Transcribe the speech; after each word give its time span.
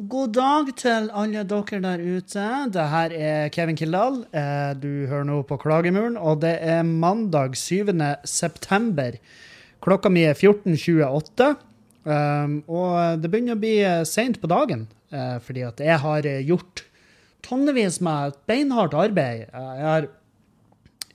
God 0.00 0.30
dag 0.32 0.68
til 0.80 1.10
alle 1.12 1.42
dere 1.44 1.78
der 1.84 2.00
ute. 2.00 2.44
Det 2.72 2.84
her 2.88 3.12
er 3.12 3.50
Kevin 3.52 3.76
Kildahl. 3.76 4.22
Eh, 4.32 4.72
Du 4.80 5.06
hører 5.10 5.26
nå 5.28 5.42
på 5.44 5.58
Klagemuren, 5.60 6.16
og 6.16 6.40
det 6.40 6.54
er 6.64 6.82
mandag 6.88 7.52
7. 7.54 7.92
september. 8.24 9.18
Klokka 9.84 10.08
mi 10.08 10.22
er 10.24 10.32
14.28, 10.32 11.50
um, 12.04 12.56
og 12.68 13.20
det 13.20 13.28
begynner 13.30 13.56
å 13.56 13.60
bli 13.60 13.74
seint 14.08 14.40
på 14.40 14.48
dagen, 14.48 14.88
eh, 15.12 15.36
fordi 15.40 15.66
at 15.68 15.80
jeg 15.84 15.98
har 16.00 16.22
gjort 16.48 16.84
tonnevis 17.44 18.00
med 18.00 18.40
beinhardt 18.48 18.94
arbeid. 18.96 19.48
Eh, 19.52 19.76
Jeg 19.76 19.84
har 19.84 20.08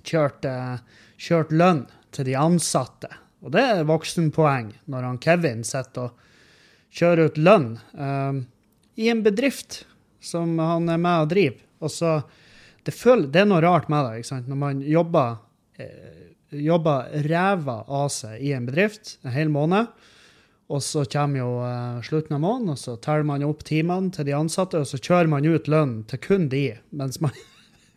kjørt, 0.03 0.45
eh, 0.45 0.77
kjørt 1.17 1.49
lønn 1.49 1.87
til 2.11 2.25
de 2.25 2.33
ansatte, 2.37 3.09
og 3.43 3.51
det 3.51 3.61
er 3.61 3.83
voksenpoeng 3.83 4.73
når 4.87 5.01
han 5.03 5.17
Kevin 5.17 5.63
sitter 5.63 6.01
og 6.01 6.11
kjører 6.93 7.25
ut 7.25 7.37
lønn. 7.37 7.79
I 8.95 9.09
en 9.11 9.23
bedrift 9.23 9.83
som 10.23 10.57
han 10.59 10.89
er 10.89 10.99
med 11.01 11.25
og 11.25 11.31
driver. 11.33 11.61
Og 11.83 11.91
så, 11.91 12.17
det, 12.87 12.95
føler, 12.95 13.27
det 13.31 13.43
er 13.43 13.49
noe 13.49 13.63
rart 13.63 13.89
med 13.91 14.07
det. 14.07 14.21
ikke 14.21 14.31
sant? 14.31 14.49
Når 14.49 14.59
man 14.61 14.81
jobber, 14.81 15.37
eh, 15.77 16.27
jobber 16.65 17.25
ræva 17.27 17.81
av 17.85 18.09
seg 18.13 18.41
i 18.41 18.53
en 18.55 18.67
bedrift 18.69 19.17
en 19.25 19.35
hel 19.35 19.51
måned, 19.53 19.91
og 20.65 20.81
så 20.81 21.03
kommer 21.05 21.43
jo 21.43 21.49
eh, 21.61 21.99
slutten 22.07 22.37
av 22.37 22.41
måneden, 22.41 22.73
og 22.73 22.81
så 22.81 22.95
teller 22.97 23.27
man 23.27 23.45
opp 23.45 23.65
timene 23.67 24.13
til 24.15 24.25
de 24.29 24.37
ansatte, 24.37 24.81
og 24.81 24.89
så 24.89 24.97
kjører 24.97 25.29
man 25.29 25.45
ut 25.45 25.69
lønn 25.69 25.99
til 26.09 26.21
kun 26.23 26.47
de, 26.49 26.67
mens 26.95 27.19
man, 27.21 27.35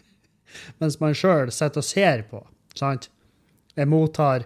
mens 0.82 0.98
man 1.00 1.16
sjøl 1.16 1.54
sitter 1.54 1.80
og 1.80 1.88
ser 1.88 2.26
på. 2.28 2.42
sant? 2.76 3.08
Jeg 3.78 3.88
mottar 3.88 4.44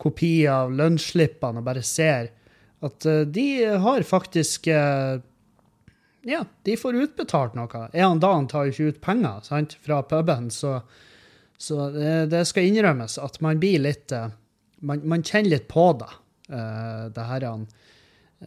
kopier 0.00 0.64
av 0.64 0.72
lønnsslippene 0.72 1.60
og 1.60 1.66
bare 1.66 1.84
ser 1.84 2.30
at 2.80 3.06
eh, 3.06 3.26
de 3.28 3.48
har 3.84 4.06
faktisk 4.08 4.70
eh, 4.72 5.20
ja, 6.22 6.44
de 6.62 6.76
får 6.76 6.98
utbetalt 7.04 7.54
noe. 7.56 7.86
En 7.92 8.20
da, 8.20 8.32
han 8.34 8.48
tar 8.50 8.68
jo 8.68 8.74
ikke 8.74 8.92
ut 8.92 9.00
penger 9.04 9.46
sant, 9.46 9.76
fra 9.84 10.02
puben, 10.06 10.50
så, 10.52 10.80
så 11.58 11.88
det, 11.94 12.14
det 12.34 12.44
skal 12.48 12.68
innrømmes 12.68 13.16
at 13.22 13.40
man 13.44 13.60
blir 13.62 13.82
litt 13.86 14.12
eh, 14.16 14.30
Man, 14.80 15.02
man 15.04 15.20
kjenner 15.20 15.58
litt 15.58 15.66
på 15.68 15.90
det, 16.00 16.06
uh, 16.48 17.10
det 17.12 17.24
her 17.28 17.44
han 17.44 17.66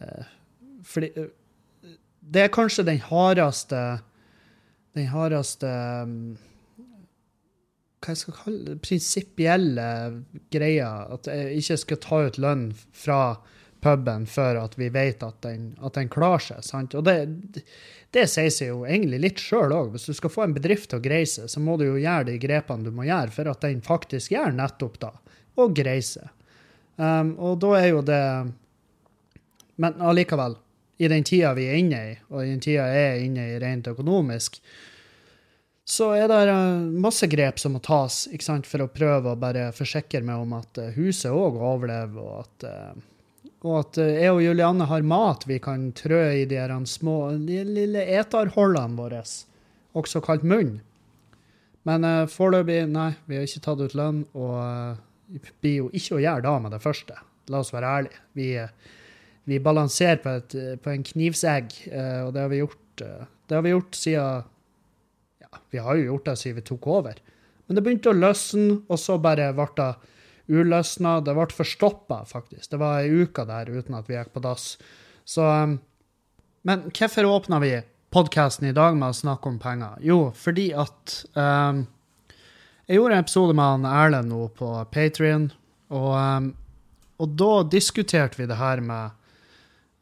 uh, 0.02 0.24
Fordi 0.82 1.12
uh, 1.14 1.28
det 2.24 2.40
er 2.42 2.50
kanskje 2.50 2.82
den 2.88 2.98
hardeste 2.98 3.82
Den 4.98 5.06
hardeste 5.12 5.70
um, 6.02 6.16
Hva 8.02 8.16
jeg 8.16 8.22
skal 8.24 8.36
kalle 8.40 8.64
det? 8.66 8.80
Prinsipielle 8.82 9.86
greia. 10.50 10.90
At 11.14 11.30
jeg 11.30 11.62
ikke 11.62 11.78
skal 11.84 12.02
ta 12.02 12.18
ut 12.26 12.40
lønn 12.42 12.66
fra 12.90 13.20
puben 13.84 14.24
før 14.30 14.62
at 14.62 14.78
vi 14.80 14.88
vet 14.92 15.22
at 15.26 15.42
den, 15.44 15.74
at 15.84 15.98
den 15.98 16.08
klarer 16.12 16.42
seg. 16.42 16.64
sant? 16.64 16.96
Og 16.96 17.04
det, 17.06 17.64
det 18.14 18.26
sier 18.30 18.52
seg 18.52 18.70
jo 18.70 18.84
egentlig 18.86 19.20
litt 19.22 19.42
sjøl 19.42 19.74
òg. 19.74 19.92
Hvis 19.94 20.08
du 20.08 20.16
skal 20.16 20.32
få 20.32 20.46
en 20.46 20.56
bedrift 20.56 20.90
til 20.90 21.00
å 21.00 21.04
greie 21.04 21.28
seg, 21.28 21.50
så 21.50 21.62
må 21.62 21.76
du 21.80 21.86
jo 21.88 22.00
gjøre 22.00 22.28
de 22.30 22.38
grepene 22.42 22.86
du 22.86 22.94
må 22.94 23.08
gjøre 23.08 23.34
for 23.34 23.50
at 23.50 23.64
den 23.66 23.84
faktisk 23.84 24.34
gjør 24.34 24.54
nettopp 24.54 25.00
da, 25.02 25.12
og 25.60 25.76
greier 25.76 26.06
seg. 26.06 26.30
Um, 26.96 27.34
og 27.42 27.58
da 27.58 27.72
er 27.80 27.88
jo 27.88 28.02
det 28.06 28.24
Men 29.82 29.96
allikevel, 29.98 30.52
i 31.02 31.08
den 31.10 31.24
tida 31.26 31.48
vi 31.58 31.64
er 31.66 31.80
inne 31.80 32.02
i, 32.06 32.12
og 32.30 32.44
i 32.44 32.52
den 32.52 32.60
tida 32.62 32.84
jeg 32.86 33.06
er 33.08 33.22
inne 33.24 33.46
i 33.50 33.56
rent 33.58 33.88
økonomisk, 33.90 34.60
så 35.84 36.12
er 36.14 36.28
det 36.30 36.38
uh, 36.54 36.84
masse 37.02 37.26
grep 37.26 37.58
som 37.58 37.74
må 37.74 37.80
tas 37.82 38.28
ikke 38.30 38.46
sant, 38.46 38.68
for 38.70 38.84
å 38.84 38.92
prøve 38.94 39.32
å 39.32 39.40
bare 39.40 39.72
forsikre 39.74 40.22
meg 40.22 40.44
om 40.44 40.54
at 40.60 40.78
uh, 40.78 40.92
huset 40.94 41.34
òg 41.34 41.58
overlever, 41.58 42.22
og 42.22 42.44
at 42.44 42.68
uh, 42.70 43.02
og 43.64 43.76
at 43.80 43.98
eh, 44.02 44.20
jeg 44.20 44.34
og 44.34 44.42
Julianne 44.44 44.86
har 44.90 45.06
mat 45.08 45.46
vi 45.48 45.58
kan 45.62 45.88
trø 45.96 46.20
i 46.36 46.44
de 46.48 46.60
små, 46.88 47.32
de 47.48 47.62
lille 47.64 48.04
eterhullene 48.18 48.98
våre, 48.98 49.22
også 49.96 50.20
kalt 50.24 50.44
munn. 50.44 50.76
Men 51.84 52.04
uh, 52.04 52.24
foreløpig, 52.30 52.86
nei, 52.88 53.10
vi 53.28 53.36
har 53.36 53.44
ikke 53.44 53.64
tatt 53.64 53.80
ut 53.84 53.96
lønn, 53.96 54.22
og 54.32 54.54
uh, 54.56 55.40
blir 55.60 55.82
jo 55.82 55.90
ikke 55.92 56.16
å 56.16 56.22
gjøre 56.22 56.44
da 56.46 56.54
med 56.64 56.72
det 56.72 56.80
første. 56.84 57.16
La 57.52 57.60
oss 57.60 57.74
være 57.74 57.90
ærlige. 57.98 58.22
Vi, 58.36 58.48
vi 59.52 59.60
balanserer 59.60 60.22
på, 60.22 60.32
et, 60.40 60.56
på 60.80 60.92
en 60.92 61.04
knivsegg, 61.04 61.76
uh, 61.92 62.24
og 62.24 62.32
det 62.36 62.44
har 62.44 62.50
vi 62.52 62.62
gjort, 62.62 63.04
uh, 63.04 63.28
det 63.48 63.58
har 63.58 63.64
vi 63.66 63.74
gjort 63.74 64.00
siden 64.00 64.50
Ja, 65.44 65.60
vi 65.72 65.84
har 65.84 66.00
jo 66.00 66.08
gjort 66.08 66.28
det 66.30 66.36
siden 66.40 66.60
vi 66.60 66.68
tok 66.72 66.88
over. 66.88 67.20
Men 67.64 67.76
det 67.76 67.84
begynte 67.84 68.12
å 68.12 68.16
løsne, 68.16 68.80
og 68.88 69.00
så 69.00 69.16
bare 69.20 69.52
ble 69.56 69.68
det 69.76 69.92
uløsna. 70.48 71.18
Det 71.24 71.34
ble 71.36 71.48
forstoppa, 71.52 72.24
faktisk. 72.28 72.70
Det 72.70 72.80
var 72.80 73.02
ei 73.02 73.24
uke 73.24 73.46
der 73.48 73.70
uten 73.72 73.96
at 73.98 74.08
vi 74.10 74.16
gikk 74.18 74.32
på 74.34 74.44
dass. 74.44 74.74
Så 75.24 75.44
um, 75.44 75.78
Men 76.62 76.88
hvorfor 76.90 77.24
åpna 77.28 77.58
vi 77.60 77.82
podkasten 78.10 78.68
i 78.68 78.76
dag 78.76 78.96
med 78.96 79.12
å 79.12 79.16
snakke 79.16 79.48
om 79.48 79.58
penger? 79.58 79.98
Jo, 80.00 80.32
fordi 80.36 80.70
at 80.72 81.24
um, 81.34 81.86
Jeg 82.86 82.98
gjorde 82.98 83.16
en 83.16 83.24
episode 83.24 83.56
med 83.56 83.64
han 83.64 83.86
Erlend 83.88 84.28
nå 84.28 84.48
på 84.58 84.70
Patrion, 84.92 85.50
og, 85.88 86.10
um, 86.12 86.50
og 87.16 87.36
da 87.40 87.52
diskuterte 87.72 88.36
vi 88.36 88.48
det 88.48 88.58
her 88.60 88.82
med 88.84 89.20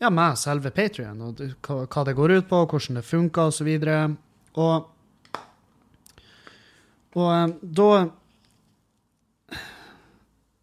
ja, 0.02 0.10
med 0.10 0.34
selve 0.34 0.72
Patrion, 0.74 1.20
og 1.22 1.38
hva, 1.62 2.02
det 2.02 2.16
går 2.18 2.32
ut 2.40 2.48
på, 2.50 2.64
hvordan 2.66 2.98
det 2.98 3.04
funker, 3.06 3.52
osv. 3.52 3.68
Og, 3.86 4.16
og, 4.58 5.38
og 7.14 7.28
um, 7.30 7.54
da 7.62 7.88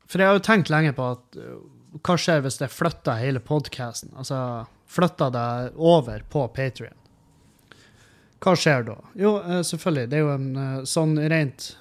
for 0.10 0.22
jeg 0.22 0.30
har 0.30 0.40
jo 0.40 0.46
tenkt 0.46 0.72
lenge 0.74 0.94
på 0.98 1.12
at 1.16 1.38
uh, 1.38 1.60
hva 2.06 2.16
skjer 2.22 2.42
hvis 2.46 2.60
jeg 2.62 2.74
flytter 2.74 3.22
hele 3.22 3.42
podkasten? 3.42 4.14
Altså 4.18 4.40
flytter 4.90 5.34
det 5.34 5.50
over 5.78 6.24
på 6.34 6.48
Patrion? 6.56 6.96
Hva 8.40 8.56
skjer 8.58 8.86
da? 8.88 8.96
Jo, 9.20 9.36
uh, 9.44 9.60
selvfølgelig, 9.66 10.10
det 10.10 10.18
er 10.18 10.26
jo 10.26 10.34
en 10.34 10.50
uh, 10.58 10.88
sånn 10.88 11.18
rent 11.32 11.74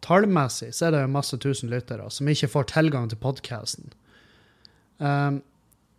tallmessig 0.00 0.70
så 0.72 0.86
er 0.86 0.94
det 0.94 1.00
jo 1.02 1.12
masse 1.12 1.36
tusen 1.36 1.68
lyttere 1.68 2.06
som 2.10 2.28
ikke 2.32 2.48
får 2.54 2.70
tilgang 2.72 3.10
til 3.10 3.20
podkasten. 3.20 3.90
Um, 4.96 5.42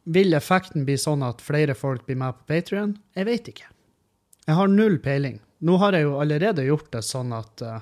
vil 0.10 0.34
effekten 0.36 0.88
bli 0.88 0.98
sånn 1.00 1.24
at 1.24 1.42
flere 1.44 1.76
folk 1.78 2.06
blir 2.08 2.18
med 2.20 2.36
på 2.40 2.50
Patrion? 2.50 2.96
Jeg 3.16 3.30
vet 3.30 3.50
ikke. 3.54 3.70
Jeg 4.48 4.58
har 4.58 4.72
null 4.72 4.98
peiling. 5.04 5.38
Nå 5.64 5.78
har 5.80 5.96
jeg 5.96 6.08
jo 6.08 6.18
allerede 6.20 6.66
gjort 6.66 6.90
det 6.92 7.04
sånn 7.08 7.32
at 7.36 7.64
uh, 7.64 7.78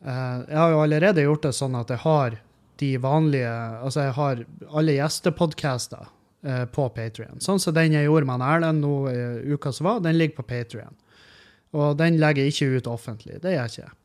Jeg 0.00 0.56
har 0.56 0.72
jo 0.72 0.82
allerede 0.84 1.26
gjort 1.26 1.48
det 1.48 1.52
sånn 1.58 1.76
at 1.76 1.90
jeg 1.92 2.00
har 2.06 2.38
de 2.78 2.92
vanlige 3.02 3.50
Altså, 3.82 4.06
jeg 4.06 4.16
har 4.16 4.44
alle 4.68 4.96
gjestepodcaster 4.96 6.08
uh, 6.46 6.64
på 6.72 6.88
Patrion. 6.94 7.40
Sånn 7.44 7.60
som 7.62 7.76
den 7.76 7.96
jeg 7.96 8.08
gjorde 8.08 8.28
med 8.30 8.44
Erlend 8.46 8.84
nå 8.84 8.94
i 9.10 9.22
uka 9.54 9.72
som 9.74 9.90
var, 9.90 10.02
den 10.04 10.18
ligger 10.18 10.40
på 10.40 10.48
Patrion. 10.50 10.96
Og 11.76 11.96
den 12.00 12.20
legger 12.20 12.46
jeg 12.46 12.54
ikke 12.54 12.78
ut 12.78 12.90
offentlig. 12.90 13.40
Det 13.42 13.54
gjør 13.54 13.66
jeg 13.66 13.74
ikke. 13.74 13.96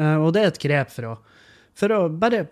Uh, 0.00 0.18
og 0.26 0.30
det 0.36 0.42
er 0.42 0.52
et 0.52 0.62
grep 0.62 0.92
for 0.92 1.10
å, 1.12 1.16
for 1.76 1.96
å 1.96 2.06
bare 2.12 2.46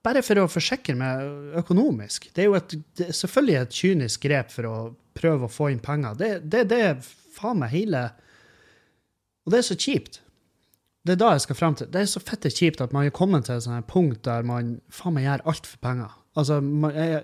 bare 0.00 0.22
for 0.24 0.40
å 0.40 0.48
forsikre 0.48 0.94
meg 0.96 1.58
økonomisk. 1.60 2.30
Det 2.34 2.44
er 2.44 2.48
jo 2.48 2.56
et, 2.56 2.74
det 2.96 3.10
er 3.10 3.16
selvfølgelig 3.16 3.58
et 3.60 3.76
kynisk 3.76 4.24
grep 4.24 4.52
for 4.52 4.68
å 4.68 4.76
prøve 5.16 5.46
å 5.46 5.52
få 5.52 5.70
inn 5.72 5.82
penger. 5.84 6.16
Det, 6.16 6.30
det, 6.48 6.64
det 6.70 6.82
faen 7.36 7.60
meg 7.60 7.74
hele 7.74 8.08
Og 9.44 9.52
det 9.52 9.60
er 9.60 9.68
så 9.70 9.76
kjipt. 9.76 10.20
Det 11.06 11.14
er 11.14 11.20
da 11.20 11.30
jeg 11.32 11.44
skal 11.46 11.56
frem 11.56 11.76
til. 11.78 11.88
Det 11.88 12.02
er 12.02 12.10
så 12.10 12.20
fette 12.20 12.52
kjipt 12.52 12.82
at 12.84 12.92
man 12.92 13.08
er 13.08 13.14
kommet 13.16 13.48
til 13.48 13.56
et 13.56 13.88
punkt 13.88 14.22
der 14.26 14.44
man 14.46 14.74
faen 14.92 15.16
meg 15.16 15.24
gjør 15.24 15.46
alt 15.52 15.70
for 15.70 15.80
penger. 15.86 16.18
Altså, 16.36 16.60
man, 16.60 16.94
jeg, 16.94 17.22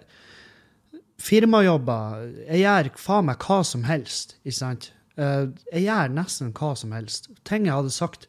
firmajobber 1.22 2.24
Jeg 2.48 2.62
gjør 2.64 2.90
faen 3.00 3.28
meg 3.28 3.44
hva 3.44 3.60
som 3.64 3.84
helst, 3.88 4.38
ikke 4.44 4.58
sant? 4.58 4.90
Uh, 5.16 5.52
jeg 5.72 5.86
gjør 5.86 6.16
nesten 6.16 6.56
hva 6.56 6.72
som 6.76 6.92
helst. 6.96 7.30
Ting 7.48 7.68
jeg 7.68 7.76
hadde 7.76 7.92
sagt 7.94 8.26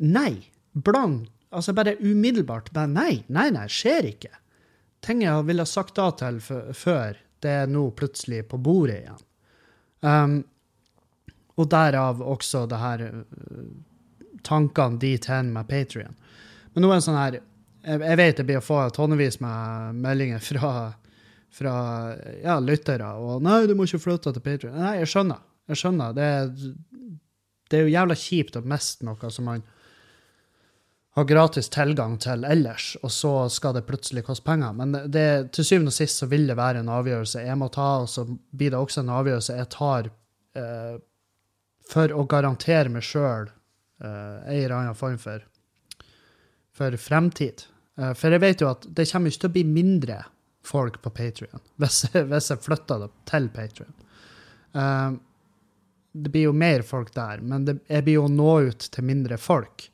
nei, 0.00 0.50
blank 0.74 1.28
altså 1.50 1.74
bare 1.74 1.96
umiddelbart. 1.98 2.70
Bare 2.74 2.90
nei, 2.90 3.24
nei, 3.28 3.48
nei, 3.54 3.66
skjer 3.70 4.06
ikke. 4.12 4.32
Ting 5.04 5.24
jeg 5.24 5.46
ville 5.48 5.66
sagt 5.66 5.96
da 5.98 6.10
til 6.18 6.40
før, 6.40 7.18
det 7.40 7.52
er 7.62 7.70
nå 7.70 7.88
plutselig 7.96 8.44
på 8.50 8.60
bordet 8.60 9.00
igjen. 9.00 9.22
Um, 10.00 10.36
og 11.60 11.68
derav 11.68 12.22
også 12.24 12.64
det 12.70 12.80
her 12.80 13.06
uh, 13.10 13.64
tankene 14.46 15.00
dit 15.00 15.26
hen 15.30 15.52
med 15.54 15.68
Patrion. 15.68 16.16
Men 16.74 16.84
nå 16.84 16.90
er 16.90 17.00
det 17.00 17.06
sånn 17.06 17.20
her 17.20 17.40
Jeg, 17.80 18.16
vet 18.20 18.38
jeg 18.38 18.44
blir 18.44 18.58
å 18.60 18.64
få 18.64 18.82
tonnevis 18.92 19.38
med 19.40 19.96
meldinger 20.04 20.42
fra, 20.44 20.92
fra 21.48 21.74
ja, 22.42 22.58
lyttere. 22.60 23.14
Og 23.16 23.40
'Nei, 23.42 23.64
du 23.66 23.72
må 23.74 23.86
ikke 23.88 24.02
flytte 24.04 24.34
til 24.36 24.44
Patrion'. 24.44 24.76
Nei, 24.76 24.98
jeg 25.00 25.08
skjønner. 25.08 25.40
Jeg 25.70 25.80
skjønner. 25.80 26.12
Det 26.12 26.26
er, 26.26 26.50
det 27.70 27.78
er 27.78 27.86
jo 27.86 27.94
jævla 27.94 28.16
kjipt 28.20 28.58
å 28.60 28.66
miste 28.68 29.08
noe 29.08 29.30
som 29.32 29.48
man 29.48 29.64
har 31.16 31.24
gratis 31.24 31.68
tilgang 31.72 32.18
til 32.22 32.44
ellers, 32.46 32.92
og 33.02 33.10
så 33.10 33.32
skal 33.50 33.74
det 33.74 33.86
plutselig 33.88 34.22
koste 34.28 34.46
penger. 34.46 34.74
Men 34.78 34.94
det, 35.10 35.52
til 35.56 35.66
syvende 35.66 35.90
og 35.90 35.96
sist 35.96 36.22
så 36.22 36.28
vil 36.30 36.46
det 36.46 36.58
være 36.58 36.84
en 36.84 36.92
avgjørelse 36.92 37.42
jeg 37.46 37.58
må 37.58 37.70
ta, 37.74 37.88
og 38.04 38.10
så 38.12 38.26
blir 38.28 38.70
det 38.70 38.78
også 38.78 39.02
en 39.02 39.14
avgjørelse 39.16 39.56
jeg 39.58 39.70
tar 39.74 40.10
eh, 40.60 41.00
for 41.90 42.14
å 42.14 42.26
garantere 42.30 42.92
meg 42.92 43.06
sjøl 43.06 43.50
eh, 44.00 44.36
en 44.46 44.56
eller 44.56 44.76
annen 44.76 44.98
form 44.98 45.18
for, 45.18 45.44
for 46.76 46.96
fremtid. 46.96 47.64
Uh, 48.00 48.12
for 48.14 48.32
jeg 48.32 48.42
vet 48.42 48.62
jo 48.62 48.70
at 48.70 48.86
det 48.86 49.08
kommer 49.10 49.32
ikke 49.32 49.44
til 49.44 49.50
å 49.50 49.56
bli 49.56 49.64
mindre 49.68 50.20
folk 50.66 51.00
på 51.02 51.12
Patrion, 51.14 51.62
hvis, 51.80 52.04
hvis 52.14 52.52
jeg 52.52 52.64
flytter 52.64 53.04
det 53.04 53.10
til 53.30 53.50
Patrion. 53.54 53.96
Uh, 54.76 55.18
det 56.10 56.32
blir 56.34 56.48
jo 56.48 56.54
mer 56.56 56.82
folk 56.82 57.12
der, 57.14 57.42
men 57.46 57.66
det, 57.68 57.76
jeg 57.86 58.06
blir 58.06 58.18
jo 58.18 58.30
nå 58.30 58.54
ut 58.70 58.86
til 58.94 59.06
mindre 59.06 59.38
folk. 59.38 59.86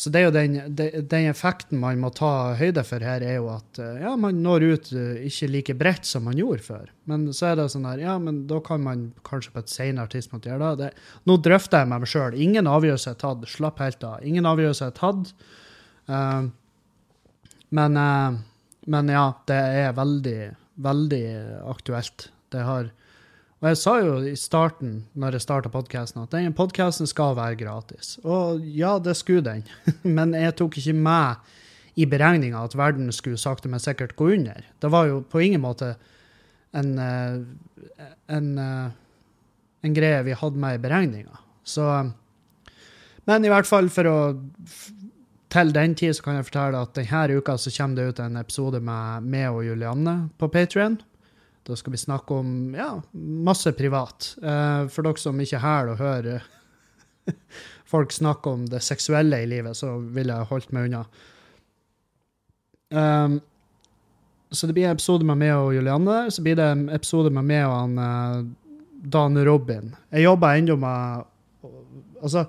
Så 0.00 0.08
det 0.08 0.20
er 0.22 0.30
jo 0.30 0.32
den, 0.32 0.54
den, 0.72 1.26
effekten 1.28 1.76
man 1.82 1.98
må 2.00 2.08
ta 2.16 2.54
høyde 2.56 2.80
for 2.88 3.04
her, 3.04 3.20
er 3.20 3.34
jo 3.36 3.50
at 3.52 3.80
eh, 3.82 3.98
ja, 4.00 4.14
man 4.16 4.38
når 4.40 4.64
ut 4.64 4.86
eh, 4.96 5.26
ikke 5.28 5.48
like 5.50 5.74
bredt 5.76 6.08
som 6.08 6.24
man 6.24 6.38
gjorde 6.40 6.64
før. 6.64 6.86
Men 7.10 7.26
så 7.36 7.50
er 7.50 7.58
det 7.58 7.66
sånn 7.74 7.84
her, 7.84 8.00
ja, 8.00 8.14
men 8.22 8.46
da 8.48 8.62
kan 8.64 8.80
man 8.80 9.10
kanskje 9.28 9.52
på 9.52 9.60
et 9.60 9.72
senere 9.72 10.08
tidspunkt 10.08 10.48
gjøre 10.48 10.70
det. 10.80 10.88
nå 11.28 11.36
drøfter 11.44 11.82
jeg 11.82 11.90
med 11.92 12.06
meg 12.06 12.12
sjøl. 12.14 12.38
Ingen 12.46 12.70
avgjørelse 12.70 13.12
er 13.12 13.18
tatt. 13.20 13.44
Slapp 13.52 13.82
helt 13.84 14.06
av. 14.08 14.24
Ingen 14.24 14.48
avgjørelse 14.48 14.88
er 14.88 14.96
tatt. 14.96 15.34
Uh, 16.08 16.48
men, 17.76 18.00
uh, 18.00 18.40
men 18.88 19.12
ja, 19.12 19.26
det 19.52 19.60
er 19.82 19.92
veldig, 20.00 20.38
veldig 20.80 21.24
aktuelt. 21.74 22.30
Det 22.56 22.64
har 22.64 22.88
og 23.60 23.66
jeg 23.68 23.76
sa 23.76 23.94
jo 24.00 24.12
i 24.24 24.36
starten, 24.40 25.02
når 25.12 25.36
jeg 25.36 25.44
starta 25.44 25.72
podkasten, 25.72 26.22
at 26.24 26.32
denne 26.32 26.54
podkasten 26.56 27.08
skal 27.08 27.34
være 27.36 27.58
gratis. 27.60 28.14
Og 28.24 28.62
ja, 28.64 28.94
det 29.02 29.18
skulle 29.18 29.44
den, 29.44 29.66
men 30.16 30.32
jeg 30.36 30.56
tok 30.56 30.78
ikke 30.80 30.96
med 30.96 31.50
i 32.00 32.06
beregninga 32.08 32.62
at 32.64 32.76
verden 32.78 33.10
skulle 33.12 33.40
sakte, 33.40 33.68
men 33.68 33.82
sikkert 33.82 34.16
gå 34.16 34.30
under. 34.38 34.64
Det 34.80 34.90
var 34.92 35.10
jo 35.10 35.20
på 35.28 35.42
ingen 35.44 35.60
måte 35.60 35.92
en, 36.72 36.94
eh, 36.98 38.06
en, 38.32 38.48
eh, 38.58 38.88
en 39.84 39.94
greie 39.98 40.22
vi 40.24 40.38
hadde 40.40 40.60
med 40.60 40.78
i 40.78 40.82
beregninga. 40.82 41.44
Så 41.64 42.12
Men 43.26 43.44
i 43.44 43.50
hvert 43.52 43.66
fall 43.68 43.88
for 43.92 44.08
å 44.08 44.16
til 45.50 45.72
den 45.74 45.94
tid 45.94 46.16
så 46.16 46.24
kan 46.24 46.38
jeg 46.38 46.46
fortelle 46.48 46.80
at 46.80 46.94
denne 46.96 47.36
uka 47.36 47.56
så 47.58 47.70
kommer 47.74 47.96
det 47.96 48.08
ut 48.08 48.20
en 48.24 48.38
episode 48.40 48.80
med 48.80 49.22
meg 49.22 49.50
og 49.50 49.64
Julianne 49.66 50.30
på 50.38 50.48
Patrion. 50.50 50.96
Da 51.70 51.78
skal 51.78 51.94
vi 51.94 52.00
snakke 52.02 52.34
om 52.34 52.74
ja, 52.74 52.92
masse 53.46 53.72
privat. 53.78 54.32
Uh, 54.42 54.86
for 54.90 55.06
dere 55.06 55.22
som 55.22 55.38
ikke 55.40 55.58
er 55.60 55.64
her 55.64 55.92
og 55.92 56.00
hører 56.02 56.48
folk 57.92 58.14
snakke 58.14 58.50
om 58.50 58.64
det 58.70 58.82
seksuelle 58.84 59.42
i 59.44 59.50
livet, 59.50 59.78
så 59.78 59.96
ville 60.00 60.34
jeg 60.34 60.50
holdt 60.50 60.74
meg 60.74 60.90
unna. 60.90 61.04
Um, 62.90 63.38
så 64.50 64.66
det 64.66 64.74
blir 64.74 64.88
en 64.88 64.96
episode 64.96 65.26
med 65.26 65.38
meg 65.38 65.54
og 65.54 65.74
Julianne. 65.76 66.24
Så 66.34 66.42
blir 66.42 66.58
det 66.58 66.66
en 66.66 66.88
episode 66.90 67.30
med 67.34 67.46
meg 67.46 67.68
og 67.68 67.76
han, 67.76 68.00
uh, 68.02 68.80
Dan 69.00 69.38
Robin. 69.46 69.94
Jeg 70.10 70.26
jobber 70.26 70.58
ennå 70.58 70.76
med 70.80 71.26
Altså, 72.20 72.42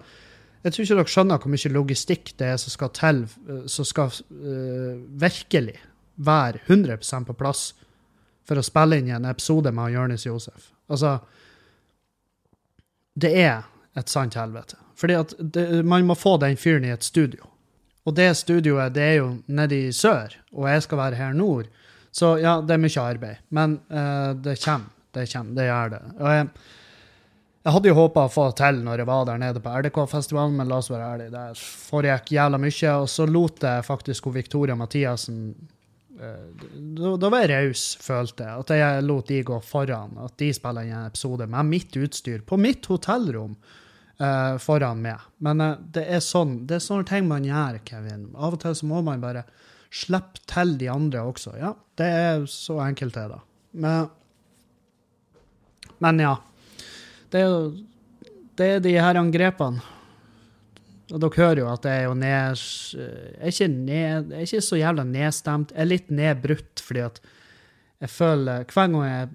jeg 0.65 0.73
tror 0.73 0.83
ikke 0.83 0.95
dere 0.99 1.11
skjønner 1.13 1.39
hvor 1.39 1.51
mye 1.53 1.69
logistikk 1.71 2.33
det 2.41 2.47
er 2.51 2.57
som 2.59 2.73
skal 2.73 2.89
til, 2.91 3.21
eh, 3.47 3.61
som 3.71 3.87
skal 3.87 4.11
uh, 4.11 4.99
virkelig 5.23 5.77
være 6.19 6.59
100% 6.67 7.29
på 7.29 7.35
plass 7.39 7.69
for 8.47 8.59
å 8.59 8.65
spille 8.65 8.99
inn 8.99 9.11
en 9.15 9.29
episode 9.29 9.71
med 9.75 9.93
Jonis 9.93 10.25
Josef. 10.25 10.71
Altså 10.91 11.19
Det 13.13 13.31
er 13.43 13.63
et 13.97 14.09
sant 14.09 14.35
helvete. 14.39 14.77
Fordi 14.95 15.17
at 15.17 15.33
det, 15.39 15.85
man 15.85 16.05
må 16.07 16.15
få 16.15 16.37
den 16.41 16.57
fyren 16.59 16.85
i 16.85 16.93
et 16.93 17.03
studio. 17.03 17.47
Og 18.05 18.15
det 18.17 18.31
studioet 18.37 18.93
det 18.95 19.03
er 19.05 19.17
jo 19.19 19.29
nede 19.51 19.77
i 19.77 19.93
sør, 19.93 20.33
og 20.55 20.67
jeg 20.69 20.85
skal 20.87 21.01
være 21.01 21.19
her 21.19 21.33
nord. 21.37 21.69
Så 22.11 22.35
ja, 22.41 22.57
det 22.61 22.75
er 22.75 22.81
mye 22.81 23.03
arbeid. 23.03 23.41
Men 23.49 23.79
uh, 23.91 24.31
det 24.35 24.57
kommer. 24.63 24.89
Det 25.11 25.27
kommer. 25.31 25.55
Det 25.57 25.67
gjør 25.67 25.91
det. 25.93 26.01
Og 26.19 26.31
jeg, 26.33 26.47
jeg 27.61 27.75
hadde 27.75 27.91
jo 27.91 27.97
håpa 27.97 28.25
å 28.25 28.31
få 28.31 28.47
til 28.57 28.81
når 28.85 29.03
jeg 29.03 29.09
var 29.11 29.27
der 29.29 29.41
nede 29.41 29.61
på 29.63 29.73
RDK-festivalen, 29.81 30.57
men 30.57 30.71
la 30.71 30.79
oss 30.81 30.89
være 30.91 31.09
ærlige, 31.13 31.33
det 31.35 31.61
foregikk 31.61 32.33
jævla 32.35 32.59
mye. 32.61 32.95
Og 33.03 33.09
så 33.11 33.27
lot 33.29 33.63
jeg 33.67 33.87
faktisk 33.87 34.31
Victoria 34.33 34.75
Mathiassen 34.79 35.53
da, 36.21 37.11
da, 37.17 37.29
var 37.33 37.45
jeg 37.45 37.51
raus, 37.51 37.83
følte 38.01 38.45
jeg. 38.45 38.63
At 38.63 38.73
jeg 38.77 39.05
lot 39.05 39.29
de 39.31 39.41
gå 39.47 39.59
foran. 39.65 40.17
At 40.21 40.37
de 40.41 40.51
spiller 40.55 40.87
en 40.87 41.07
episode 41.09 41.47
med 41.49 41.69
mitt 41.69 41.97
utstyr 41.97 42.43
på 42.47 42.59
mitt 42.61 42.85
hotellrom 42.91 43.55
uh, 44.21 44.55
foran 44.61 45.01
meg. 45.03 45.27
Men 45.43 45.63
uh, 45.65 45.75
det 45.95 46.05
er 46.07 46.23
sånn, 46.25 46.61
det 46.69 46.77
er 46.77 46.85
sånne 46.85 47.09
ting 47.09 47.29
man 47.29 47.47
gjør, 47.47 47.81
Kevin. 47.87 48.29
Av 48.35 48.57
og 48.57 48.61
til 48.63 48.77
så 48.77 48.89
må 48.89 49.03
man 49.05 49.23
bare 49.23 49.45
slippe 49.91 50.43
til 50.49 50.77
de 50.79 50.91
andre 50.93 51.25
også. 51.31 51.55
Ja, 51.59 51.73
det 51.99 52.09
er 52.21 52.45
så 52.49 52.79
enkelt 52.85 53.17
det, 53.17 53.27
da. 53.33 53.41
Men, 53.81 54.11
men 56.03 56.21
ja. 56.21 56.35
Det 57.31 57.41
er 57.47 57.71
det 58.59 58.67
er 58.67 58.81
de 58.83 58.93
her 58.99 59.17
angrepene 59.17 59.81
og 61.11 61.19
dere 61.19 61.37
hører 61.37 61.61
jo 61.61 61.67
at 61.71 61.85
jeg 61.87 61.99
er 62.01 62.07
jo 62.07 62.15
ned, 62.17 62.61
jeg 62.95 63.37
er 63.37 63.51
ikke, 63.51 63.67
ned, 63.71 64.31
er 64.31 64.45
ikke 64.45 64.63
så 64.63 64.79
jævla 64.79 65.05
nedstemt. 65.07 65.73
Jeg 65.75 65.83
er 65.83 65.89
litt 65.89 66.11
nedbrutt 66.13 66.83
fordi 66.83 67.03
at 67.05 67.21
jeg 68.01 68.09
føler 68.09 68.63
Hver 68.65 68.87
gang 68.89 69.03
jeg, 69.05 69.27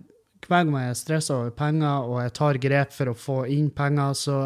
hver 0.46 0.64
gang 0.64 0.78
jeg 0.80 0.90
er 0.94 0.98
stressa 0.98 1.36
over 1.36 1.52
penger 1.54 2.08
og 2.08 2.16
jeg 2.22 2.34
tar 2.38 2.60
grep 2.62 2.96
for 2.96 3.12
å 3.12 3.18
få 3.18 3.36
inn 3.52 3.68
penger, 3.74 4.16
så, 4.18 4.40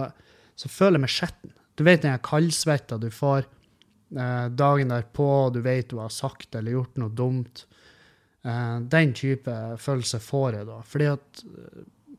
så 0.58 0.70
føler 0.72 0.98
jeg 0.98 1.04
meg 1.06 1.14
skitten. 1.14 1.54
Du 1.78 1.86
vet 1.86 2.04
den 2.04 2.20
kaldsvetta 2.26 2.98
du 3.00 3.08
får 3.14 3.46
eh, 3.46 4.46
dagen 4.52 4.92
derpå, 4.92 5.30
du 5.54 5.62
vet 5.64 5.88
du 5.92 6.00
har 6.02 6.12
sagt 6.12 6.58
eller 6.58 6.76
gjort 6.76 7.00
noe 7.00 7.14
dumt. 7.16 7.64
Eh, 8.44 8.76
den 8.92 9.14
type 9.16 9.54
følelse 9.80 10.20
får 10.24 10.58
jeg 10.58 10.68
da. 10.68 10.82
Fordi 10.88 11.08
at 11.14 11.44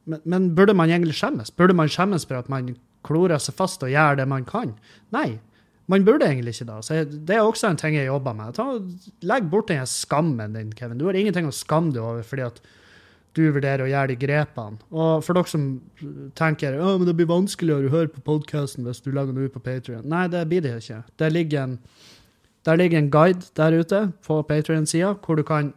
men, 0.09 0.23
men 0.25 0.49
burde 0.57 0.73
man 0.73 0.89
egentlig 0.89 1.19
skjemmes? 1.19 1.53
Burde 1.53 1.75
man 1.77 1.91
skjemmes 1.91 2.25
for 2.25 2.39
at 2.39 2.49
man 2.49 2.71
klorer 3.07 3.41
seg 3.41 3.57
fast 3.57 3.83
og 3.85 3.93
gjøre 3.93 4.19
det 4.21 4.27
man 4.29 4.45
kan. 4.47 4.75
Nei, 5.15 5.39
man 5.91 6.05
burde 6.07 6.27
egentlig 6.27 6.55
ikke 6.55 6.69
da. 6.69 7.03
Det 7.03 7.35
er 7.35 7.41
også 7.43 7.71
en 7.71 7.79
ting 7.79 7.97
jeg 7.97 8.07
jobber 8.07 8.35
med. 8.37 8.53
Ta, 8.55 8.67
legg 9.27 9.49
bort 9.51 9.71
den 9.71 9.87
skammen 9.89 10.55
din, 10.55 10.71
Kevin. 10.77 10.99
Du 11.01 11.07
har 11.09 11.17
ingenting 11.17 11.49
å 11.49 11.55
skamme 11.55 11.91
deg 11.95 12.03
over 12.03 12.23
fordi 12.27 12.45
at 12.47 12.61
du 13.35 13.45
vurderer 13.55 13.85
å 13.85 13.89
gjøre 13.89 14.11
de 14.11 14.17
grepene. 14.19 14.79
Og 14.91 15.23
for 15.23 15.37
dere 15.37 15.51
som 15.51 15.67
tenker 16.37 16.75
å, 16.79 16.95
men 16.99 17.07
det 17.07 17.15
blir 17.19 17.29
vanskeligere 17.29 17.87
å 17.87 17.93
høre 17.93 18.11
på 18.11 18.23
podkasten 18.27 18.87
hvis 18.87 19.03
du 19.03 19.11
lager 19.15 19.35
noe 19.35 19.51
på 19.51 19.61
Patrion. 19.63 20.03
Nei, 20.11 20.25
det 20.31 20.43
blir 20.51 20.63
det 20.63 20.77
ikke. 20.81 21.01
Det 21.19 21.31
ligger 21.31 21.63
en, 21.63 21.77
der 22.67 22.79
ligger 22.79 22.99
en 22.99 23.11
guide 23.13 23.47
der 23.57 23.77
ute 23.79 24.01
på 24.27 24.41
Patrion-sida 24.47 25.15
hvor 25.23 25.39
du 25.39 25.45
kan 25.47 25.73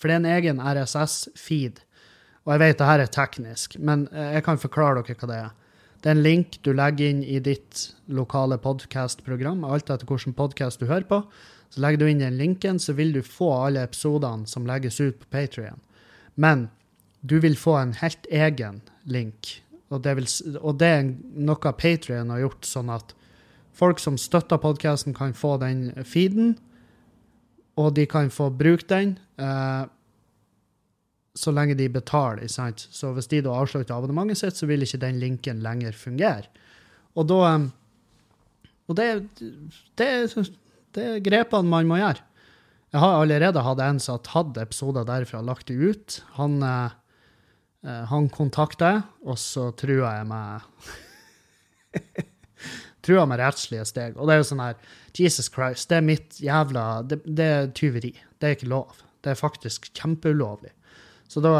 For 0.00 0.08
det 0.08 0.14
er 0.14 0.20
en 0.22 0.32
egen 0.32 0.60
RSS-feed. 0.64 1.82
Og 2.46 2.54
jeg 2.54 2.60
vet 2.62 2.78
det 2.80 2.86
her 2.88 3.02
er 3.02 3.10
teknisk, 3.12 3.74
men 3.84 4.06
jeg 4.16 4.40
kan 4.46 4.58
forklare 4.58 5.02
dere 5.04 5.18
hva 5.20 5.28
det 5.28 5.40
er. 5.42 5.50
Det 6.00 6.08
er 6.08 6.16
en 6.16 6.24
link 6.24 6.56
du 6.64 6.72
legger 6.72 7.10
inn 7.12 7.20
i 7.20 7.36
ditt 7.44 7.90
lokale 8.08 8.56
podkastprogram, 8.62 9.66
alt 9.68 9.90
etter 9.92 10.08
hvilken 10.08 10.32
podkast 10.36 10.80
du 10.80 10.86
hører 10.88 11.04
på. 11.10 11.18
Så 11.70 11.82
legger 11.84 12.00
du 12.00 12.06
inn 12.08 12.22
den 12.22 12.38
linken, 12.40 12.80
så 12.80 12.94
vil 12.96 13.12
du 13.12 13.20
få 13.22 13.50
alle 13.66 13.84
episodene 13.84 14.48
som 14.48 14.64
legges 14.66 14.96
ut 15.00 15.18
på 15.20 15.28
Patrion. 15.36 15.82
Men 16.40 16.70
du 17.20 17.36
vil 17.44 17.58
få 17.58 17.76
en 17.82 17.92
helt 18.00 18.24
egen 18.32 18.80
link, 19.04 19.60
og 19.92 20.00
det, 20.06 20.16
vil, 20.16 20.28
og 20.56 20.80
det 20.80 20.88
er 20.88 21.12
noe 21.36 21.76
Patrion 21.76 22.32
har 22.32 22.46
gjort, 22.46 22.64
sånn 22.64 22.92
at 22.96 23.12
folk 23.76 24.00
som 24.00 24.16
støtter 24.16 24.60
podkasten, 24.62 25.12
kan 25.12 25.36
få 25.36 25.58
den 25.60 25.90
feeden, 26.08 26.56
og 27.76 27.92
de 28.00 28.08
kan 28.08 28.32
få 28.32 28.48
bruke 28.56 28.88
den. 28.88 29.18
Uh, 29.36 29.84
så 31.40 31.52
lenge 31.54 31.76
de 31.78 31.88
betaler. 31.92 32.48
Sant? 32.52 32.86
Så 32.92 33.12
hvis 33.16 33.30
de 33.32 33.42
da 33.46 33.56
avslutter 33.56 33.96
abonnementet 33.96 34.40
sitt, 34.40 34.58
så 34.58 34.68
vil 34.68 34.84
ikke 34.84 35.00
den 35.02 35.20
linken 35.22 35.62
lenger 35.64 35.96
fungere. 35.96 36.48
Og 37.18 37.28
da 37.30 37.60
Og 38.90 38.96
det, 38.98 39.06
det, 39.94 40.08
det 40.96 41.02
er 41.06 41.20
grepene 41.22 41.70
man 41.70 41.86
må 41.86 42.00
gjøre. 42.00 42.24
Jeg 42.90 43.02
har 43.04 43.20
allerede 43.20 43.62
hatt 43.62 43.82
en 43.84 44.00
som 44.02 44.16
har 44.16 44.24
tatt 44.26 44.56
episoder 44.58 45.06
derfra 45.06 45.38
og 45.38 45.46
lagt 45.46 45.68
det 45.70 45.76
ut. 45.78 46.16
Han, 46.40 46.56
eh, 46.66 46.90
eh 47.86 48.02
han 48.10 48.26
kontakter 48.34 48.96
jeg, 48.96 49.04
og 49.22 49.38
så 49.38 49.68
truer 49.78 50.08
jeg 50.18 50.26
med 50.26 50.66
Truer 53.06 53.30
med 53.30 53.38
rettslige 53.40 53.86
steg. 53.88 54.18
Og 54.18 54.26
det 54.26 54.34
er 54.34 54.42
jo 54.42 54.48
sånn 54.50 54.64
her 54.64 54.74
Jesus 55.16 55.48
Christ, 55.54 55.88
det 55.88 56.00
er 56.00 56.04
mitt 56.04 56.36
jævla 56.42 57.02
Det, 57.06 57.22
det 57.24 57.46
er 57.46 57.70
tyveri. 57.74 58.12
Det 58.38 58.48
er 58.48 58.58
ikke 58.58 58.74
lov. 58.74 58.98
Det 59.22 59.32
er 59.32 59.38
faktisk 59.38 59.88
kjempeulovlig. 59.94 60.74
Så 61.30 61.42
da, 61.44 61.54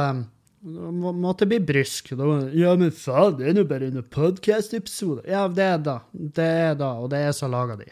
da 0.67 0.91
måtte 0.91 1.47
jeg 1.47 1.53
bli 1.53 1.61
brysk. 1.71 2.12
Da, 2.19 2.29
ja, 2.57 2.75
men 2.79 2.91
faen, 2.95 3.37
det 3.39 3.50
er 3.50 3.57
nå 3.57 3.65
bare 3.71 3.91
en 3.93 4.03
podkast-episode. 4.03 5.23
Ja, 5.31 5.45
det 5.47 5.67
er 5.77 5.85
da. 5.87 5.97
Det 6.11 6.50
er 6.67 6.75
da, 6.79 6.97
og 6.99 7.12
det 7.12 7.23
er 7.29 7.35
så 7.37 7.49
laga 7.50 7.79
de. 7.79 7.87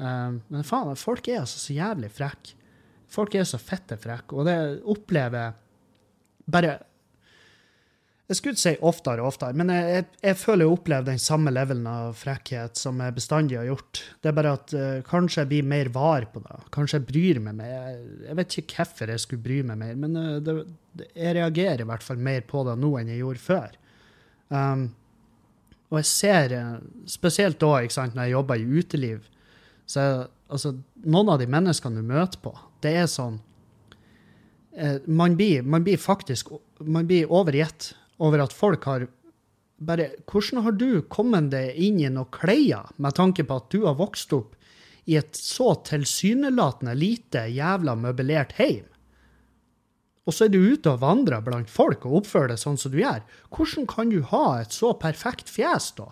Um, 0.00 0.40
men 0.50 0.66
faen, 0.66 0.96
folk 0.98 1.28
er 1.28 1.44
altså 1.44 1.60
så 1.62 1.76
jævlig 1.76 2.10
frekke. 2.16 2.56
Folk 3.10 3.34
er 3.34 3.46
så 3.46 3.58
fette 3.58 3.98
frekke, 3.98 4.38
og 4.38 4.46
det 4.46 4.56
opplever 4.90 5.54
bare 6.50 6.76
jeg 8.30 8.38
skulle 8.38 8.60
si 8.60 8.72
oftere 8.86 9.24
og 9.24 9.32
oftere, 9.32 9.56
men 9.58 9.72
jeg, 9.74 9.86
jeg, 9.90 10.04
jeg, 10.22 10.36
føler 10.38 10.62
jeg 10.62 10.74
opplever 10.76 11.06
den 11.08 11.18
samme 11.18 11.50
levelen 11.50 11.88
av 11.90 12.12
frekkhet 12.14 12.78
som 12.78 13.00
jeg 13.02 13.16
bestandig 13.16 13.58
har 13.58 13.66
gjort. 13.66 14.02
Det 14.22 14.30
er 14.30 14.36
bare 14.36 14.52
at 14.54 14.74
uh, 14.76 15.00
kanskje 15.08 15.42
jeg 15.42 15.50
blir 15.50 15.66
mer 15.72 15.90
var 15.90 16.28
på 16.30 16.42
det. 16.44 16.60
Kanskje 16.70 17.00
jeg 17.00 17.08
bryr 17.08 17.40
meg 17.42 17.58
mer. 17.58 17.72
Jeg, 17.74 17.98
jeg 18.28 18.38
vet 18.38 18.56
ikke 18.62 18.76
hvorfor 18.78 19.10
jeg 19.10 19.24
skulle 19.24 19.44
bry 19.48 19.58
meg 19.66 19.80
mer, 19.82 19.98
men 19.98 20.14
uh, 20.14 20.38
det, 20.46 20.56
jeg 21.10 21.36
reagerer 21.40 21.82
i 21.82 21.88
hvert 21.90 22.06
fall 22.06 22.22
mer 22.30 22.46
på 22.46 22.62
det 22.70 22.78
nå 22.78 22.92
enn 23.00 23.10
jeg 23.10 23.24
gjorde 23.24 23.44
før. 23.48 23.76
Um, 24.54 24.86
og 25.90 25.98
jeg 25.98 26.10
ser, 26.14 26.54
uh, 26.54 27.04
spesielt 27.10 27.58
da 27.58 27.74
ikke 27.82 27.98
sant, 27.98 28.14
når 28.14 28.28
jeg 28.28 28.36
jobber 28.38 28.62
i 28.62 28.70
uteliv, 28.78 29.26
så 29.90 30.06
altså, 30.46 30.76
noen 31.02 31.34
av 31.34 31.42
de 31.42 31.50
menneskene 31.50 31.98
du 31.98 32.06
møter 32.06 32.38
på, 32.46 32.54
det 32.84 32.94
er 33.02 33.08
sånn 33.10 33.40
eh, 34.70 35.02
man, 35.10 35.34
blir, 35.36 35.66
man 35.66 35.82
blir 35.84 35.98
faktisk 36.00 36.54
man 36.80 37.08
blir 37.08 37.30
overgitt 37.34 37.90
over 38.20 38.44
at 38.44 38.54
folk 38.54 38.84
har 38.88 39.08
bare 39.80 40.10
Hvordan 40.28 40.60
har 40.66 40.74
du 40.76 41.00
kommet 41.08 41.48
deg 41.54 41.78
inn 41.80 42.02
i 42.02 42.08
noe 42.12 42.28
kleier, 42.34 42.90
med 43.00 43.16
tanke 43.16 43.46
på 43.48 43.56
at 43.56 43.70
du 43.72 43.86
har 43.86 43.96
vokst 43.96 44.32
opp 44.36 44.52
i 45.08 45.16
et 45.16 45.32
så 45.32 45.72
tilsynelatende 45.88 46.92
lite 47.00 47.46
jævla 47.48 47.94
møblert 47.96 48.52
heim? 48.58 48.84
Og 50.28 50.36
så 50.36 50.46
er 50.46 50.52
du 50.52 50.60
ute 50.60 50.92
og 50.92 51.00
vandrer 51.00 51.40
blant 51.42 51.72
folk 51.72 52.04
og 52.04 52.20
oppfører 52.20 52.52
deg 52.52 52.60
sånn 52.60 52.76
som 52.78 52.92
du 52.92 53.00
gjør. 53.00 53.24
Hvordan 53.56 53.88
kan 53.88 54.12
du 54.12 54.20
ha 54.28 54.44
et 54.60 54.76
så 54.76 54.92
perfekt 55.00 55.48
fjes, 55.48 55.88
da? 55.96 56.10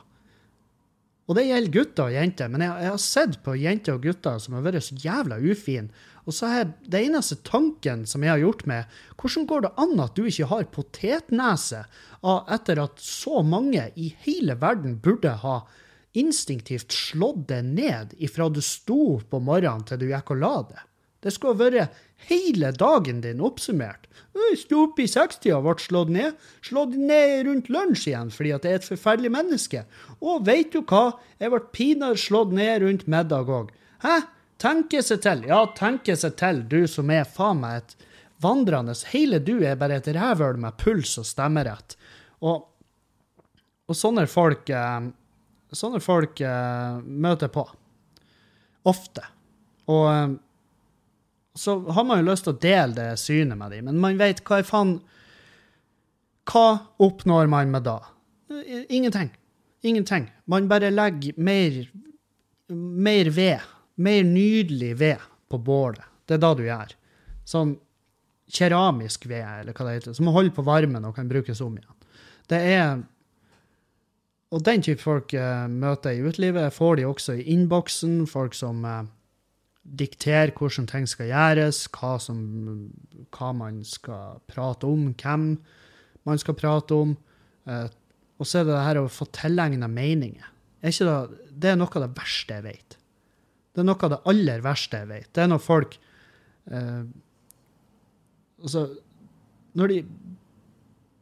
Og 1.29 1.37
det 1.37 1.45
gjelder 1.45 1.75
gutter 1.75 2.09
og 2.09 2.15
jenter, 2.17 2.49
men 2.49 2.65
jeg, 2.65 2.85
jeg 2.87 2.93
har 2.95 3.03
sett 3.05 3.35
på 3.45 3.55
jenter 3.61 3.99
og 3.99 4.07
gutter 4.09 4.41
som 4.41 4.57
har 4.57 4.65
vært 4.65 4.87
så 4.87 4.97
jævla 4.97 5.37
ufine. 5.45 5.93
Og 6.29 6.37
så 6.37 6.49
er 6.53 6.73
det 6.85 7.01
eneste 7.07 7.39
tanken 7.47 8.03
som 8.07 8.25
jeg 8.25 8.35
har 8.35 8.43
gjort 8.43 8.67
med, 8.69 8.97
hvordan 9.17 9.47
går 9.49 9.63
det 9.65 9.75
an 9.81 10.03
at 10.05 10.19
du 10.19 10.27
ikke 10.29 10.51
har 10.51 10.67
potetnese 10.75 11.87
etter 12.53 12.83
at 12.83 13.01
så 13.01 13.41
mange 13.47 13.87
i 13.97 14.11
hele 14.27 14.59
verden 14.61 14.99
burde 15.01 15.33
ha 15.41 15.63
instinktivt 16.19 16.93
slått 16.93 17.47
det 17.49 17.63
ned 17.65 18.13
ifra 18.21 18.51
du 18.53 18.61
sto 18.65 19.19
på 19.25 19.41
morgenen 19.41 19.87
til 19.89 20.03
du 20.03 20.07
gikk 20.11 20.35
og 20.37 20.43
la 20.45 20.55
det? 20.69 20.85
Det 21.25 21.33
skulle 21.35 21.59
vært 21.59 21.97
hele 22.29 22.71
dagen 22.77 23.23
din 23.25 23.41
oppsummert. 23.43 24.05
Sto 24.61 24.85
opp 24.85 25.01
i 25.03 25.09
sekstida 25.11 25.57
og 25.59 25.67
ble 25.67 25.83
slått 25.83 26.13
ned. 26.15 26.37
Slått 26.63 26.95
ned 26.95 27.49
rundt 27.49 27.71
lunsj 27.73 28.11
igjen 28.13 28.31
fordi 28.35 28.53
at 28.55 28.69
jeg 28.69 28.77
er 28.77 28.83
et 28.83 28.93
forferdelig 28.93 29.33
menneske. 29.35 29.83
Og 30.21 30.45
veit 30.47 30.71
du 30.77 30.85
hva, 30.85 31.17
jeg 31.41 31.51
ble 31.55 31.65
pinadø 31.75 32.21
slått 32.21 32.53
ned 32.55 32.85
rundt 32.85 33.09
middag 33.11 33.51
òg. 33.51 33.73
Hæ? 34.05 34.21
Tenke 34.59 35.03
seg 35.07 35.23
til. 35.23 35.45
Ja, 35.47 35.63
tenke 35.79 36.17
seg 36.19 36.35
til, 36.41 36.65
du 36.67 36.83
som 36.91 37.11
er 37.15 37.29
faen 37.29 37.63
meg 37.63 37.83
et 37.83 37.97
vandrende 38.43 38.95
Hele 39.13 39.39
du 39.43 39.59
er 39.67 39.79
bare 39.79 39.99
et 39.99 40.11
rævhøl 40.15 40.59
med 40.63 40.79
puls 40.81 41.17
og 41.21 41.27
stemmerett. 41.27 41.97
Og, 42.43 42.67
og 43.89 43.97
sånne 43.97 44.27
folk 44.31 44.71
eh, 44.71 45.09
Sånne 45.77 46.01
folk 46.01 46.41
eh, 46.41 47.01
møter 47.05 47.51
på. 47.53 47.67
Ofte. 48.89 49.25
Og 49.93 50.05
eh, 50.09 50.37
så 51.59 51.75
har 51.93 52.07
man 52.09 52.23
jo 52.23 52.31
lyst 52.31 52.47
til 52.47 52.55
å 52.55 52.63
dele 52.63 52.95
det 52.97 53.19
synet 53.21 53.59
med 53.59 53.75
dem, 53.75 53.89
men 53.91 53.99
man 54.01 54.21
vet 54.21 54.45
hva 54.47 54.61
i 54.63 54.67
faen 54.67 55.01
Hva 56.49 56.67
oppnår 57.03 57.51
man 57.51 57.75
med 57.75 57.85
da? 57.85 57.99
Ingenting. 58.89 59.33
Ingenting. 59.83 60.31
Man 60.47 60.69
bare 60.71 60.89
legger 60.95 61.37
mer, 61.37 61.83
mer 62.71 63.31
ved. 63.35 63.67
Mer 63.99 64.25
nydelig 64.25 64.95
ved 65.01 65.29
på 65.51 65.59
bålet. 65.59 66.05
Det 66.29 66.37
er 66.37 66.43
da 66.45 66.55
du 66.55 66.65
gjør. 66.67 66.95
Sånn 67.49 67.77
keramisk 68.53 69.27
ved, 69.29 69.45
eller 69.45 69.77
hva 69.77 69.87
det 69.89 69.99
heter, 69.99 70.17
som 70.17 70.31
holder 70.33 70.55
på 70.57 70.65
varmen 70.65 71.05
og 71.05 71.17
kan 71.17 71.29
brukes 71.29 71.61
om 71.65 71.77
igjen. 71.77 72.11
Det 72.49 72.65
er 72.75 73.07
Og 74.49 74.63
den 74.65 74.81
type 74.81 75.03
folk 75.03 75.35
uh, 75.37 75.69
møter 75.69 76.17
i 76.17 76.23
utelivet. 76.25 76.73
Får 76.73 76.97
de 76.97 77.03
også 77.05 77.35
i 77.37 77.43
innboksen. 77.53 78.23
Folk 78.27 78.55
som 78.57 78.81
uh, 78.81 79.05
dikterer 79.97 80.53
hvordan 80.57 80.89
ting 80.89 81.07
skal 81.09 81.31
gjøres, 81.31 81.87
hva, 81.97 82.17
som, 82.21 82.41
hva, 83.35 83.53
man 83.57 83.81
skal 83.85 84.41
prate 84.51 84.89
om, 84.89 85.11
hvem 85.17 85.51
man 86.29 86.41
skal 86.41 86.57
prate 86.59 86.97
om. 86.97 87.17
Eh, 87.69 87.89
og 88.39 88.47
så 88.47 88.61
er 88.61 88.69
det 88.69 88.75
det 88.75 88.85
her 88.87 89.01
å 89.03 89.09
få 89.11 89.29
tilegna 89.35 89.89
meninger. 89.91 90.53
Er 90.83 90.95
det, 90.95 91.39
det, 91.51 91.73
er 91.73 91.81
noe 91.81 91.91
av 91.91 92.05
det 92.05 92.13
verste 92.19 92.59
jeg 92.59 92.67
vet. 92.69 92.98
Det 93.79 93.85
er 93.85 93.87
noe 93.87 94.03
av 94.09 94.11
det 94.11 94.17
aller 94.33 94.63
verste 94.65 94.99
jeg 94.99 95.07
vet. 95.07 95.29
Det 95.31 95.45
er 95.45 95.51
når 95.53 95.61
folk 95.63 95.93
eh, 96.75 97.03
Altså, 98.59 98.81
når 99.79 99.93
de 99.93 99.99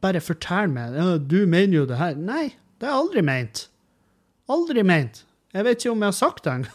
bare 0.01 0.23
forteller 0.25 0.71
meg 0.73 0.95
ja, 0.97 1.05
'Du 1.21 1.45
mener 1.45 1.75
jo 1.75 1.85
det 1.85 1.99
her.' 1.99 2.17
Nei, 2.17 2.55
det 2.81 2.89
har 2.89 2.95
jeg 2.95 3.03
aldri 3.03 3.21
ment. 3.21 3.61
Aldri 4.49 4.81
ment. 4.81 5.21
Jeg 5.53 5.67
vet 5.67 5.77
ikke 5.77 5.93
om 5.93 6.01
jeg 6.01 6.09
har 6.09 6.17
sagt 6.17 6.43
det 6.47 6.55
engang. 6.55 6.73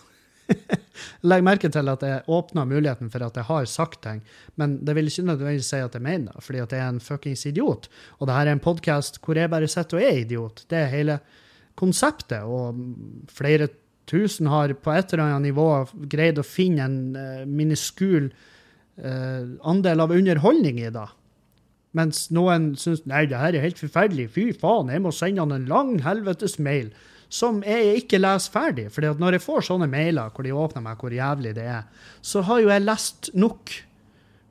Legg 1.31 1.43
merke 1.43 1.71
til 1.73 1.91
at 1.91 2.07
jeg 2.07 2.23
åpner 2.31 2.69
muligheten 2.69 3.11
for 3.11 3.27
at 3.27 3.35
jeg 3.35 3.49
har 3.49 3.67
sagt 3.67 4.03
ting, 4.07 4.23
men 4.55 4.79
det 4.87 4.95
vil 4.95 5.11
ikke 5.11 5.27
nødvendigvis 5.27 5.71
si 5.73 5.83
at 5.83 5.99
jeg 5.99 6.03
mener 6.03 6.31
det, 6.37 6.45
fordi 6.47 6.63
at 6.63 6.73
jeg 6.73 6.83
er 6.85 6.95
en 6.95 7.03
fuckings 7.03 7.47
idiot. 7.51 7.89
Og 8.21 8.29
det 8.29 8.37
her 8.37 8.47
er 8.47 8.53
en 8.53 8.63
podkast 8.63 9.19
hvor 9.19 9.35
jeg 9.39 9.51
bare 9.51 9.71
sitter 9.71 9.99
og 9.99 10.07
er 10.07 10.23
idiot. 10.23 10.65
Det 10.71 10.79
er 10.79 10.95
hele 10.95 11.19
konseptet. 11.75 12.43
Og 12.43 12.77
flere 13.33 13.69
tusen 14.11 14.49
har 14.51 14.75
på 14.75 14.93
et 14.95 15.13
eller 15.13 15.25
annet 15.29 15.51
nivå 15.51 15.69
greid 16.11 16.41
å 16.41 16.47
finne 16.47 16.87
en 16.87 16.99
uh, 17.17 17.45
miniskul 17.49 18.31
uh, 18.31 19.43
andel 19.69 20.05
av 20.05 20.15
underholdning 20.15 20.81
i 20.83 20.91
det. 20.95 21.09
Mens 21.97 22.27
noen 22.33 22.73
syns 22.81 23.05
nei, 23.09 23.27
det 23.29 23.41
her 23.41 23.55
er 23.55 23.67
helt 23.67 23.81
forferdelig, 23.81 24.31
fy 24.33 24.51
faen, 24.57 24.91
jeg 24.93 25.05
må 25.05 25.13
sende 25.13 25.45
han 25.45 25.55
en 25.55 25.69
lang 25.69 25.99
helvetes 26.05 26.59
mail 26.63 26.93
som 27.33 27.63
jeg 27.65 28.03
ikke 28.03 28.21
leser 28.21 28.53
ferdig. 28.53 28.89
For 28.93 29.05
når 29.21 29.39
jeg 29.39 29.45
får 29.47 29.65
sånne 29.71 29.89
mailer 29.91 30.33
hvor 30.35 30.45
de 30.45 30.53
åpner 30.57 30.85
meg 30.85 31.01
hvor 31.01 31.15
jævlig 31.15 31.55
det 31.57 31.65
er, 31.79 31.89
så 32.21 32.45
har 32.49 32.61
jo 32.61 32.71
jeg 32.73 32.85
lest 32.85 33.33
nok. 33.33 33.73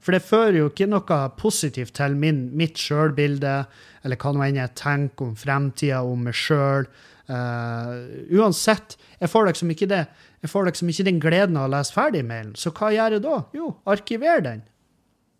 For 0.01 0.17
det 0.17 0.25
fører 0.25 0.57
jo 0.57 0.71
ikke 0.71 0.89
noe 0.89 1.19
positivt 1.37 1.93
til 1.99 2.17
min, 2.17 2.47
mitt 2.57 2.81
sjølbilde, 2.81 3.55
eller 4.01 4.17
hva 4.17 4.33
nå 4.33 4.45
enn 4.47 4.57
jeg 4.57 4.73
tenker 4.79 5.29
om 5.29 5.35
fremtida, 5.37 6.01
om 6.01 6.25
meg 6.25 6.37
sjøl. 6.37 6.89
Uh, 7.31 8.25
uansett, 8.35 8.97
jeg 9.21 9.31
får 9.31 9.47
liksom 9.47 9.71
ikke 9.71 9.87
det. 9.87 10.01
Jeg 10.43 10.51
får 10.51 10.67
liksom 10.67 10.89
ikke 10.91 11.05
den 11.07 11.21
gleden 11.23 11.59
av 11.59 11.69
å 11.69 11.71
lese 11.71 11.95
ferdig 11.95 12.25
mailen. 12.27 12.55
Så 12.59 12.73
hva 12.75 12.89
gjør 12.91 13.15
jeg 13.15 13.23
da? 13.23 13.37
Jo, 13.55 13.69
arkiver 13.87 14.43
den. 14.43 14.65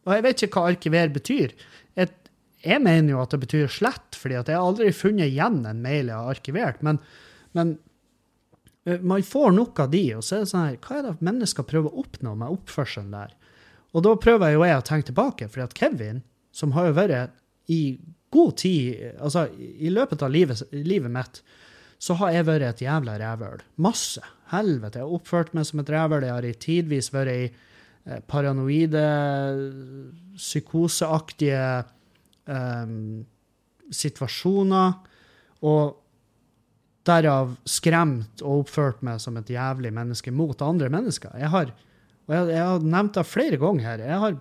Og 0.08 0.16
jeg 0.16 0.26
vet 0.26 0.46
ikke 0.46 0.62
hva 0.62 0.72
arkiver 0.72 1.12
betyr. 1.14 1.58
Et, 2.00 2.14
jeg 2.64 2.84
mener 2.86 3.16
jo 3.16 3.20
at 3.24 3.34
det 3.34 3.42
betyr 3.44 3.74
slett, 3.74 4.16
fordi 4.16 4.38
jeg 4.40 4.54
har 4.54 4.64
aldri 4.64 4.94
funnet 4.96 5.34
igjen 5.34 5.66
en 5.68 5.84
mail 5.84 6.14
jeg 6.14 6.16
har 6.16 6.32
arkivert. 6.38 6.80
Men 6.86 7.02
men 7.52 7.78
eh, 8.86 9.00
man 9.00 9.24
får 9.24 9.52
nok 9.52 9.80
av 9.80 9.92
de, 9.92 10.04
og 10.16 10.26
så 10.26 10.38
er 10.38 10.44
det 10.44 10.52
sånn 10.52 10.66
her 10.66 10.80
Hva 10.84 10.98
er 10.98 11.08
det 11.08 11.28
mennesker 11.28 11.68
prøver 11.68 11.92
å 11.92 12.06
oppnå 12.06 12.36
med 12.40 12.58
oppførselen 12.58 13.14
der? 13.16 13.36
Og 13.92 14.06
da 14.06 14.16
prøver 14.24 14.54
jo 14.54 14.64
jeg 14.64 14.80
å 14.80 14.88
tenke 14.88 15.10
tilbake, 15.10 15.50
for 15.52 15.66
at 15.66 15.76
Kevin, 15.78 16.22
som 16.56 16.76
har 16.78 16.90
jo 16.90 16.98
vært 17.00 17.36
i 17.72 18.00
god 18.32 18.56
tid 18.60 19.18
Altså, 19.20 19.50
i 19.58 19.92
løpet 19.92 20.24
av 20.24 20.32
livet, 20.32 20.64
livet 20.72 21.12
mitt, 21.12 21.42
så 22.02 22.18
har 22.18 22.34
jeg 22.34 22.48
vært 22.48 22.66
et 22.66 22.84
jævla 22.88 23.18
rævøl. 23.22 23.62
Masse. 23.86 24.24
Helvete. 24.52 25.00
Jeg 25.00 25.06
har 25.06 25.18
oppført 25.20 25.54
meg 25.56 25.68
som 25.70 25.84
et 25.84 25.92
rævøl. 25.94 26.26
Jeg 26.26 26.34
har 26.34 26.48
i 26.48 26.54
tidvis 26.66 27.12
vært 27.14 27.34
i 27.34 27.44
eh, 27.46 28.22
paranoide, 28.28 29.06
psykoseaktige 30.34 31.66
um, 32.50 33.22
situasjoner. 33.94 34.98
Og 35.70 35.98
Derav 37.06 37.56
skremt 37.66 38.44
og 38.46 38.66
oppført 38.66 39.00
meg 39.06 39.22
som 39.22 39.38
et 39.40 39.50
jævlig 39.50 39.90
menneske 39.94 40.34
mot 40.34 40.60
andre 40.62 40.90
mennesker. 40.94 41.34
Jeg 41.38 41.50
har, 41.50 41.72
og 42.28 42.36
jeg, 42.36 42.52
jeg 42.54 42.66
har 42.66 42.86
nevnt 42.86 43.18
det 43.18 43.26
flere 43.30 43.58
ganger 43.62 43.88
her. 43.88 44.04
Jeg 44.06 44.20
har 44.26 44.36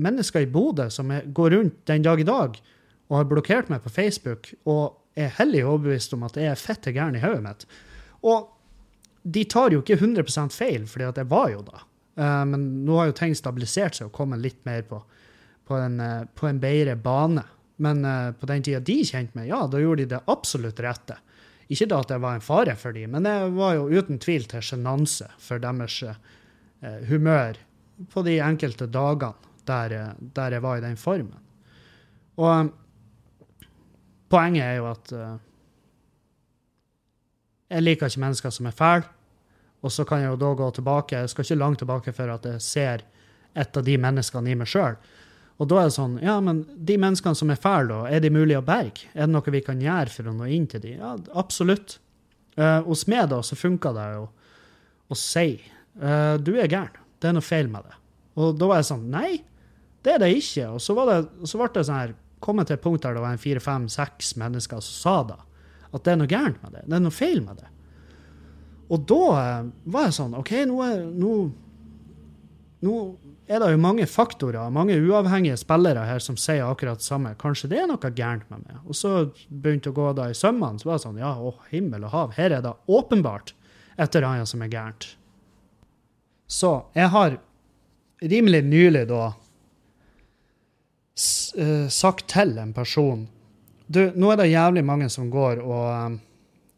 mennesker 0.00 0.46
i 0.46 0.50
Bodø 0.50 0.88
som 0.90 1.12
går 1.34 1.54
rundt 1.54 1.82
den 1.90 2.06
dag 2.06 2.22
i 2.22 2.26
dag 2.26 2.58
og 3.10 3.16
har 3.18 3.28
blokkert 3.30 3.70
meg 3.70 3.82
på 3.84 3.92
Facebook 3.92 4.52
og 4.70 4.99
er 5.18 5.34
hellig 5.38 5.64
overbevist 5.66 6.14
om 6.16 6.26
at 6.26 6.38
jeg 6.38 6.50
er 6.50 6.60
fette 6.60 6.92
gæren 6.94 7.18
i 7.18 7.22
hodet 7.22 7.44
mitt. 7.44 7.66
Og 8.26 8.50
de 9.22 9.44
tar 9.50 9.74
jo 9.74 9.82
ikke 9.82 9.98
100% 9.98 10.54
feil, 10.54 10.86
for 10.88 11.04
jeg 11.04 11.30
var 11.30 11.48
jo 11.52 11.62
da. 11.66 11.84
Uh, 12.20 12.44
men 12.48 12.66
nå 12.86 12.98
har 12.98 13.10
jo 13.10 13.16
ting 13.20 13.34
stabilisert 13.36 13.98
seg 13.98 14.10
og 14.10 14.16
kommet 14.16 14.42
litt 14.42 14.60
mer 14.68 14.82
på, 14.88 15.00
på, 15.68 15.76
en, 15.76 15.98
uh, 16.00 16.28
på 16.34 16.48
en 16.48 16.60
bedre 16.62 16.96
bane. 17.00 17.44
Men 17.80 18.04
uh, 18.04 18.30
på 18.36 18.48
den 18.48 18.64
tida 18.64 18.80
de 18.84 18.98
kjente 19.08 19.36
meg, 19.38 19.50
ja, 19.52 19.64
da 19.70 19.80
gjorde 19.80 20.04
de 20.04 20.14
det 20.14 20.22
absolutt 20.32 20.80
rette. 20.84 21.18
Ikke 21.70 21.86
da 21.86 22.00
at 22.02 22.10
jeg 22.10 22.22
var 22.24 22.36
en 22.36 22.42
fare 22.42 22.74
for 22.78 22.96
dem, 22.96 23.12
men 23.14 23.28
jeg 23.28 23.50
var 23.54 23.76
jo 23.76 23.86
uten 23.94 24.18
tvil 24.22 24.46
til 24.50 24.64
sjenanse 24.64 25.28
for 25.38 25.62
deres 25.62 26.00
eh, 26.02 26.16
humør 27.06 27.60
på 28.10 28.24
de 28.26 28.40
enkelte 28.42 28.88
dagene 28.90 29.50
der, 29.68 29.94
eh, 29.94 30.16
der, 30.34 30.56
jeg 30.56 30.64
var 30.64 30.80
i 30.80 30.82
den 30.82 30.98
formen. 30.98 31.38
Og 32.42 32.72
poenget 34.30 34.64
er 34.64 34.76
jo 34.78 34.90
at 34.90 35.14
uh, 35.14 35.38
jeg 37.70 37.86
liker 37.86 38.10
ikke 38.10 38.22
mennesker 38.24 38.54
som 38.54 38.68
er 38.70 38.76
fæle. 38.76 39.08
Og 39.80 39.92
så 39.94 40.04
kan 40.04 40.20
jeg 40.20 40.34
jo 40.34 40.40
da 40.40 40.50
gå 40.58 40.68
tilbake, 40.76 41.22
jeg 41.22 41.32
skal 41.32 41.46
ikke 41.46 41.60
langt 41.62 41.80
tilbake 41.80 42.12
før 42.12 42.34
at 42.34 42.44
jeg 42.44 42.60
ser 42.60 43.04
et 43.56 43.76
av 43.76 43.86
de 43.86 43.96
menneskene 43.98 44.52
i 44.52 44.58
meg 44.58 44.68
sjøl. 44.68 44.98
Og 45.60 45.68
da 45.68 45.80
er 45.80 45.88
det 45.88 45.94
sånn, 45.96 46.18
ja, 46.24 46.38
men 46.44 46.62
de 46.76 46.96
menneskene 47.00 47.36
som 47.36 47.52
er 47.52 47.60
fæle, 47.60 47.88
da, 47.92 48.00
er 48.12 48.22
de 48.24 48.32
mulig 48.32 48.56
å 48.58 48.64
berge? 48.64 49.08
Er 49.14 49.26
det 49.28 49.34
noe 49.34 49.54
vi 49.54 49.62
kan 49.64 49.80
gjøre 49.80 50.12
for 50.12 50.30
å 50.30 50.36
nå 50.36 50.48
inn 50.52 50.66
til 50.70 50.82
de? 50.84 50.94
Ja, 50.96 51.14
absolutt. 51.36 51.98
Uh, 52.56 52.80
hos 52.88 53.06
meg 53.08 53.28
da, 53.32 53.40
så 53.44 53.56
funka 53.56 53.92
det 53.96 54.06
jo 54.18 54.24
å 55.10 55.16
si 55.16 55.54
uh, 56.00 56.36
du 56.40 56.54
er 56.56 56.68
gæren, 56.68 56.96
det 57.20 57.30
er 57.30 57.36
noe 57.36 57.44
feil 57.44 57.70
med 57.72 57.86
det. 57.86 57.96
Og 58.40 58.56
da 58.58 58.68
var 58.70 58.80
jeg 58.80 58.88
sånn, 58.90 59.06
nei, 59.12 59.40
det 60.04 60.14
er 60.14 60.22
det 60.22 60.30
ikke. 60.38 60.66
Og 60.74 60.82
så, 60.82 60.96
det, 61.08 61.20
så 61.48 61.60
ble 61.60 61.68
det 61.74 61.86
sånn 61.88 62.00
her, 62.00 62.16
kommet 62.40 62.70
til 62.70 62.78
et 62.78 62.84
punkt 62.84 63.04
der 63.04 63.16
det 63.16 63.24
var 63.24 63.36
en 63.36 63.42
fire, 63.42 63.62
fem, 63.62 63.88
seks 63.92 64.34
mennesker 64.40 64.82
som 64.84 64.96
sa 64.96 65.16
da, 65.34 65.40
at 65.90 66.04
det 66.04 66.12
er 66.12 66.20
noe 66.20 66.30
gærent 66.30 66.62
med 66.64 66.76
det, 66.76 66.84
det 66.86 66.96
er 66.98 67.04
noe 67.04 67.14
feil 67.14 67.42
med 67.44 67.60
det. 67.60 67.68
Og 68.90 69.02
da 69.06 69.24
uh, 69.30 69.66
var 69.92 70.08
jeg 70.08 70.16
sånn, 70.16 70.36
OK, 70.38 70.54
nå, 70.66 70.78
er, 70.82 71.04
nå 71.14 71.34
nå 72.80 72.96
er 73.50 73.60
det 73.60 73.72
jo 73.74 73.80
mange 73.82 74.06
faktorer, 74.08 74.70
mange 74.72 74.96
uavhengige 74.96 75.58
spillere 75.60 76.06
her 76.08 76.22
som 76.22 76.36
sier 76.40 76.64
akkurat 76.64 77.00
det 77.00 77.04
samme. 77.04 77.34
Kanskje 77.40 77.68
det 77.72 77.80
er 77.82 77.88
noe 77.90 78.12
gærent 78.16 78.46
med 78.52 78.62
meg. 78.64 78.78
Og 78.86 78.96
så 78.96 79.26
begynte 79.50 79.92
å 79.92 79.96
gå 79.96 80.06
da 80.16 80.30
i 80.30 80.36
sømmene. 80.36 80.80
Så 80.80 80.88
var 80.88 81.00
det 81.00 81.04
sånn, 81.04 81.20
ja, 81.20 81.34
å 81.36 81.52
himmel 81.72 82.06
og 82.08 82.14
hav, 82.14 82.36
her 82.38 82.54
er 82.56 82.64
det 82.64 82.72
åpenbart 82.88 83.52
et 84.00 84.14
eller 84.14 84.28
annet 84.30 84.48
som 84.48 84.64
er 84.64 84.72
gærent. 84.72 85.10
Så 86.50 86.72
jeg 86.96 87.12
har 87.12 87.36
rimelig 88.32 88.62
nylig 88.66 89.04
da 89.10 89.32
sagt 91.20 92.28
til 92.32 92.56
en 92.58 92.72
person 92.76 93.26
Du, 93.90 94.00
nå 94.14 94.30
er 94.30 94.38
det 94.38 94.52
jævlig 94.52 94.84
mange 94.86 95.08
som 95.10 95.30
går 95.30 95.60
og 95.64 95.86
um, 95.90 96.18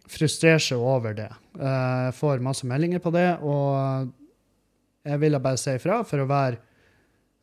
frustrerer 0.09 0.63
seg 0.65 0.81
over 0.81 1.13
det. 1.17 1.29
Uh, 1.59 2.09
jeg 2.09 2.15
får 2.17 2.45
masse 2.45 2.67
meldinger 2.67 3.03
på 3.05 3.13
det, 3.13 3.27
og 3.45 4.09
jeg 5.05 5.21
ville 5.21 5.41
bare 5.45 5.61
si 5.61 5.75
ifra 5.77 5.99
for 6.09 6.23
å 6.23 6.29
være, 6.31 6.57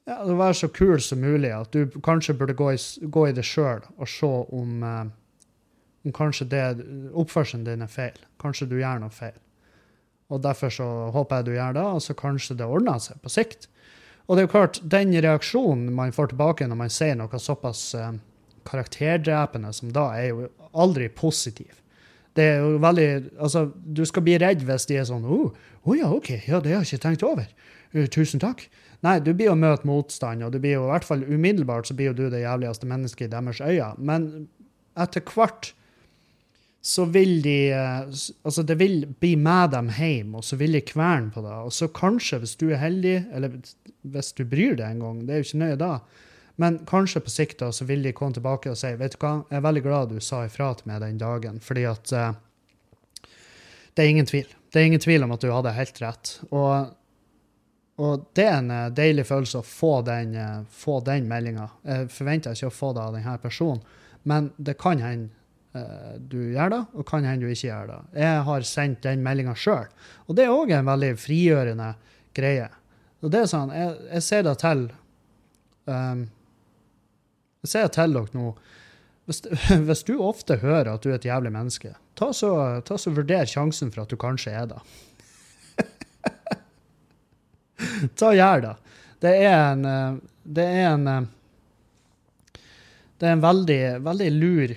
ja, 0.09 0.17
å 0.25 0.39
være 0.39 0.57
så 0.57 0.71
kul 0.73 0.97
som 1.05 1.21
mulig. 1.21 1.51
At 1.53 1.69
du 1.75 1.99
kanskje 2.01 2.33
burde 2.39 2.57
gå 2.57 2.71
i, 2.73 2.79
gå 3.05 3.27
i 3.29 3.35
det 3.37 3.45
sjøl 3.45 3.85
og 3.97 4.09
se 4.09 4.31
om, 4.57 4.81
om 4.89 6.17
kanskje 6.17 6.49
det, 6.49 6.65
oppførselen 7.13 7.67
din 7.69 7.85
er 7.85 7.93
feil. 7.93 8.17
Kanskje 8.41 8.71
du 8.71 8.79
gjør 8.81 9.05
noe 9.05 9.13
feil. 9.13 9.37
Og 10.29 10.41
Derfor 10.43 10.73
så 10.73 10.87
håper 11.13 11.39
jeg 11.39 11.45
du 11.45 11.53
gjør 11.55 11.77
det, 11.77 11.83
og 11.83 12.01
så 12.05 12.17
kanskje 12.17 12.57
det 12.57 12.69
ordner 12.69 13.01
seg 13.01 13.21
på 13.21 13.31
sikt. 13.33 13.69
Og 14.29 14.37
det 14.37 14.43
er 14.43 14.45
jo 14.45 14.53
klart, 14.53 14.79
den 14.85 15.13
reaksjonen 15.25 15.89
man 15.97 16.13
får 16.13 16.31
tilbake 16.31 16.67
når 16.69 16.77
man 16.83 16.91
sier 16.93 17.17
noe 17.17 17.41
såpass 17.41 17.81
uh, 17.97 18.11
karakterdrepende 18.69 19.71
som 19.73 19.89
da, 19.93 20.11
er 20.13 20.29
jo 20.29 20.49
aldri 20.77 21.07
positiv. 21.09 21.79
Det 22.37 22.45
er 22.45 22.59
jo 22.61 22.77
veldig 22.79 23.07
Altså, 23.41 23.65
du 23.73 24.03
skal 24.05 24.23
bli 24.23 24.37
redd 24.39 24.61
hvis 24.67 24.85
de 24.87 24.99
er 25.01 25.07
sånn 25.09 25.25
Å 25.25 25.33
oh, 25.33 25.55
oh 25.89 25.97
ja, 25.97 26.11
OK, 26.13 26.29
ja, 26.45 26.59
det 26.61 26.75
har 26.75 26.85
jeg 26.85 26.93
ikke 26.93 27.07
tenkt 27.07 27.25
over. 27.25 27.49
Uh, 27.95 28.05
tusen 28.05 28.41
takk. 28.43 28.67
Nei, 29.05 29.17
du 29.23 29.31
blir 29.33 29.49
å 29.49 29.57
møte 29.57 29.87
motstand, 29.87 30.43
og 30.45 30.53
du 30.53 30.59
blir 30.61 30.75
jo 30.75 30.85
i 30.85 30.91
hvert 30.91 31.07
fall 31.07 31.25
umiddelbart 31.25 31.89
så 31.89 31.95
blir 31.97 32.11
jo 32.11 32.17
du 32.17 32.25
det 32.29 32.43
jævligste 32.43 32.87
mennesket 32.89 33.29
i 33.29 33.33
deres 33.33 33.61
øyne. 33.63 33.93
Men 33.97 34.29
etter 34.99 35.23
hvert 35.25 35.71
så 36.81 37.05
vil 37.05 37.41
de 37.41 37.71
eh, 37.71 37.99
Altså, 38.43 38.63
det 38.63 38.75
vil 38.79 39.03
bli 39.19 39.35
med 39.35 39.73
dem 39.75 39.91
hjem, 39.93 40.35
og 40.39 40.45
så 40.47 40.55
vil 40.59 40.77
de 40.77 40.81
kverne 40.85 41.31
på 41.33 41.43
det. 41.43 41.53
Og 41.67 41.73
så 41.75 41.89
kanskje, 41.91 42.39
hvis 42.39 42.55
du 42.59 42.69
er 42.71 42.81
heldig, 42.81 43.15
eller 43.35 43.59
hvis 44.01 44.33
du 44.37 44.45
bryr 44.47 44.77
deg 44.79 44.87
en 44.87 45.03
gang, 45.03 45.23
det 45.25 45.35
er 45.35 45.41
jo 45.41 45.47
ikke 45.49 45.63
nøye 45.63 45.79
da, 45.79 45.93
men 46.59 46.81
kanskje 46.87 47.23
på 47.23 47.31
sikt 47.31 47.61
da, 47.61 47.71
så 47.71 47.87
vil 47.87 48.03
de 48.03 48.11
komme 48.15 48.35
tilbake 48.35 48.71
og 48.71 48.77
si 48.79 48.91
vet 48.99 49.15
du 49.15 49.21
hva, 49.21 49.37
jeg 49.47 49.59
er 49.59 49.63
veldig 49.63 49.83
glad 49.85 50.09
du 50.11 50.19
sa 50.23 50.41
ifra 50.43 50.73
til 50.75 50.89
meg 50.91 50.99
den 51.05 51.19
dagen, 51.19 51.59
fordi 51.63 51.85
at 51.87 52.11
uh, 52.11 52.33
det 53.95 54.03
er 54.03 54.11
ingen 54.11 54.27
tvil. 54.27 54.49
Det 54.67 54.81
er 54.81 54.89
ingen 54.89 55.03
tvil 55.03 55.23
om 55.23 55.31
at 55.31 55.45
du 55.45 55.47
hadde 55.53 55.71
helt 55.77 56.01
rett. 56.03 56.33
Og, 56.49 56.91
og 58.03 58.25
det 58.35 58.43
er 58.43 58.57
en 58.57 58.73
uh, 58.75 58.81
deilig 58.91 59.23
følelse 59.31 59.61
å 59.61 59.69
få 59.69 59.93
den, 60.07 60.35
uh, 60.35 60.91
den 61.07 61.31
meldinga. 61.31 61.69
Jeg 61.87 62.11
forventer 62.11 62.59
ikke 62.59 62.73
å 62.73 62.75
få 62.75 62.91
det 62.97 63.05
av 63.05 63.15
denne 63.15 63.37
personen, 63.39 63.79
men 64.27 64.51
det 64.59 64.75
kan 64.83 64.99
hende 64.99 65.31
Eh, 65.31 65.38
du 65.69 66.39
gjør 66.49 66.71
det, 66.73 66.79
og 66.97 67.05
kan 67.05 67.27
hende 67.27 67.45
du 67.45 67.53
ikke 67.53 67.67
gjør 67.67 67.89
det. 67.91 67.97
Jeg 68.23 68.37
har 68.47 68.63
sendt 68.65 69.03
den 69.05 69.21
meldinga 69.21 69.53
sjøl, 69.53 69.91
og 70.25 70.37
det 70.37 70.47
er 70.47 70.55
òg 70.55 70.71
en 70.73 70.87
veldig 70.87 71.11
frigjørende 71.21 71.91
greie. 72.33 72.71
Og 73.19 73.31
det 73.33 73.43
er 73.43 73.49
sånn, 73.51 73.71
jeg, 73.75 73.95
jeg 74.13 74.25
ser 74.25 74.45
det 74.47 74.55
til 74.61 74.85
um, 75.89 76.21
Jeg 77.65 77.71
ser 77.73 77.87
det 77.87 77.95
til 77.97 78.15
dere 78.15 78.37
nå. 78.37 78.53
Hvis, 79.29 79.43
hvis, 79.89 80.05
du 80.07 80.13
ofte 80.23 80.59
hører 80.63 80.93
at 80.93 81.03
du 81.03 81.11
er 81.11 81.19
et 81.19 81.27
jævlig 81.27 81.51
menneske, 81.53 81.93
ta 82.19 82.31
så, 82.35 82.51
ta 82.85 82.97
så 82.97 83.13
vurder 83.13 83.49
sjansen 83.49 83.91
for 83.93 84.05
at 84.05 84.11
du 84.11 84.17
kanskje 84.19 84.55
er 84.55 84.71
det. 84.71 84.79
ta 88.17 88.31
og 88.31 88.39
gjør 88.39 88.65
det. 88.69 88.75
Det 89.19 89.35
er 89.43 89.57
en 89.73 89.85
eh, 89.85 90.19
Det 90.49 90.65
er 90.65 90.85
en 90.93 91.07
eh, 91.11 91.25
Det 93.19 93.27
er 93.27 93.33
en 93.35 93.43
veldig, 93.43 93.81
veldig 94.05 94.29
lur 94.31 94.73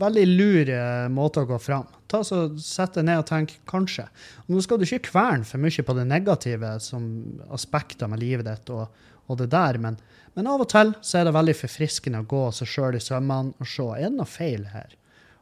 veldig 0.00 0.26
lur 0.28 0.72
måte 1.12 1.42
å 1.42 1.48
gå 1.48 1.58
fram. 1.62 1.86
Ta 2.10 2.22
så 2.24 2.44
Sett 2.62 2.96
deg 2.98 3.08
ned 3.08 3.22
og 3.22 3.28
tenk 3.28 3.56
kanskje. 3.68 4.06
Og 4.46 4.54
nå 4.54 4.62
skal 4.64 4.78
du 4.78 4.86
ikke 4.86 5.10
kverne 5.10 5.46
for 5.48 5.62
mye 5.62 5.86
på 5.86 5.96
det 5.98 6.06
negative 6.08 6.76
som 6.84 7.08
aspekter 7.54 8.10
med 8.10 8.22
livet 8.22 8.46
ditt 8.48 8.70
og, 8.74 8.86
og 9.26 9.40
det 9.40 9.48
der, 9.54 9.80
men, 9.82 9.98
men, 10.36 10.46
av 10.46 10.62
og 10.62 10.70
til 10.70 10.94
så 11.02 11.18
er 11.18 11.26
det 11.26 11.34
veldig 11.34 11.56
forfriskende 11.58 12.22
å 12.22 12.28
gå 12.30 12.44
seg 12.54 12.70
sjøl 12.70 12.98
i 12.98 13.02
sømmene 13.02 13.56
og 13.58 13.70
se 13.70 13.88
er 13.96 14.06
det 14.06 14.14
noe 14.20 14.30
feil 14.30 14.68
her. 14.70 14.94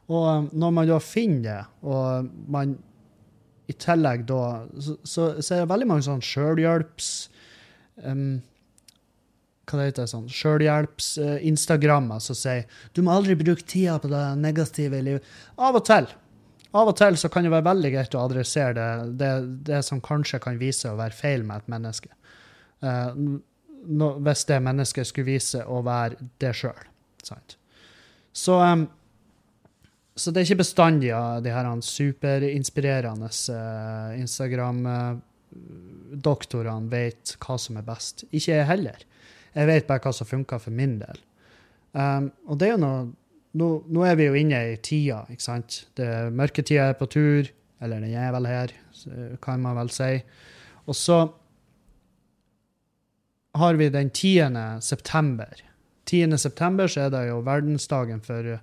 Og 0.09 0.25
eh, 0.31 0.49
når 0.53 0.75
man 0.79 0.89
da 0.89 0.99
finner 1.03 1.45
det, 1.45 1.61
og 1.85 2.33
man 2.53 2.75
i 3.65 3.73
tillegg 3.81 4.27
da 4.29 4.41
Så, 4.77 4.97
så, 5.01 5.23
så 5.41 5.55
er 5.55 5.63
det 5.63 5.71
veldig 5.71 5.87
mange 5.89 6.05
sånn 6.05 6.21
sjølhjelps 6.21 7.07
um, 8.05 8.43
hva 9.65 9.79
det 9.79 9.87
heter 9.89 10.09
sånn, 10.09 10.27
sjølhjelps-instagrammer 10.29 12.21
som 12.23 12.37
sier 12.37 12.63
du 12.93 13.01
må 13.05 13.15
aldri 13.15 13.35
bruke 13.39 13.65
tida 13.65 13.97
på 14.01 14.11
det 14.11 14.25
negative 14.41 14.99
i 14.99 15.05
livet. 15.09 15.23
Av 15.57 15.77
og 15.77 15.83
til. 15.87 16.07
Av 16.75 16.89
og 16.91 16.97
til 16.99 17.15
så 17.19 17.27
kan 17.31 17.43
det 17.45 17.53
være 17.53 17.69
veldig 17.69 17.91
greit 17.93 18.15
å 18.17 18.25
adressere 18.25 18.73
det, 18.75 18.89
det, 19.21 19.33
det 19.69 19.81
som 19.87 19.99
kanskje 20.03 20.41
kan 20.43 20.55
vise 20.59 20.91
å 20.91 20.99
være 20.99 21.15
feil 21.15 21.41
med 21.47 21.55
et 21.63 21.71
menneske. 21.71 22.11
Uh, 22.83 23.11
no, 23.87 24.07
hvis 24.25 24.43
det 24.49 24.65
mennesket 24.65 25.07
skulle 25.07 25.31
vise 25.37 25.59
å 25.63 25.77
være 25.85 26.15
det 26.43 26.53
sjøl. 26.57 26.83
Så, 28.35 28.53
um, 28.59 28.83
så 30.19 30.27
det 30.31 30.39
er 30.41 30.45
ikke 30.49 30.63
bestandig 30.65 31.11
av 31.15 31.43
de 31.45 31.51
her 31.55 31.65
superinspirerende 31.87 33.29
uh, 33.31 34.19
Instagram-doktorene 34.19 36.91
vet 36.91 37.37
hva 37.39 37.55
som 37.61 37.77
er 37.79 37.85
best. 37.87 38.15
Ikke 38.31 38.53
jeg 38.57 38.71
heller. 38.73 38.99
Jeg 39.55 39.69
vet 39.69 39.87
bare 39.87 40.03
hva 40.03 40.11
som 40.15 40.27
funker 40.27 40.59
for 40.61 40.75
min 40.75 40.97
del. 40.99 41.21
Um, 41.95 42.27
og 42.49 42.59
det 42.59 42.67
er 42.67 42.75
jo 42.75 42.81
noe 42.83 43.05
nå, 43.55 43.69
nå, 43.87 44.01
er 44.03 44.17
vi 44.19 44.27
jo 44.27 44.35
inne 44.35 44.57
i 44.73 44.75
tida, 44.83 45.21
ikke 45.31 45.45
sant. 45.45 45.85
Det, 45.95 46.09
mørketida 46.35 46.89
er 46.91 46.97
på 46.99 47.07
tur, 47.07 47.47
eller 47.79 48.03
den 48.03 48.15
er 48.19 48.33
vel 48.35 48.49
her, 48.49 48.73
kan 49.43 49.63
man 49.63 49.77
vel 49.79 49.91
si. 49.95 50.11
Og 50.85 50.97
så 50.97 51.21
har 53.55 53.79
vi 53.79 53.87
den 53.93 54.11
10. 54.11 54.81
september. 54.83 55.61
10. 56.05 56.35
september 56.37 56.91
så 56.91 57.05
er 57.05 57.13
det 57.15 57.23
jo 57.29 57.39
verdensdagen 57.47 58.19
for 58.25 58.57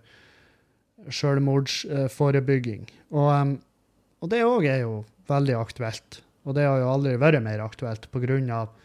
selvmordsforebygging. 1.08 2.84
Og, 3.16 3.32
um, 3.32 3.56
og 4.20 4.30
det 4.30 4.44
òg 4.44 4.68
er 4.68 4.84
jo 4.84 5.00
veldig 5.32 5.56
aktuelt. 5.56 6.20
Og 6.44 6.56
det 6.58 6.66
har 6.68 6.82
jo 6.82 6.92
aldri 6.92 7.16
vært 7.20 7.42
mer 7.44 7.64
aktuelt 7.64 8.08
på 8.12 8.22
grunn 8.22 8.50
av 8.52 8.76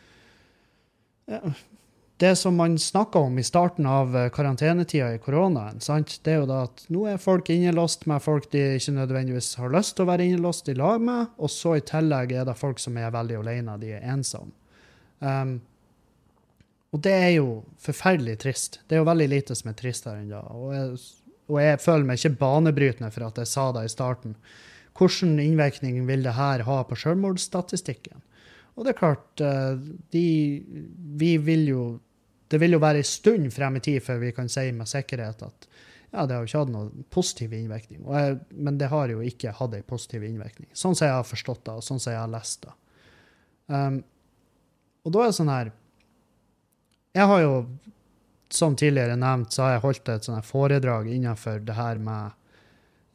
det 2.17 2.35
som 2.35 2.55
man 2.57 2.79
snakka 2.79 3.19
om 3.19 3.39
i 3.39 3.43
starten 3.45 3.85
av 3.85 4.15
eh, 4.17 4.29
karantenetida 4.33 5.11
i 5.13 5.19
koronaen, 5.21 5.79
sant? 5.81 6.15
det 6.25 6.33
er 6.33 6.39
jo 6.41 6.49
da 6.49 6.63
at 6.65 6.85
nå 6.89 7.05
er 7.11 7.21
folk 7.21 7.49
innelåst 7.53 8.07
med 8.09 8.23
folk 8.25 8.49
de 8.51 8.63
ikke 8.79 8.95
nødvendigvis 8.95 9.51
har 9.61 9.73
lyst 9.73 9.95
til 9.97 10.07
å 10.07 10.09
være 10.09 10.25
innelåst 10.25 10.71
i 10.73 10.77
lag 10.77 11.03
med, 11.03 11.33
og 11.37 11.51
så 11.53 11.75
i 11.77 11.85
tillegg 11.85 12.33
er 12.33 12.47
det 12.49 12.57
folk 12.57 12.81
som 12.81 12.97
er 12.97 13.13
veldig 13.13 13.37
alene, 13.43 13.77
de 13.81 13.93
er 13.99 14.07
ensomme. 14.15 14.55
Um, 15.19 15.59
og 16.95 17.03
det 17.05 17.13
er 17.13 17.31
jo 17.35 17.47
forferdelig 17.83 18.37
trist. 18.41 18.79
Det 18.87 18.95
er 18.95 19.03
jo 19.03 19.09
veldig 19.09 19.27
lite 19.29 19.57
som 19.57 19.69
er 19.69 19.77
trist 19.77 20.07
her 20.09 20.21
ennå. 20.21 20.39
Og, 20.55 20.69
jeg, 20.73 20.95
og 21.51 21.59
jeg 21.61 21.81
føler 21.83 22.07
meg 22.07 22.21
ikke 22.21 22.39
banebrytende 22.39 23.11
for 23.13 23.27
at 23.27 23.41
jeg 23.41 23.51
sa 23.51 23.67
det 23.75 23.83
i 23.85 23.91
starten. 23.91 24.37
Hvilken 24.97 25.35
innvirkning 25.43 25.99
vil 26.07 26.25
det 26.25 26.37
her 26.37 26.63
ha 26.65 26.79
på 26.87 26.97
selvmordsstatistikken? 26.97 28.23
Og 28.77 28.85
det 28.85 28.93
er 28.93 28.99
klart, 28.99 29.41
eh, 29.41 29.77
de, 30.13 30.25
vi 31.17 31.31
vil 31.41 31.65
jo 31.69 31.83
det 32.47 32.59
vil 32.61 32.77
jo 32.77 32.81
være 32.83 33.03
en 33.03 33.07
stund 33.07 33.51
frem 33.53 33.79
i 33.79 33.83
tid 33.83 34.03
før 34.03 34.21
vi 34.21 34.33
kan 34.35 34.49
si 34.51 34.69
med 34.75 34.89
sikkerhet 34.89 35.43
at 35.47 35.67
ja, 36.11 36.23
det 36.25 36.33
har 36.33 36.43
jo 36.43 36.47
ikke 36.47 36.61
hatt 36.61 36.71
noen 36.71 37.07
positiv 37.11 37.53
innvirkning. 37.53 38.05
Men 38.55 38.77
det 38.79 38.87
har 38.93 39.11
jo 39.11 39.19
ikke 39.25 39.51
hatt 39.57 39.73
en 39.75 39.87
positiv 39.87 40.23
innvirkning. 40.23 40.69
Sånn 40.71 40.95
som 40.95 41.09
jeg 41.09 41.17
har 41.17 41.27
forstått 41.27 41.65
det, 41.67 41.75
og 41.75 41.83
sånn 41.83 41.99
som 41.99 42.13
jeg 42.13 42.21
har 42.21 42.31
lest 42.31 42.63
det. 42.63 42.75
Um, 43.67 43.99
og 45.03 45.13
da 45.13 45.23
er 45.23 45.27
det 45.27 45.35
sånn 45.35 45.51
her 45.51 45.69
Jeg 47.17 47.27
har 47.27 47.41
jo, 47.41 47.51
som 48.53 48.75
tidligere 48.79 49.17
nevnt, 49.19 49.51
så 49.51 49.65
har 49.65 49.73
jeg 49.73 49.83
holdt 49.83 50.11
et 50.13 50.27
sånt 50.29 50.47
foredrag 50.47 51.09
innenfor 51.11 51.59
det 51.67 51.75
her 51.75 51.99
med 51.99 52.31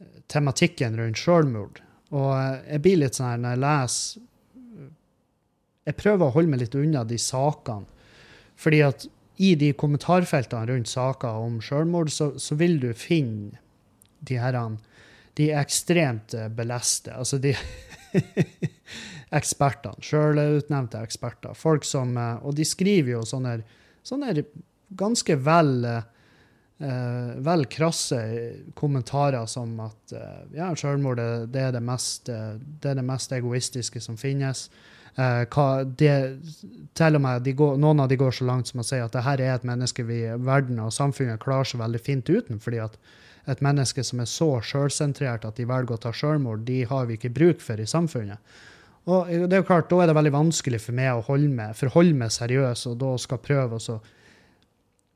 eh, 0.03 0.19
tematikken 0.29 0.97
rundt 0.99 1.17
selvmord. 1.17 1.81
Og 2.13 2.33
jeg 2.35 2.83
blir 2.83 2.99
litt 3.01 3.17
sånn 3.17 3.31
her 3.31 3.41
når 3.41 3.55
jeg 3.55 3.63
leser 3.63 4.27
Jeg 5.87 5.99
prøver 6.01 6.27
å 6.27 6.35
holde 6.35 6.53
meg 6.53 6.61
litt 6.61 6.77
unna 6.77 7.01
de 7.07 7.17
sakene. 7.17 7.89
Fordi 8.59 8.83
at 8.85 9.07
i 9.37 9.53
de 9.55 9.71
kommentarfeltene 9.73 10.69
rundt 10.69 10.89
saker 10.89 11.41
om 11.41 11.59
selvmord, 11.63 12.11
så, 12.13 12.33
så, 12.37 12.57
vil 12.59 12.79
du 12.81 12.91
finne 12.97 13.57
de 14.23 14.37
herrene 14.39 14.81
de 15.37 15.49
ekstremt 15.57 16.35
eh, 16.37 16.49
beleste, 16.53 17.13
altså 17.17 17.39
de 17.41 17.55
ekspertene, 19.39 20.03
sjølutnevnte 20.05 21.01
eksperter. 21.01 21.57
Folk 21.57 21.87
som 21.89 22.13
eh, 22.17 22.45
Og 22.45 22.53
de 22.53 22.67
skriver 22.67 23.15
jo 23.15 23.23
sånne, 23.25 23.57
sånne 24.05 24.45
ganske 24.93 25.39
vel 25.41 25.87
uh, 25.87 26.03
vel 27.41 27.63
krasse 27.71 28.19
kommentarer 28.77 29.47
som 29.49 29.71
at 29.81 30.13
ja, 30.53 30.67
selvmord 30.77 31.17
det 31.17 31.25
det, 31.49 31.61
det 31.79 32.91
er 32.91 32.97
det 32.99 33.05
mest 33.07 33.31
egoistiske 33.33 34.01
som 34.03 34.17
finnes. 34.19 34.67
Eh, 35.15 35.43
hva 35.53 35.67
det, 35.85 36.13
til 36.97 37.17
og 37.19 37.21
med 37.21 37.49
går, 37.57 37.75
Noen 37.77 38.01
av 38.01 38.09
de 38.09 38.17
går 38.17 38.33
så 38.33 38.47
langt 38.49 38.71
som 38.71 38.81
å 38.81 38.87
si 38.87 38.97
at 38.97 39.13
det 39.13 39.21
her 39.27 39.41
er 39.41 39.53
et 39.53 39.67
menneske 39.67 40.05
vi, 40.07 40.23
verden 40.41 40.81
og 40.81 40.93
samfunnet 40.95 41.41
klarer 41.43 41.69
seg 41.69 41.83
veldig 41.83 42.01
fint 42.01 42.29
uten. 42.29 42.59
fordi 42.59 42.81
at 42.81 42.97
et 43.45 43.61
menneske 43.61 44.03
som 44.07 44.21
er 44.23 44.29
så 44.31 44.49
sjølsentrert 44.63 45.45
at 45.45 45.57
de 45.59 45.67
velger 45.67 45.97
å 45.97 46.01
ta 46.05 46.13
sjølmord, 46.15 46.63
de 46.65 46.83
har 46.87 47.05
vi 47.05 47.17
ikke 47.19 47.33
bruk 47.35 47.61
for 47.61 47.79
i 47.79 47.85
samfunnet. 47.85 48.39
Og 49.03 49.27
det 49.27 49.51
er 49.51 49.61
jo 49.61 49.67
klart, 49.67 49.89
Da 49.89 50.01
er 50.01 50.07
det 50.07 50.15
veldig 50.15 50.31
vanskelig 50.31 50.79
for 50.79 50.95
meg 50.95 51.11
å 51.11 51.25
holde 51.27 51.49
med, 51.51 51.75
forholde 51.75 52.15
meg 52.15 52.31
seriøs 52.31 52.87
og 52.87 52.97
da 52.97 53.17
skal 53.17 53.37
prøve 53.43 53.75
å 53.75 53.99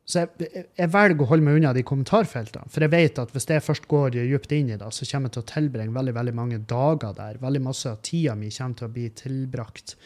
så 0.08 0.22
jeg, 0.22 0.62
jeg, 0.72 0.88
velger 0.94 1.26
å 1.26 1.28
holde 1.28 1.44
meg 1.44 1.58
unna 1.60 1.74
de 1.76 1.82
kommentarfeltene. 1.84 2.70
For 2.72 2.86
jeg 2.86 2.94
vet 2.94 3.18
at 3.20 3.34
hvis 3.36 3.50
jeg 3.52 3.64
først 3.66 3.90
går 3.92 4.14
dypt 4.16 4.54
inn 4.56 4.70
i 4.72 4.78
det, 4.80 4.88
så 4.96 5.08
kommer 5.10 5.28
jeg 5.28 5.36
til 5.36 5.44
å 5.44 5.50
tilbringe 5.52 5.96
veldig 5.98 6.14
veldig 6.16 6.34
mange 6.38 6.60
dager 6.64 7.18
der. 7.18 7.42
Veldig 7.42 7.62
masse 7.66 7.92
av 7.92 8.00
tida 8.08 8.38
mi 8.40 8.48
kommer 8.56 8.80
til 8.80 8.88
å 8.88 8.94
bli 8.96 9.10
tilbrakt 9.20 9.98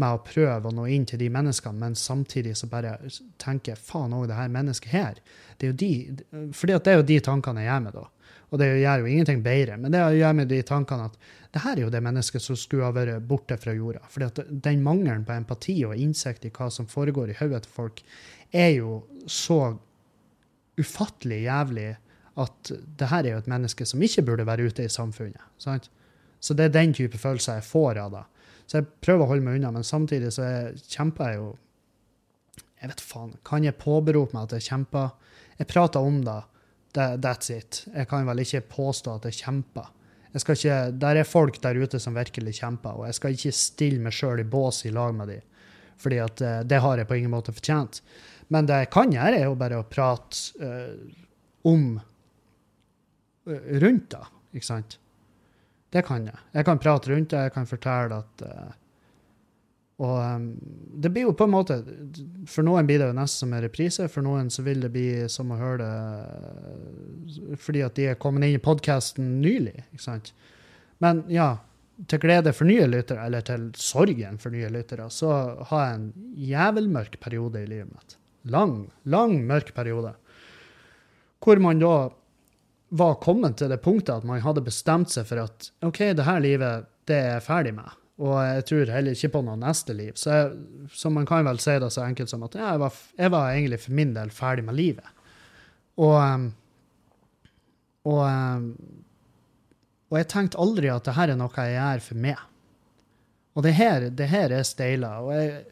med 0.00 0.16
å 0.16 0.22
prøve 0.24 0.70
å 0.70 0.72
nå 0.72 0.86
inn 0.88 1.04
til 1.04 1.20
de 1.20 1.28
menneskene, 1.34 1.76
men 1.76 1.98
samtidig 1.98 2.54
så 2.56 2.70
bare 2.72 2.94
tenker 3.42 3.74
jeg 3.74 3.84
faen 3.84 4.14
òg, 4.16 4.30
det 4.30 4.38
her 4.38 4.54
mennesket 4.54 4.94
her. 4.94 5.20
Det 5.58 5.68
er 5.68 5.74
jo 5.74 5.78
de, 5.82 5.92
fordi 6.56 6.78
det 6.78 6.94
er 6.94 6.98
jo 7.02 7.08
de 7.10 7.20
tankene 7.28 7.66
jeg 7.66 7.68
gjør 7.68 7.84
med 7.84 7.98
da. 7.98 8.06
Og 8.50 8.58
det 8.58 8.70
gjør 8.80 9.04
jo 9.04 9.10
ingenting 9.10 9.42
bedre, 9.44 9.76
men 9.78 9.92
det 9.92 10.00
gjør 10.16 10.38
med 10.40 10.50
de 10.50 10.62
tankene 10.66 11.10
at 11.10 11.20
det 11.50 11.62
her 11.64 11.76
er 11.76 11.82
jo 11.82 11.90
det 11.90 12.02
mennesket 12.04 12.42
som 12.44 12.58
skulle 12.58 12.86
ha 12.86 12.94
vært 12.94 13.24
borte 13.26 13.56
fra 13.58 13.74
jorda. 13.74 14.04
For 14.10 14.42
den 14.50 14.84
mangelen 14.86 15.24
på 15.26 15.34
empati 15.34 15.80
og 15.86 15.98
innsikt 15.98 16.46
i 16.46 16.52
hva 16.54 16.68
som 16.70 16.86
foregår 16.90 17.32
i 17.32 17.38
hodet 17.40 17.64
til 17.64 17.74
folk, 17.74 18.02
er 18.54 18.76
jo 18.76 19.00
så 19.26 19.74
ufattelig 20.80 21.42
jævlig 21.48 21.88
at 22.40 22.70
det 22.70 23.08
her 23.10 23.26
er 23.26 23.34
jo 23.34 23.40
et 23.42 23.50
menneske 23.50 23.86
som 23.86 24.02
ikke 24.02 24.24
burde 24.28 24.46
være 24.46 24.68
ute 24.70 24.86
i 24.86 24.92
samfunnet. 24.92 25.42
Sant? 25.58 25.90
Så 26.40 26.54
det 26.54 26.68
er 26.68 26.76
den 26.78 26.94
type 26.96 27.18
følelser 27.18 27.58
jeg 27.58 27.66
får 27.66 27.98
av 28.00 28.14
det. 28.14 28.22
Så 28.70 28.78
jeg 28.78 28.88
prøver 29.02 29.26
å 29.26 29.30
holde 29.32 29.44
meg 29.44 29.58
unna, 29.58 29.72
men 29.74 29.84
samtidig 29.84 30.30
så 30.32 30.46
jeg 30.46 30.84
kjemper 30.94 31.32
jeg 31.32 31.42
jo 31.42 31.50
Jeg 32.80 32.88
vet 32.88 33.00
faen. 33.04 33.34
Kan 33.44 33.64
jeg 33.66 33.76
påberope 33.76 34.32
meg 34.32 34.46
at 34.46 34.54
jeg 34.56 34.70
kjemper? 34.70 35.10
Jeg 35.58 35.68
prater 35.68 36.00
om 36.00 36.22
det. 36.24 36.38
That's 36.96 37.50
it. 37.52 37.82
Jeg 37.92 38.08
kan 38.08 38.24
vel 38.24 38.40
ikke 38.40 38.62
påstå 38.70 39.18
at 39.18 39.26
jeg 39.28 39.36
kjemper. 39.42 39.90
Ikke, 40.30 40.74
der 40.94 41.18
er 41.18 41.26
folk 41.26 41.58
der 41.62 41.78
ute 41.80 41.98
som 41.98 42.14
virkelig 42.14 42.60
kjemper, 42.60 43.00
og 43.00 43.08
jeg 43.08 43.18
skal 43.18 43.34
ikke 43.34 43.54
stille 43.56 44.02
meg 44.04 44.14
sjøl 44.14 44.42
i 44.42 44.46
bås 44.46 44.84
i 44.86 44.92
lag 44.94 45.14
med 45.16 45.32
dem. 45.32 45.46
Fordi 46.00 46.20
at 46.22 46.40
eh, 46.40 46.60
det 46.64 46.78
har 46.80 47.00
jeg 47.00 47.08
på 47.08 47.18
ingen 47.18 47.32
måte 47.32 47.54
fortjent. 47.54 48.00
Men 48.50 48.66
det 48.66 48.78
jeg 48.84 48.90
kan 48.94 49.12
gjøre, 49.14 49.36
er 49.36 49.46
jo 49.46 49.58
bare 49.58 49.78
å 49.78 49.86
prate 49.86 50.58
uh, 50.58 50.94
om 51.70 51.84
uh, 52.00 53.68
rundt 53.82 54.08
det, 54.10 54.22
ikke 54.58 54.66
sant? 54.66 54.96
Det 55.90 56.02
kan 56.06 56.26
jeg. 56.26 56.40
Jeg 56.56 56.66
kan 56.66 56.80
prate 56.82 57.12
rundt 57.12 57.30
det, 57.30 57.44
jeg 57.46 57.54
kan 57.54 57.68
fortelle 57.70 58.18
at 58.24 58.42
uh, 58.46 58.72
Og 60.00 60.16
um, 60.16 60.44
det 61.02 61.10
blir 61.12 61.26
jo 61.26 61.34
på 61.36 61.44
en 61.44 61.52
måte 61.52 61.74
For 62.48 62.64
noen 62.64 62.86
blir 62.88 63.02
det 63.02 63.10
jo 63.10 63.16
nesten 63.16 63.44
som 63.44 63.50
en 63.52 63.64
reprise, 63.64 64.06
for 64.08 64.24
noen 64.24 64.48
så 64.52 64.64
vil 64.64 64.80
det 64.80 64.92
bli 64.94 65.08
som 65.32 65.52
å 65.52 65.58
høre 65.60 65.80
det 65.80 67.58
fordi 67.60 67.82
at 67.84 67.98
de 67.98 68.06
er 68.10 68.20
kommet 68.20 68.46
inn 68.46 68.56
i 68.56 68.62
podkasten 68.62 69.36
nylig, 69.42 69.84
ikke 69.92 70.02
sant? 70.02 70.32
Men 71.04 71.22
ja, 71.30 71.52
til 72.10 72.22
glede 72.22 72.52
for 72.56 72.68
nye 72.68 72.88
lyttere, 72.88 73.26
eller 73.28 73.44
til 73.46 73.68
sorgen 73.78 74.40
for 74.40 74.54
nye 74.54 74.70
lyttere, 74.72 75.06
så 75.12 75.30
har 75.70 75.84
jeg 75.84 75.98
en 75.98 76.08
jævelmørk 76.48 77.20
periode 77.22 77.62
i 77.62 77.68
livet 77.68 77.92
mitt 77.92 78.16
lang, 78.50 78.90
lang, 79.02 79.36
mørk 79.46 79.74
periode. 79.76 80.14
Hvor 81.44 81.60
man 81.60 81.80
da 81.80 82.10
var 82.90 83.20
kommet 83.22 83.58
til 83.60 83.70
det 83.70 83.82
punktet 83.84 84.16
at 84.16 84.26
man 84.26 84.42
hadde 84.42 84.64
bestemt 84.66 85.12
seg 85.12 85.28
for 85.28 85.44
at 85.44 85.70
OK, 85.86 86.02
det 86.16 86.26
her 86.26 86.40
livet 86.42 86.88
det 87.08 87.18
er 87.18 87.34
jeg 87.36 87.46
ferdig 87.46 87.74
med. 87.76 87.99
Og 88.20 88.36
jeg 88.44 88.64
tror 88.68 88.92
heller 88.92 89.16
ikke 89.16 89.32
på 89.32 89.40
noe 89.46 89.56
neste 89.56 89.94
liv. 89.96 90.12
Så, 90.20 90.32
jeg, 90.34 90.88
så 90.92 91.12
man 91.12 91.28
kan 91.28 91.46
vel 91.46 91.60
si 91.62 91.76
det 91.80 91.88
så 91.94 92.04
enkelt 92.04 92.32
som 92.32 92.44
at 92.44 92.56
ja, 92.58 92.74
jeg, 92.74 92.82
var, 92.82 92.98
jeg, 93.16 93.32
var, 93.32 93.52
egentlig 93.54 93.80
for 93.80 93.96
min 93.96 94.12
del 94.16 94.32
ferdig 94.34 94.66
med 94.66 94.76
livet. 94.76 95.16
Og, 96.00 96.16
um, 96.20 96.46
og, 98.10 98.22
um, 98.26 98.68
og 100.10 100.20
jeg 100.20 100.28
tenkte 100.32 100.60
aldri 100.60 100.92
at 100.92 101.08
det 101.08 101.16
her 101.16 101.32
er 101.32 101.40
noe 101.40 101.64
jeg 101.64 101.78
gjør 101.78 102.04
for 102.10 102.24
meg. 102.26 102.46
Og 103.56 103.64
det 103.66 103.74
her, 103.78 104.10
det 104.12 104.28
her 104.30 104.52
er 104.52 104.68
steila. 104.68 105.14
Og 105.24 105.32
jeg, 105.34 105.64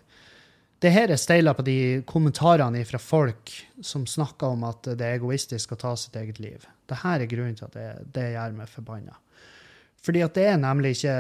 det 0.81 0.95
her 0.95 1.13
er 1.13 1.21
steila 1.21 1.53
på 1.59 1.67
de 1.67 1.79
kommentarene 2.09 2.81
fra 2.89 3.01
folk 3.03 3.53
som 3.85 4.07
snakker 4.09 4.55
om 4.55 4.65
at 4.69 4.89
det 4.89 5.05
er 5.05 5.19
egoistisk 5.19 5.75
å 5.75 5.81
ta 5.81 5.95
sitt 5.99 6.17
eget 6.17 6.41
liv. 6.41 6.65
Dette 6.89 7.13
er 7.13 7.29
grunnen 7.29 7.57
til 7.59 7.69
at 7.69 7.77
det, 7.77 7.89
det 8.15 8.29
gjør 8.39 8.57
meg 8.57 8.71
forbanna. 8.73 9.19
Fordi 10.09 10.23
at 10.25 10.38
det 10.38 10.47
er 10.49 10.57
nemlig 10.57 10.94
ikke 10.97 11.14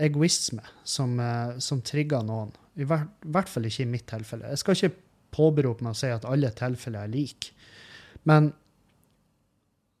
egoisme 0.00 0.62
som, 0.88 1.18
eh, 1.20 1.58
som 1.60 1.82
trigger 1.84 2.22
noen. 2.24 2.54
I 2.80 2.86
hvert, 2.88 3.10
hvert, 3.28 3.50
fall 3.52 3.68
ikke 3.68 3.84
i 3.84 3.90
mitt 3.90 4.06
tilfelle. 4.08 4.48
Jeg 4.48 4.62
skal 4.62 4.78
ikke 4.78 4.96
påberope 5.36 5.84
meg 5.84 5.92
å 5.92 5.98
si 6.00 6.08
at 6.08 6.24
alle 6.24 6.48
tilfeller 6.56 7.04
er 7.04 7.12
like. 7.12 7.52
Men 8.24 8.48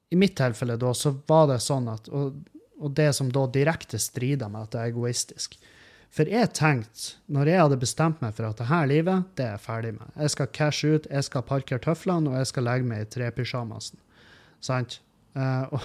i 0.08 0.16
mitt 0.16 0.38
tilfelle 0.40 0.78
da, 0.80 0.94
så 0.96 1.12
var 1.28 1.50
det 1.52 1.60
sånn 1.60 1.90
at 1.92 2.08
Og, 2.08 2.40
og 2.80 2.94
det 2.96 3.10
som 3.12 3.28
da 3.28 3.44
direkte 3.46 4.00
strider 4.00 4.48
med 4.48 4.64
at 4.64 4.72
det 4.72 4.80
er 4.80 4.94
egoistisk, 4.94 5.58
for 6.10 6.26
jeg 6.26 6.48
tenkte, 6.56 7.20
når 7.30 7.52
jeg 7.52 7.60
hadde 7.60 7.78
bestemt 7.84 8.22
meg 8.24 8.32
for 8.34 8.48
at 8.48 8.58
dette 8.58 8.80
livet, 8.88 9.28
det 9.36 9.44
er 9.44 9.52
jeg 9.52 9.62
ferdig 9.62 9.92
med. 9.94 10.08
Jeg 10.16 10.32
skal 10.32 10.48
cashe 10.56 10.88
ut, 10.96 11.06
jeg 11.06 11.26
skal 11.28 11.44
parkere 11.46 11.84
tøflene, 11.84 12.32
og 12.32 12.40
jeg 12.40 12.48
skal 12.50 12.66
legge 12.66 12.88
meg 12.88 13.04
i 13.04 13.10
trepysjamasen. 13.12 14.00
Sant? 14.64 14.98
Uh, 15.36 15.76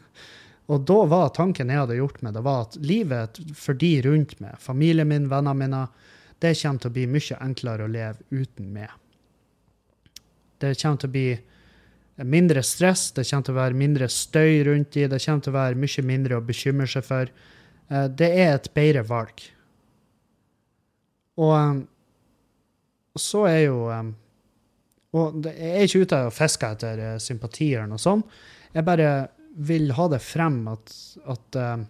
og, 0.68 0.84
da 0.84 0.98
var 1.08 1.30
tanken 1.32 1.70
jeg 1.72 1.80
hadde 1.80 1.96
gjort 1.96 2.20
meg, 2.22 2.34
det 2.36 2.44
var 2.44 2.66
at 2.66 2.76
livet 2.84 3.38
for 3.56 3.78
de 3.78 3.92
rundt 4.04 4.34
meg, 4.44 4.58
familien 4.60 5.08
min, 5.08 5.28
vennene 5.30 5.56
mine, 5.56 5.84
det 6.44 6.54
kommer 6.60 6.82
til 6.82 6.90
å 6.90 6.94
bli 6.94 7.06
mye 7.10 7.38
enklere 7.42 7.86
å 7.86 7.90
leve 7.90 8.26
uten 8.30 8.68
meg. 8.74 8.92
Det 10.60 10.74
kommer 10.76 11.00
til 11.00 11.08
å 11.08 11.14
bli 11.14 11.28
mindre 12.28 12.62
stress, 12.66 13.08
det 13.16 13.24
kommer 13.30 13.46
til 13.46 13.54
å 13.54 13.60
være 13.60 13.78
mindre 13.78 14.08
støy 14.12 14.64
rundt 14.66 14.92
de, 14.92 15.06
det 15.08 15.20
kommer 15.24 15.44
til 15.46 15.54
å 15.54 15.58
være 15.58 15.80
mye 15.86 16.04
mindre 16.06 16.38
å 16.38 16.44
bekymre 16.44 16.88
seg 16.90 17.06
for. 17.06 17.32
Uh, 17.88 18.04
det 18.10 18.28
er 18.28 18.52
et 18.56 18.70
bedre 18.74 19.04
valg. 19.08 19.44
Og, 21.38 21.54
um, 21.54 21.82
så 23.18 23.44
er 23.48 23.60
jo 23.64 23.86
um, 23.90 24.10
Og 25.16 25.46
jeg 25.46 25.70
er 25.72 25.86
ikke 25.86 26.02
ute 26.04 26.18
og 26.26 26.34
fisker 26.36 26.74
etter 26.74 27.00
sympati 27.22 27.70
eller 27.72 27.88
noe 27.88 28.02
sånt. 28.02 28.26
Jeg 28.74 28.84
bare 28.84 29.08
vil 29.58 29.90
ha 29.96 30.06
det 30.12 30.20
frem 30.22 30.60
at, 30.70 30.92
at, 31.26 31.58
uh, 31.58 31.82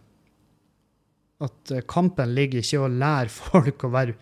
at 1.45 1.75
kampen 1.91 2.33
ligger 2.37 2.63
ikke 2.63 2.79
i 2.79 2.81
å 2.81 2.91
lære 2.93 3.33
folk 3.33 3.85
å 3.85 3.93
være 3.93 4.17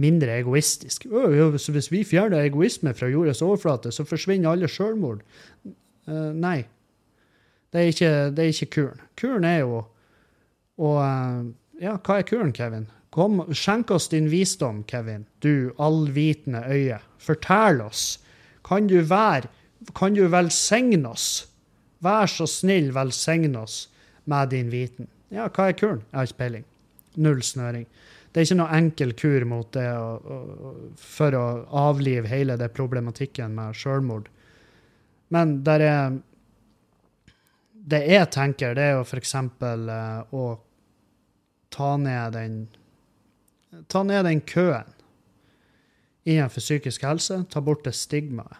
mindre 0.00 0.38
egoistisk. 0.40 1.06
Så 1.06 1.74
hvis 1.74 1.90
vi 1.92 2.02
fjerner 2.06 2.46
egoisme 2.46 2.94
fra 2.98 3.10
jordas 3.10 3.42
overflate, 3.46 3.92
så 3.94 4.06
forsvinner 4.06 4.54
alle 4.54 4.70
sjølmord. 4.70 5.22
Uh, 6.08 6.32
nei. 6.34 6.64
Det 7.74 7.82
er, 7.82 7.90
ikke, 7.90 8.12
det 8.34 8.42
er 8.44 8.52
ikke 8.52 8.72
kuren. 8.74 9.06
Kuren 9.18 9.46
er 9.48 9.60
jo 9.64 9.80
å 10.78 10.90
Ja, 11.82 11.96
hva 11.98 12.20
er 12.20 12.26
kuren, 12.26 12.52
Kevin? 12.54 12.86
Kom, 13.14 13.40
skjenk 13.54 13.90
oss 13.94 14.08
din 14.10 14.28
visdom, 14.30 14.84
Kevin, 14.90 15.24
du 15.42 15.74
allvitende 15.82 16.64
øye. 16.66 17.00
Fortell 17.18 17.82
oss. 17.82 18.18
Kan 18.66 18.88
du 18.90 19.00
være 19.02 19.50
Kan 19.94 20.14
du 20.14 20.24
velsigne 20.32 21.10
oss? 21.10 21.44
Vær 22.02 22.30
så 22.30 22.46
snill, 22.50 22.90
velsign 22.94 23.54
oss 23.56 23.84
med 24.24 24.50
din 24.54 24.70
viten. 24.72 25.08
Ja, 25.34 25.48
hva 25.48 25.68
er 25.68 25.78
kuren? 25.78 26.02
Jeg 26.10 26.18
har 26.18 26.28
ikke 26.28 26.40
peiling. 26.42 26.66
Null 27.20 27.42
snøring. 27.46 27.86
Det 28.34 28.40
er 28.40 28.48
ikke 28.48 28.58
noe 28.58 28.76
enkel 28.76 29.12
kur 29.14 29.44
mot 29.46 29.68
det 29.76 29.86
å, 29.94 30.06
å, 30.18 30.70
for 30.98 31.36
å 31.38 31.44
avlive 31.84 32.30
hele 32.30 32.56
det 32.58 32.72
problematikken 32.74 33.54
med 33.54 33.76
sjølmord. 33.78 34.26
Men 35.34 35.60
der 35.66 35.80
er 35.80 36.22
Det 37.84 38.00
jeg 38.08 38.30
tenker, 38.32 38.72
det 38.74 38.82
er 38.82 38.94
jo 38.96 39.04
f.eks. 39.04 39.34
Uh, 39.60 40.24
å 40.32 40.44
ta 41.68 41.96
ned 42.00 42.32
den 42.32 42.54
ta 43.92 44.02
ned 44.02 44.24
den 44.24 44.40
køen 44.40 44.88
innenfor 46.24 46.64
psykisk 46.64 47.04
helse. 47.04 47.42
Ta 47.52 47.60
bort 47.60 47.84
det 47.84 47.92
stigmaet. 47.92 48.56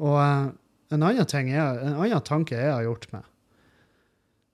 Og 0.00 0.16
uh, 0.16 0.48
en, 0.92 1.02
annen 1.02 1.48
er, 1.48 1.80
en 1.84 1.96
annen 1.96 2.24
tanke 2.24 2.56
jeg 2.58 2.72
har 2.72 2.84
gjort 2.86 3.08
meg, 3.14 3.24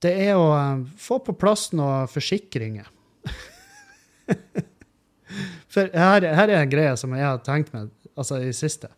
det 0.01 0.13
er 0.29 0.39
å 0.41 0.49
uh, 0.55 0.85
få 0.97 1.19
på 1.25 1.35
plass 1.37 1.71
noen 1.77 2.09
forsikringer. 2.09 2.89
For 5.71 5.91
her, 5.95 6.25
her, 6.25 6.49
er 6.49 6.63
en 6.63 6.73
greie 6.73 6.95
som 6.99 7.13
jeg 7.15 7.27
har 7.27 7.43
tenkt 7.47 7.75
meg 7.75 7.91
altså 8.19 8.41
i 8.43 8.53
siste. 8.57 8.89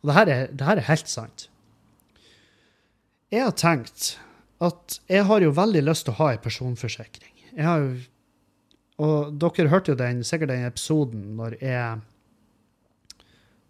Og 0.00 0.08
det 0.08 0.16
her, 0.16 0.30
er, 0.32 0.52
det 0.54 0.68
her 0.68 0.80
er 0.80 0.88
helt 0.88 1.10
sant. 1.10 1.48
Jeg 3.34 3.42
har 3.42 3.56
tenkt 3.58 4.14
at 4.64 5.00
jeg 5.10 5.26
har 5.28 5.42
jo 5.44 5.52
veldig 5.56 5.82
lyst 5.84 6.06
til 6.06 6.14
å 6.14 6.20
ha 6.22 6.30
en 6.32 6.44
personforsikring. 6.44 7.34
Jeg 7.56 7.66
har 7.66 7.82
jo 7.82 7.96
og 8.96 9.34
dere 9.36 9.68
hørte 9.68 9.92
jo 9.92 9.98
den, 10.00 10.22
sikkert 10.24 10.54
den 10.54 10.64
episoden 10.64 11.34
når 11.36 11.58
jeg 11.60 11.98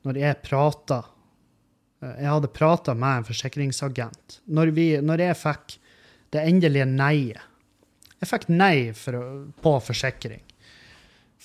når 0.06 0.20
jeg 0.20 0.42
prata 0.44 1.00
eh, 1.02 1.15
Jeg 2.04 2.28
hadde 2.28 2.52
prata 2.52 2.94
med 2.94 3.22
en 3.22 3.26
forsikringsagent. 3.28 4.40
Når, 4.52 4.72
vi, 4.76 4.88
når 5.00 5.22
jeg 5.24 5.38
fikk 5.40 5.76
det 6.34 6.42
endelige 6.44 6.88
nei-et 6.90 7.52
Jeg 8.20 8.28
fikk 8.30 8.46
nei 8.48 8.92
for, 8.96 9.16
på 9.60 9.72
forsikring. 9.84 10.40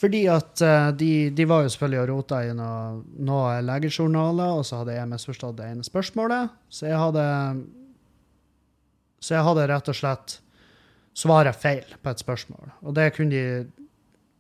Fordi 0.02 0.22
at 0.32 0.62
eh, 0.64 0.88
de, 0.98 1.12
de 1.36 1.46
var 1.46 1.66
jo 1.66 1.72
selvfølgelig 1.74 2.02
og 2.02 2.08
rota 2.10 2.40
i 2.48 2.54
noen 2.56 3.02
noe 3.28 3.58
legejournaler, 3.68 4.56
og 4.58 4.64
så 4.66 4.80
hadde 4.82 4.96
jeg 4.96 5.10
misforstått 5.12 5.60
det 5.60 5.68
ene 5.68 5.86
spørsmålet. 5.86 6.56
Så 6.72 6.88
jeg 6.88 6.98
hadde 6.98 7.26
Så 9.22 9.36
jeg 9.36 9.46
hadde 9.46 9.68
rett 9.70 9.92
og 9.92 10.00
slett 10.00 10.40
svara 11.14 11.52
feil 11.54 11.86
på 12.02 12.10
et 12.10 12.24
spørsmål. 12.24 12.72
Og 12.82 12.96
det 12.96 13.12
kunne 13.14 13.36
de 13.36 13.68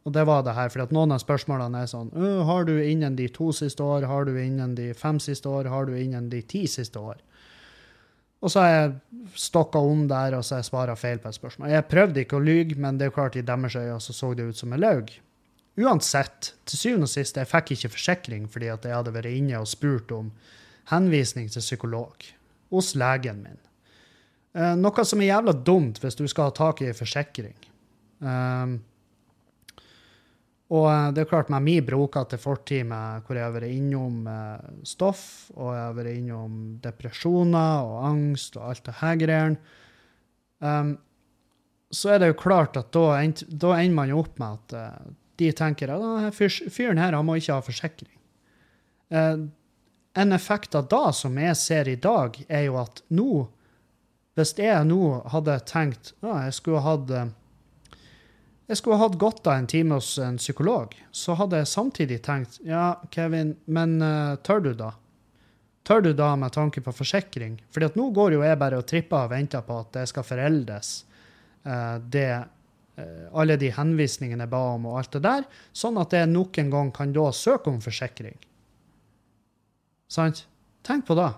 og 0.02 0.14
det 0.16 0.24
var 0.26 0.42
det 0.46 0.56
her, 0.58 0.70
for 0.74 0.94
noen 0.96 1.14
av 1.14 1.22
spørsmålene 1.22 1.84
er 1.84 1.90
sånn 1.90 2.10
«Øh, 2.18 2.42
Har 2.48 2.66
du 2.66 2.74
innen 2.82 3.16
de 3.20 3.28
to 3.30 3.52
siste 3.54 3.86
år? 3.86 4.08
Har 4.10 4.26
du 4.26 4.34
innen 4.34 4.74
de 4.76 4.94
fem 4.98 5.20
siste 5.22 5.50
år? 5.50 5.70
Har 5.70 5.86
du 5.86 5.94
innen 5.98 6.30
de 6.32 6.42
ti 6.42 6.64
siste 6.68 7.00
år? 7.00 7.20
Og 8.42 8.50
så 8.50 8.64
har 8.64 8.72
jeg 8.72 8.94
stokka 9.38 9.78
om 9.78 10.08
der, 10.10 10.34
og 10.34 10.46
så 10.46 10.56
har 10.56 10.64
jeg 10.64 10.72
svara 10.72 10.96
feil 10.98 11.22
på 11.22 11.30
et 11.30 11.38
spørsmål. 11.38 11.70
Jeg 11.70 11.86
prøvde 11.92 12.24
ikke 12.24 12.40
å 12.40 12.42
lyge, 12.42 12.80
men 12.82 12.98
det 12.98 13.06
er 13.06 13.12
jo 13.12 13.18
klart 13.20 13.38
i 13.38 13.46
deres 13.46 13.78
øyne 13.78 14.00
så 14.02 14.18
så 14.18 14.32
det 14.34 14.48
ut 14.50 14.58
som 14.58 14.74
jeg 14.74 14.82
løy. 14.82 15.14
Uansett, 15.82 16.56
til 16.66 16.82
syvende 16.82 17.06
og 17.06 17.14
sist, 17.14 17.38
jeg 17.38 17.48
fikk 17.48 17.76
ikke 17.76 17.94
forsikring 17.94 18.50
fordi 18.52 18.72
at 18.74 18.86
jeg 18.86 18.98
hadde 18.98 19.14
vært 19.14 19.30
inne 19.30 19.62
og 19.62 19.70
spurt 19.70 20.12
om 20.12 20.34
henvisning 20.90 21.52
til 21.54 21.62
psykolog 21.62 22.26
hos 22.74 22.96
legen 22.98 23.46
min. 23.46 23.62
Eh, 24.58 24.74
noe 24.76 25.06
som 25.06 25.22
er 25.22 25.32
jævla 25.36 25.54
dumt 25.54 26.02
hvis 26.02 26.18
du 26.18 26.26
skal 26.28 26.50
ha 26.50 26.56
tak 26.58 26.82
i 26.82 26.92
forsikring. 26.98 27.56
Um, 28.20 28.82
og 30.72 30.88
eh, 30.88 31.08
det 31.16 31.24
er 31.24 31.30
klart, 31.30 31.52
med 31.52 31.66
min 31.66 31.86
brokete 31.86 32.40
fortid 32.40 32.88
med 32.88 33.26
hvor 33.26 33.38
jeg 33.38 33.44
har 33.44 33.56
vært 33.56 33.76
innom 33.76 34.28
eh, 34.32 34.68
stoff, 34.88 35.24
og 35.58 35.74
jeg 35.76 35.84
har 35.84 35.96
vært 35.98 36.14
innom 36.16 36.60
depresjoner 36.84 37.88
og 37.88 38.06
angst 38.12 38.60
og 38.60 38.70
alt 38.70 38.86
det 38.88 38.98
her 39.02 39.18
greiene, 39.20 39.80
um, 40.64 40.94
så 41.92 42.14
er 42.14 42.22
det 42.22 42.30
jo 42.32 42.38
klart 42.40 42.78
at 42.80 42.94
da, 42.96 43.18
da 43.52 43.74
ender 43.76 43.98
man 43.98 44.14
jo 44.14 44.22
opp 44.22 44.38
med 44.40 44.62
at 44.62 44.76
uh, 44.80 45.10
de 45.42 45.50
tenker 45.58 45.92
at 45.92 46.38
fyren 46.72 47.02
her 47.02 47.18
han 47.18 47.28
må 47.28 47.36
ikke 47.36 47.58
ha 47.58 47.66
forsikring. 47.66 48.14
Uh, 49.12 49.50
en 50.16 50.36
effekt 50.36 50.76
av 50.76 50.88
da, 50.92 51.10
som 51.16 51.36
jeg 51.40 51.58
ser 51.60 51.92
i 51.92 52.00
dag, 52.00 52.38
er 52.48 52.70
jo 52.70 52.80
at 52.80 53.04
nå 53.12 53.48
Hvis 54.40 54.54
jeg 54.56 54.88
nå 54.88 55.20
hadde 55.28 55.58
tenkt 55.68 56.14
at 56.24 56.46
jeg 56.46 56.54
skulle 56.56 56.80
hatt 56.86 57.10
jeg 58.72 58.80
skulle 58.80 59.02
hatt 59.02 59.18
godt 59.20 59.48
av 59.52 59.58
en 59.60 59.68
time 59.68 59.98
hos 59.98 60.14
en 60.22 60.38
psykolog, 60.40 60.94
så 61.12 61.36
hadde 61.36 61.60
jeg 61.60 61.68
samtidig 61.68 62.22
tenkt 62.24 62.62
ja, 62.64 62.94
Kevin, 63.12 63.56
men 63.68 63.98
uh, 64.00 64.38
tør 64.48 64.64
du 64.64 64.72
da? 64.80 64.94
Tør 65.88 66.06
du 66.06 66.12
da 66.16 66.30
med 66.40 66.54
tanke 66.56 66.84
på 66.86 66.94
forsikring? 66.96 67.58
Fordi 67.74 67.90
at 67.90 67.98
nå 68.00 68.08
går 68.16 68.38
jo 68.38 68.46
jeg 68.46 68.60
bare 68.62 68.80
og 68.80 68.88
tripper 68.88 69.26
og 69.26 69.34
venter 69.34 69.66
på 69.68 69.80
at 69.84 69.90
det 69.98 70.06
skal 70.08 70.24
foreldes, 70.24 70.92
uh, 71.68 71.98
det, 72.16 72.30
uh, 73.02 73.26
alle 73.44 73.58
de 73.60 73.74
henvisningene 73.76 74.48
jeg 74.48 74.54
ba 74.54 74.62
om 74.78 74.88
og 74.88 75.02
alt 75.02 75.18
det 75.18 75.24
der, 75.26 75.50
sånn 75.76 76.00
at 76.00 76.16
jeg 76.16 76.32
nok 76.32 76.62
en 76.64 76.72
gang 76.72 76.94
kan 76.96 77.16
da 77.18 77.28
søke 77.36 77.74
om 77.74 77.82
forsikring. 77.84 78.40
Sant? 80.12 80.46
Tenk 80.88 81.04
på 81.10 81.18
det. 81.20 81.32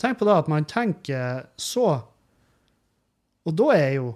Tenk 0.00 0.16
på 0.20 0.28
det 0.28 0.38
at 0.40 0.48
man 0.48 0.64
tenker 0.68 1.44
så 1.58 1.90
Og 3.48 3.54
da 3.56 3.68
er 3.72 3.92
jo 3.96 4.08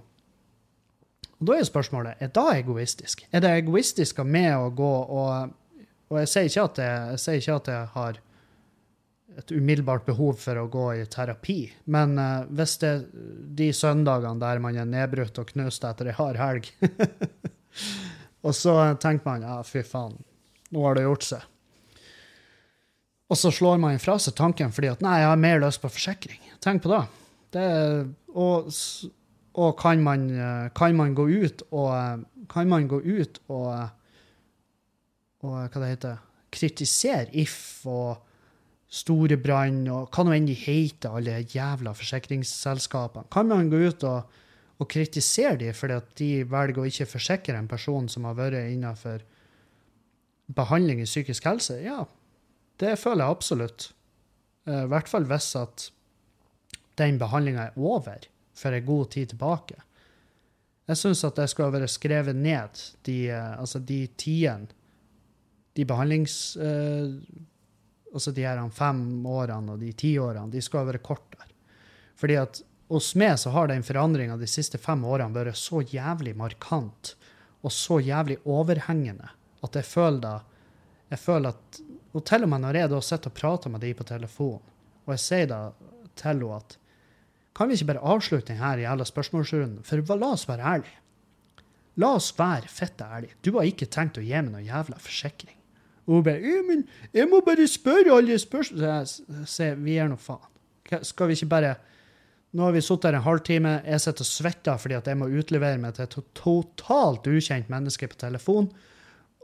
og 1.42 1.48
da 1.48 1.56
er 1.58 1.66
spørsmålet 1.66 2.20
er 2.22 2.30
da 2.30 2.44
egoistisk. 2.54 3.24
Er 3.34 3.42
det 3.42 3.50
egoistisk 3.58 4.20
av 4.22 4.28
meg 4.30 4.54
å 4.54 4.70
gå 4.70 4.92
og 5.02 5.58
Og 6.12 6.18
jeg 6.20 6.28
sier 6.28 6.44
ikke 6.44 6.64
at 6.68 6.78
jeg, 6.78 6.96
jeg, 7.08 7.20
sier 7.22 7.38
ikke 7.40 7.54
at 7.56 7.68
jeg 7.72 7.84
har 7.94 8.16
et 9.40 9.52
umiddelbart 9.56 10.04
behov 10.04 10.34
for 10.42 10.58
å 10.60 10.66
gå 10.68 10.82
i 11.00 11.06
terapi, 11.08 11.70
men 11.88 12.18
uh, 12.20 12.42
hvis 12.52 12.74
det 12.82 12.90
er 12.90 13.06
de 13.56 13.70
søndagene 13.72 14.42
der 14.42 14.60
man 14.60 14.76
er 14.76 14.90
nedbrutt 14.90 15.40
og 15.40 15.48
knust 15.54 15.86
etter 15.88 16.10
ei 16.12 16.16
hard 16.18 16.36
helg, 16.36 16.68
og 18.44 18.52
så 18.52 18.74
tenker 19.00 19.30
man 19.30 19.48
ja, 19.48 19.56
fy 19.64 19.80
faen, 19.88 20.18
nå 20.68 20.84
har 20.84 21.00
det 21.00 21.06
gjort 21.06 21.24
seg. 21.30 21.48
Og 23.32 23.40
så 23.40 23.54
slår 23.56 23.80
man 23.80 23.96
fra 24.04 24.18
seg 24.20 24.36
tanken 24.36 24.76
fordi 24.76 24.92
at 24.92 25.00
nei, 25.00 25.16
jeg 25.22 25.32
har 25.32 25.42
mer 25.48 25.64
lyst 25.64 25.80
på 25.80 25.94
forsikring. 25.96 26.44
Tenk 26.60 26.84
på 26.84 26.92
det. 26.92 27.02
det 27.56 27.68
og 28.36 28.68
og 29.54 29.76
kan 29.78 30.02
man, 30.02 30.30
eh, 30.30 30.68
kan 30.74 30.96
man, 30.96 31.14
gå 31.14 31.28
ut 31.28 31.62
og 31.70 32.24
Kan 32.48 32.68
man 32.68 32.88
gå 32.88 33.00
ut 33.00 33.38
og, 33.48 33.88
og 35.40 35.56
Hva 35.68 35.80
det 35.80 35.88
heter 35.88 36.16
Kritisere 36.52 37.28
If 37.32 37.86
og 37.88 38.28
Storebrann 38.92 39.86
og 39.88 40.10
hva 40.12 40.24
nå 40.26 40.34
enn 40.36 40.46
de 40.50 40.52
heter, 40.52 41.14
alle 41.16 41.38
jævla 41.48 41.94
forsikringsselskapene. 41.96 43.24
Kan 43.32 43.48
man 43.48 43.70
gå 43.72 43.78
ut 43.88 44.04
og, 44.04 44.34
og 44.76 44.88
kritisere 44.92 45.56
dem 45.62 45.72
fordi 45.72 45.96
at 45.96 46.10
de 46.20 46.28
velger 46.44 46.82
å 46.82 46.84
ikke 46.90 47.08
forsikre 47.14 47.56
en 47.56 47.70
person 47.70 48.10
som 48.12 48.28
har 48.28 48.36
vært 48.36 48.58
innenfor 48.66 49.24
behandling 50.52 51.00
i 51.00 51.08
psykisk 51.08 51.48
helse? 51.48 51.78
Ja, 51.80 52.04
det 52.84 52.98
føler 53.00 53.24
jeg 53.24 53.38
absolutt. 53.38 53.88
Eh, 54.68 54.84
I 54.84 54.92
hvert 54.92 55.08
fall 55.08 55.24
hvis 55.30 55.48
at 55.56 55.88
den 57.00 57.16
behandlinga 57.16 57.70
er 57.70 57.80
over 57.80 58.28
for 58.54 58.72
en 58.72 58.86
god 58.86 59.10
tid 59.14 59.32
tilbake. 59.32 59.78
Jeg 60.90 60.98
syns 60.98 61.22
at 61.24 61.38
det 61.38 61.48
skulle 61.50 61.72
vært 61.74 61.92
skrevet 61.92 62.36
ned, 62.36 62.82
de, 63.06 63.16
eh, 63.30 63.54
altså 63.58 63.80
de 63.80 64.04
tidene, 64.16 64.68
de 65.76 65.88
behandlings... 65.88 66.56
Eh, 66.56 67.16
altså 68.12 68.28
de 68.36 68.42
her 68.44 68.58
fem 68.76 69.26
årene 69.26 69.72
og 69.72 69.80
de 69.80 69.88
ti 69.96 70.10
årene, 70.20 70.50
de 70.52 70.60
skulle 70.60 70.84
vært 70.90 71.04
kortere. 71.06 71.46
Fordi 72.20 72.36
at 72.36 72.58
hos 72.92 73.14
meg 73.16 73.38
så 73.40 73.54
har 73.54 73.70
den 73.70 73.84
forandringa 73.86 74.36
de 74.36 74.48
siste 74.50 74.76
fem 74.76 75.00
årene 75.08 75.32
vært 75.32 75.56
så 75.56 75.80
jævlig 75.80 76.34
markant 76.36 77.14
og 77.62 77.72
så 77.72 78.02
jævlig 78.04 78.36
overhengende 78.44 79.30
at 79.62 79.78
jeg 79.78 79.88
føler 79.88 80.20
da 80.20 80.34
jeg 81.12 81.20
føler 81.20 81.52
at, 81.52 81.80
Og 82.12 82.24
til 82.24 82.44
og 82.44 82.48
med 82.48 82.60
når 82.60 82.76
jeg 82.76 82.88
da 82.92 83.00
sitter 83.00 83.30
og 83.30 83.36
prater 83.36 83.70
med 83.72 83.80
de 83.80 83.90
på 83.96 84.04
telefon, 84.04 84.60
og 85.04 85.12
jeg 85.14 85.20
sier 85.20 85.46
da 85.48 85.58
til 86.16 86.28
henne 86.28 86.56
at 86.56 86.76
kan 87.54 87.68
vi 87.68 87.76
ikke 87.76 87.92
bare 87.92 88.04
avslutte 88.14 88.52
denne 88.52 88.74
jævla 88.80 89.04
spørsmålsrunden? 89.04 89.82
For 89.84 90.16
la 90.16 90.32
oss 90.32 90.48
være 90.48 90.68
ærlige. 90.74 90.98
La 92.00 92.14
oss 92.16 92.32
være 92.38 92.68
fette 92.68 93.04
ærlige. 93.04 93.36
Du 93.44 93.52
har 93.58 93.68
ikke 93.68 93.90
tenkt 93.92 94.18
å 94.18 94.24
gi 94.24 94.32
meg 94.38 94.52
noen 94.52 94.68
jævla 94.68 94.96
forsikring. 95.02 95.58
Og 96.06 96.14
hun 96.14 96.24
bare 96.24 96.62
men 96.66 96.88
'Jeg 97.12 97.28
må 97.28 97.40
bare 97.40 97.66
spørre 97.68 98.16
alle 98.16 98.38
spørsmål' 98.38 99.46
Se, 99.46 99.74
vi 99.74 99.92
gir 99.92 100.08
nå 100.08 100.16
faen. 100.16 100.48
Skal 101.02 101.28
vi 101.28 101.32
ikke 101.32 101.48
bare 101.48 101.74
Nå 102.52 102.64
har 102.64 102.72
vi 102.72 102.80
sittet 102.80 103.04
her 103.04 103.14
en 103.16 103.22
halvtime, 103.22 103.82
jeg 103.86 104.00
sitter 104.00 104.20
og 104.20 104.26
svetter 104.26 104.76
fordi 104.76 104.94
at 104.94 105.06
jeg 105.06 105.16
må 105.16 105.24
utlevere 105.24 105.78
meg 105.78 105.94
til 105.94 106.02
et 106.02 106.16
totalt 106.34 107.26
ukjent 107.26 107.70
menneske 107.70 108.06
på 108.06 108.18
telefon, 108.20 108.70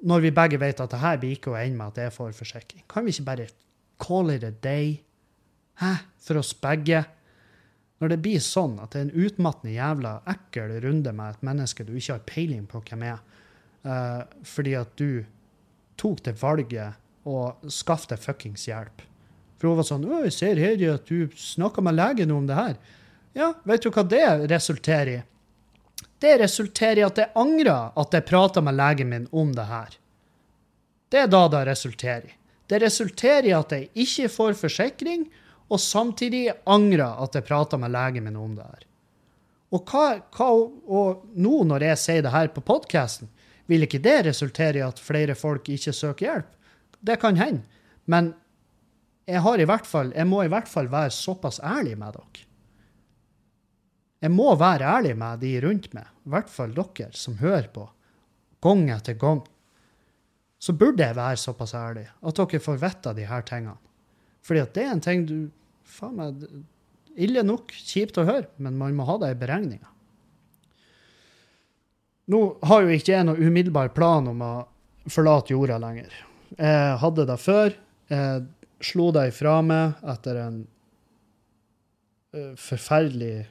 når 0.03 0.21
vi 0.21 0.31
begge 0.31 0.61
vet 0.61 0.81
at 0.81 0.91
det 0.91 1.01
her 1.01 1.17
blir 1.17 1.31
ikke 1.31 1.51
å 1.51 1.57
ende 1.57 1.79
med 1.79 1.87
at 1.87 1.97
jeg 1.97 2.13
får 2.13 2.33
forsikring. 2.37 2.85
Kan 2.85 3.07
vi 3.07 3.11
ikke 3.11 3.25
bare 3.25 3.49
call 3.99 4.31
it 4.31 4.45
a 4.45 4.51
day? 4.51 5.01
Hæ? 5.81 5.95
For 6.21 6.37
oss 6.37 6.53
begge? 6.53 7.05
Når 7.99 8.13
det 8.13 8.21
blir 8.23 8.43
sånn 8.43 8.77
at 8.83 8.93
det 8.93 9.01
er 9.01 9.07
en 9.09 9.27
utmattende 9.27 9.75
jævla 9.75 10.13
ekkel 10.31 10.77
runde 10.85 11.13
med 11.13 11.35
et 11.35 11.45
menneske 11.49 11.87
du 11.87 11.97
ikke 11.97 12.15
har 12.15 12.27
peiling 12.29 12.67
på 12.71 12.83
hvem 12.87 13.03
er, 13.11 13.19
uh, 13.87 14.23
fordi 14.47 14.77
at 14.79 14.93
du 15.01 15.25
tok 15.99 16.23
det 16.29 16.37
valget 16.39 16.99
og 17.29 17.71
skaffe 17.73 18.13
deg 18.13 18.23
fuckings 18.23 18.69
hjelp. 18.69 19.03
For 19.59 19.69
hun 19.69 19.81
var 19.81 19.89
sånn 19.89 20.07
'Å, 20.07 20.23
'Jeg 20.23 20.33
ser 20.33 20.57
her 20.57 20.95
at 20.95 21.07
du 21.07 21.29
snakka 21.35 21.83
med 21.83 21.99
legen 21.99 22.31
om 22.31 22.47
det 22.47 22.55
her.' 22.55 22.79
Ja, 23.35 23.55
vet 23.65 23.83
du 23.83 23.91
hva 23.91 24.03
det 24.09 24.51
resulterer 24.51 25.09
i? 25.19 25.23
Det 26.19 26.39
resulterer 26.41 26.99
i 26.99 27.07
at 27.07 27.19
jeg 27.19 27.31
angrer 27.39 27.93
at 27.97 28.15
jeg 28.15 28.27
prata 28.27 28.61
med 28.61 28.75
legen 28.75 29.09
min 29.09 29.29
om 29.33 29.53
det 29.55 29.67
her. 29.69 29.99
Det 31.11 31.21
er 31.21 31.31
da 31.31 31.49
det 31.49 31.67
resulterer 31.67 32.27
i. 32.27 32.35
Det 32.69 32.83
resulterer 32.83 33.47
i 33.47 33.55
at 33.57 33.71
jeg 33.73 33.91
ikke 33.95 34.29
får 34.29 34.59
forsikring, 34.59 35.29
og 35.69 35.81
samtidig 35.81 36.47
angra 36.69 37.13
at 37.23 37.37
jeg 37.37 37.47
prata 37.49 37.79
med 37.81 37.93
legen 37.93 38.25
min 38.25 38.37
om 38.41 38.55
det 38.57 38.65
her. 38.65 38.85
Og, 39.77 39.85
hva, 39.85 40.05
hva, 40.33 40.49
og 40.89 41.25
nå 41.37 41.63
når 41.69 41.85
jeg 41.91 42.01
sier 42.01 42.25
det 42.25 42.33
her 42.33 42.49
på 42.55 42.65
podkasten, 42.65 43.29
vil 43.69 43.85
ikke 43.85 44.01
det 44.01 44.23
resultere 44.31 44.81
i 44.81 44.85
at 44.85 45.01
flere 45.03 45.37
folk 45.37 45.69
ikke 45.69 45.93
søker 45.93 46.25
hjelp? 46.25 46.53
Det 47.05 47.19
kan 47.21 47.37
hende. 47.37 47.67
Men 48.09 48.33
jeg, 49.29 49.43
har 49.45 49.61
i 49.61 49.67
hvert 49.69 49.87
fall, 49.87 50.15
jeg 50.17 50.29
må 50.29 50.41
i 50.45 50.53
hvert 50.53 50.71
fall 50.71 50.89
være 50.89 51.13
såpass 51.13 51.61
ærlig 51.61 51.99
med 52.01 52.17
dere. 52.17 52.47
Jeg 54.25 54.33
må 54.35 54.49
være 54.59 54.89
ærlig 54.89 55.13
med 55.21 55.45
de 55.45 55.53
rundt 55.63 55.93
meg, 55.95 56.09
i 56.25 56.33
hvert 56.33 56.49
fall 56.51 56.73
dere 56.75 57.13
som 57.15 57.37
hører 57.39 57.69
på, 57.75 57.85
gang 58.65 58.89
etter 58.91 59.19
gang. 59.21 59.45
Så 60.59 60.73
burde 60.75 61.05
jeg 61.05 61.15
være 61.15 61.39
såpass 61.39 61.77
ærlig 61.77 62.09
at 62.09 62.41
dere 62.41 62.63
får 62.65 62.81
vite 62.83 63.15
de 63.15 63.29
her 63.29 63.45
tingene. 63.47 63.77
Fordi 64.49 64.65
at 64.65 64.75
det 64.77 64.87
er 64.87 64.93
en 64.95 65.05
ting 65.05 65.29
du 65.29 65.39
Faen 65.89 66.19
meg 66.19 66.43
Ille 67.19 67.43
nok, 67.43 67.73
kjipt 67.73 68.21
å 68.21 68.27
høre, 68.29 68.47
men 68.63 68.77
man 68.79 68.95
må 68.95 69.03
ha 69.09 69.17
det 69.19 69.33
i 69.33 69.39
beregninga. 69.41 69.89
Nå 72.31 72.41
har 72.69 72.85
jo 72.85 72.93
ikke 72.95 73.15
jeg 73.15 73.27
noen 73.27 73.49
umiddelbar 73.49 73.91
plan 73.97 74.29
om 74.31 74.45
å 74.45 74.53
forlate 75.11 75.55
jorda 75.55 75.81
lenger. 75.83 76.13
Jeg 76.55 76.99
hadde 77.03 77.25
det 77.27 77.39
før. 77.43 77.75
Jeg 78.13 78.45
slo 78.85 79.09
det 79.17 79.25
ifra 79.33 79.57
meg 79.67 79.99
etter 80.15 80.39
en 80.45 80.61
uh, 82.37 82.55
forferdelig 82.55 83.49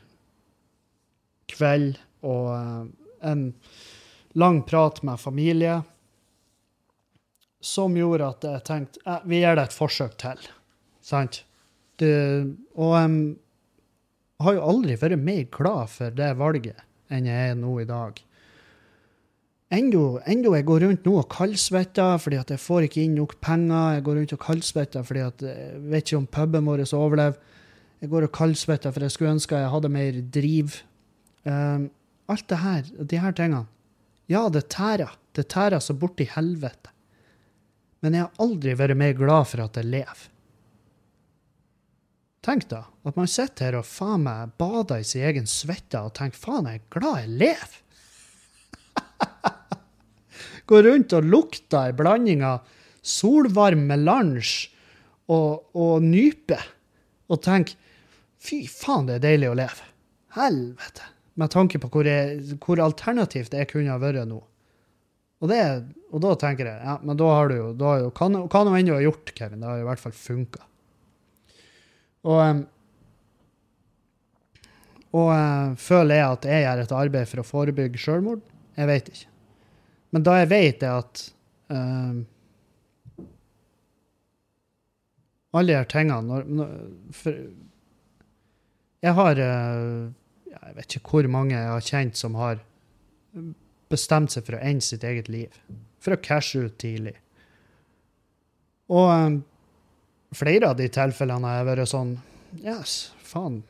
kveld 1.51 1.99
og 2.23 2.47
uh, 2.53 2.87
en 3.27 3.49
lang 4.37 4.61
prat 4.69 5.03
med 5.03 5.19
familie. 5.19 5.81
som 7.59 7.97
gjorde 7.97 8.27
at 8.29 8.45
jeg 8.45 8.63
tenkte 8.63 8.99
eh, 9.03 9.23
vi 9.25 9.41
gir 9.41 9.57
det 9.57 9.63
et 9.67 9.73
forsøk 9.75 10.13
til. 10.21 10.37
Sant? 11.07 11.43
Du, 11.97 12.07
og 12.77 12.93
jeg 12.93 13.11
har 14.43 14.57
jo 14.57 14.65
aldri 14.69 14.97
vært 15.01 15.23
mer 15.23 15.45
glad 15.53 15.89
for 15.89 16.13
det 16.13 16.33
valget 16.37 16.83
enn 17.13 17.29
jeg 17.29 17.51
er 17.51 17.55
nå 17.57 17.77
i 17.81 17.87
dag. 17.87 18.19
Enda, 19.73 20.01
enda 20.31 20.51
jeg 20.55 20.65
går 20.67 20.83
rundt 20.85 21.07
nå 21.07 21.13
og 21.19 21.29
kaldsvetter 21.31 22.19
fordi 22.23 22.39
at 22.39 22.51
jeg 22.53 22.63
får 22.63 22.87
ikke 22.87 23.01
inn 23.03 23.17
nok 23.19 23.37
penger. 23.43 23.97
Jeg 23.97 24.05
går 24.05 24.19
rundt 24.19 24.35
og 24.35 24.43
kaldsvetter 24.43 25.07
fordi 25.07 25.23
at 25.25 25.43
jeg 25.47 25.81
vet 25.91 26.05
ikke 26.05 26.19
om 26.21 26.29
puben 26.37 26.69
vår 26.69 26.83
overlever. 26.95 27.39
Jeg 28.03 28.11
går 28.11 28.27
og 28.27 28.35
kaldsvetter 28.35 28.93
for 28.93 29.03
jeg 29.03 29.15
skulle 29.15 29.33
ønske 29.35 29.59
jeg 29.59 29.73
hadde 29.73 29.91
mer 29.91 30.21
driv. 30.37 30.77
Um, 31.47 31.89
alt 32.27 32.47
det 32.51 32.61
her, 32.61 32.87
de 32.99 33.19
her 33.23 33.35
tingene. 33.35 33.65
Ja, 34.31 34.47
det 34.51 34.67
tærer. 34.71 35.15
Det 35.35 35.47
tærer 35.51 35.79
så 35.83 35.95
borti 35.95 36.27
helvete. 36.31 36.91
Men 38.03 38.13
jeg 38.15 38.27
har 38.27 38.43
aldri 38.43 38.75
vært 38.77 38.99
mer 38.99 39.15
glad 39.17 39.47
for 39.49 39.63
at 39.63 39.79
jeg 39.79 39.87
lever. 39.87 40.27
Tenk 42.47 42.69
da, 42.71 42.85
at 43.03 43.17
man 43.19 43.27
sitter 43.27 43.67
her 43.67 43.75
og 43.81 43.87
faen 43.89 44.21
meg 44.23 44.53
bader 44.61 45.01
i 45.03 45.07
sin 45.07 45.25
egen 45.27 45.49
svette 45.51 45.99
og 45.99 46.13
tenker 46.15 46.39
faen, 46.39 46.69
jeg 46.71 46.79
er 46.79 46.85
glad 46.95 47.17
jeg 47.19 47.33
lever. 47.41 47.73
Går 50.71 50.87
rundt 50.87 51.15
og 51.17 51.27
lukter 51.27 51.89
en 51.89 51.97
blanding 51.99 52.45
av 52.47 52.69
solvarm 53.03 53.83
melange 53.89 54.69
og, 55.27 55.67
og 55.75 56.05
nype 56.05 56.61
og 57.27 57.41
tenker 57.43 57.75
fy 58.39 58.61
faen, 58.71 59.09
det 59.09 59.17
er 59.17 59.25
deilig 59.27 59.51
å 59.51 59.59
leve. 59.59 59.91
Helvete. 60.37 61.11
Med 61.37 61.51
tanke 61.51 61.83
på 61.83 61.91
hvor, 61.91 62.07
jeg, 62.07 62.55
hvor 62.63 62.79
alternativt 62.79 63.59
jeg 63.59 63.67
kunne 63.73 63.91
ha 63.91 63.99
vært 63.99 64.23
nå. 64.29 64.39
Og, 65.43 65.51
det, 65.51 65.59
og, 66.13 66.21
da 66.23 66.31
tenker 66.39 66.71
jeg 66.71 66.79
ja, 66.79 66.95
men 67.03 67.19
da 67.19 67.27
har 67.27 67.51
du 67.51 67.59
jo, 67.59 67.67
da 67.75 67.91
har 67.91 68.07
jo 68.07 68.31
nå 68.31 68.47
enn 68.47 68.87
du 68.87 68.95
har 68.95 69.03
gjort, 69.03 69.35
Kevin, 69.35 69.59
det 69.61 69.67
har 69.67 69.83
i 69.83 69.89
hvert 69.91 70.01
fall 70.01 70.15
funka. 70.15 70.63
Og, 72.25 72.39
um, 72.41 72.63
og 75.17 75.77
føler 75.81 76.19
jeg 76.19 76.27
at 76.27 76.47
jeg 76.49 76.63
gjør 76.65 76.83
et 76.83 76.95
arbeid 77.01 77.29
for 77.29 77.41
å 77.41 77.47
forebygge 77.47 78.01
selvmord? 78.01 78.41
Jeg 78.77 78.89
vet 78.89 79.11
ikke. 79.11 79.29
Men 80.15 80.25
da 80.25 80.37
jeg 80.39 80.49
vet 80.51 80.81
det 80.81 80.91
at 80.91 81.23
uh, 81.73 82.17
Alle 85.57 85.73
de 85.73 85.89
tingene 85.89 86.21
når, 86.21 86.45
når, 86.53 86.73
for, 87.17 87.39
Jeg 89.03 89.13
har 89.17 89.41
uh, 89.41 90.07
Jeg 90.53 90.75
vet 90.77 90.97
ikke 90.99 91.15
hvor 91.15 91.29
mange 91.33 91.55
jeg 91.55 91.71
har 91.73 91.87
kjent 91.89 92.19
som 92.19 92.37
har 92.39 92.61
bestemt 93.91 94.33
seg 94.33 94.45
for 94.47 94.57
å 94.57 94.63
ende 94.63 94.83
sitt 94.83 95.03
eget 95.07 95.29
liv. 95.31 95.53
For 96.03 96.15
å 96.15 96.21
cashe 96.23 96.65
ut 96.65 96.77
tidlig. 96.81 97.13
Og 98.91 99.07
um, 99.11 99.37
flere 100.35 100.71
av 100.71 100.77
de 100.79 100.87
tilfellene 100.91 101.47
har 101.47 101.61
jeg 101.61 101.69
vært 101.71 101.91
sånn 101.93 102.17
Yes, 102.63 103.11
faen. 103.27 103.61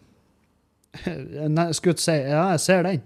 Jeg 1.04 1.78
skulle 1.78 2.02
si 2.02 2.14
Ja, 2.14 2.52
jeg 2.54 2.62
ser 2.64 2.86
den. 2.88 3.02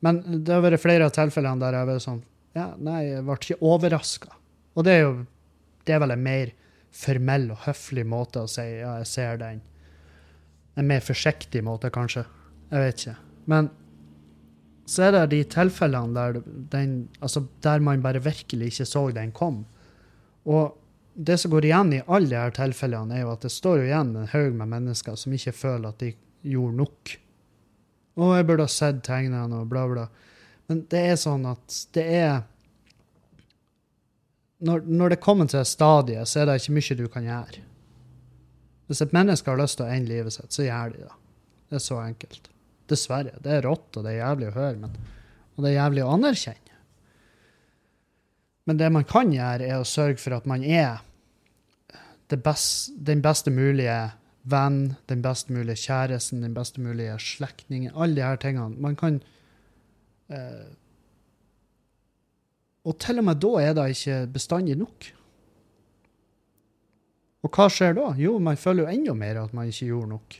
Men 0.00 0.20
det 0.44 0.54
har 0.54 0.62
vært 0.64 0.82
flere 0.82 1.08
av 1.08 1.14
tilfellene 1.14 1.60
der 1.60 1.76
jeg 1.76 1.84
har 1.84 1.90
vært 1.90 2.04
sånn 2.06 2.22
Ja, 2.56 2.70
nei, 2.80 3.00
jeg 3.10 3.24
ble 3.26 3.36
ikke 3.36 3.58
overraska. 3.72 4.32
Og 4.74 4.86
det 4.86 4.94
er 4.96 5.02
jo 5.04 5.12
Det 5.84 5.96
er 5.96 6.02
vel 6.02 6.14
en 6.14 6.24
mer 6.24 6.54
formell 6.90 7.50
og 7.54 7.66
høflig 7.68 8.02
måte 8.08 8.42
å 8.42 8.48
si 8.50 8.64
ja, 8.64 8.96
jeg 8.98 9.06
ser 9.06 9.36
den. 9.38 9.60
En 10.74 10.88
mer 10.88 11.04
forsiktig 11.04 11.60
måte, 11.62 11.86
kanskje. 11.94 12.24
Jeg 12.72 12.82
vet 12.82 13.04
ikke. 13.04 13.14
Men 13.52 13.68
så 14.90 15.04
er 15.06 15.14
det 15.14 15.22
de 15.30 15.38
tilfellene 15.52 16.16
der, 16.16 16.40
den, 16.72 16.94
altså 17.22 17.44
der 17.62 17.82
man 17.86 18.02
bare 18.02 18.22
virkelig 18.24 18.72
ikke 18.72 18.88
så 18.90 19.04
den 19.14 19.30
kom. 19.36 19.60
Og 20.50 20.79
det 21.14 21.38
som 21.38 21.50
går 21.50 21.66
igjen 21.68 21.92
i 21.96 22.02
alle 22.06 22.28
disse 22.28 22.56
tilfellene, 22.60 23.16
er 23.16 23.24
jo 23.24 23.32
at 23.34 23.46
det 23.46 23.52
står 23.52 23.80
jo 23.80 23.88
igjen 23.88 24.14
en 24.16 24.30
haug 24.30 24.54
med 24.56 24.70
mennesker 24.74 25.18
som 25.18 25.34
ikke 25.34 25.56
føler 25.56 25.90
at 25.90 26.02
de 26.02 26.12
gjorde 26.46 26.78
nok. 26.78 27.16
Å, 28.20 28.30
jeg 28.36 28.46
burde 28.48 28.66
ha 28.66 28.72
sett 28.72 29.02
tegnene 29.06 29.62
og 29.62 29.68
bla, 29.70 29.86
bla. 29.90 30.06
Men 30.70 30.84
det 30.92 31.02
er 31.10 31.18
sånn 31.18 31.48
at 31.50 31.80
det 31.96 32.06
er 32.20 32.40
når, 34.60 34.84
når 34.84 35.14
det 35.14 35.22
kommer 35.24 35.48
til 35.48 35.64
stadiet, 35.64 36.28
så 36.28 36.42
er 36.42 36.48
det 36.50 36.60
ikke 36.60 36.76
mye 36.76 36.96
du 36.98 37.06
kan 37.12 37.26
gjøre. 37.26 37.62
Hvis 38.90 39.00
et 39.04 39.14
menneske 39.16 39.48
har 39.48 39.60
lyst 39.60 39.78
til 39.78 39.86
å 39.86 39.92
ende 39.94 40.10
livet 40.10 40.34
sitt, 40.34 40.50
så 40.52 40.66
gjør 40.66 40.92
de 40.92 41.04
det. 41.06 41.14
Det 41.70 41.78
er 41.78 41.84
så 41.84 42.00
enkelt. 42.02 42.50
Dessverre. 42.90 43.36
Det 43.40 43.54
er 43.56 43.64
rått, 43.64 43.88
og 43.96 44.04
det 44.04 44.12
er 44.12 44.24
jævlig 44.24 44.50
å 44.50 44.56
høre, 44.56 44.76
men, 44.82 44.98
og 45.54 45.64
det 45.64 45.70
er 45.70 45.76
jævlig 45.78 46.04
å 46.04 46.10
anerkjenne. 46.16 46.69
Men 48.70 48.78
det 48.78 48.86
man 48.94 49.02
kan 49.02 49.32
gjøre, 49.34 49.66
er 49.66 49.80
å 49.82 49.86
sørge 49.88 50.20
for 50.22 50.36
at 50.36 50.44
man 50.46 50.62
er 50.62 51.00
best, 52.38 52.92
den 52.94 53.18
beste 53.18 53.50
mulige 53.50 54.12
venn, 54.46 54.92
den 55.10 55.24
best 55.24 55.48
mulige 55.50 55.88
kjæresten, 55.88 56.44
den 56.44 56.52
best 56.54 56.76
mulige 56.78 57.16
slektningen. 57.18 57.90
Alle 57.96 58.14
de 58.14 58.22
her 58.22 58.38
tingene. 58.38 58.78
Man 58.78 58.94
kan 58.94 59.16
eh, 60.30 60.68
Og 62.86 62.94
til 63.02 63.18
og 63.18 63.26
med 63.26 63.40
da 63.42 63.50
er 63.58 63.74
det 63.74 63.88
ikke 63.90 64.18
bestandig 64.32 64.76
nok. 64.78 65.08
Og 67.42 67.50
hva 67.50 67.66
skjer 67.74 67.98
da? 67.98 68.12
Jo, 68.22 68.36
man 68.38 68.56
føler 68.56 68.84
jo 68.84 68.94
enda 68.94 69.16
mer 69.18 69.40
at 69.42 69.56
man 69.56 69.66
ikke 69.66 69.88
gjorde 69.90 70.12
nok. 70.12 70.36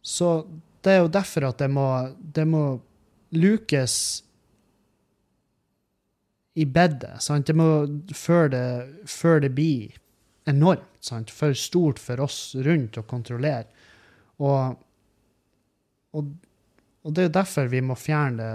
Så 0.00 0.32
det 0.80 0.96
er 0.96 1.04
jo 1.04 1.12
derfor 1.12 1.50
at 1.50 1.60
det 1.60 1.68
må, 1.70 1.86
det 2.16 2.48
må 2.48 2.64
lukes 3.36 4.24
i 6.58 6.66
bedet. 6.66 7.20
Sant? 7.22 7.46
Det 7.46 7.54
må, 7.56 7.70
før, 8.16 8.50
det, 8.52 8.66
før 9.06 9.42
det 9.44 9.52
blir 9.54 9.96
enormt. 10.50 10.86
Sant? 11.04 11.30
For 11.30 11.54
stort 11.54 12.00
for 12.02 12.20
oss 12.24 12.56
rundt 12.66 12.98
å 12.98 13.06
kontrollere. 13.06 13.68
Og, 14.42 14.78
og, 16.18 16.32
og 17.06 17.14
det 17.14 17.28
er 17.28 17.36
derfor 17.38 17.70
vi 17.70 17.82
må 17.84 17.96
fjerne 17.98 18.48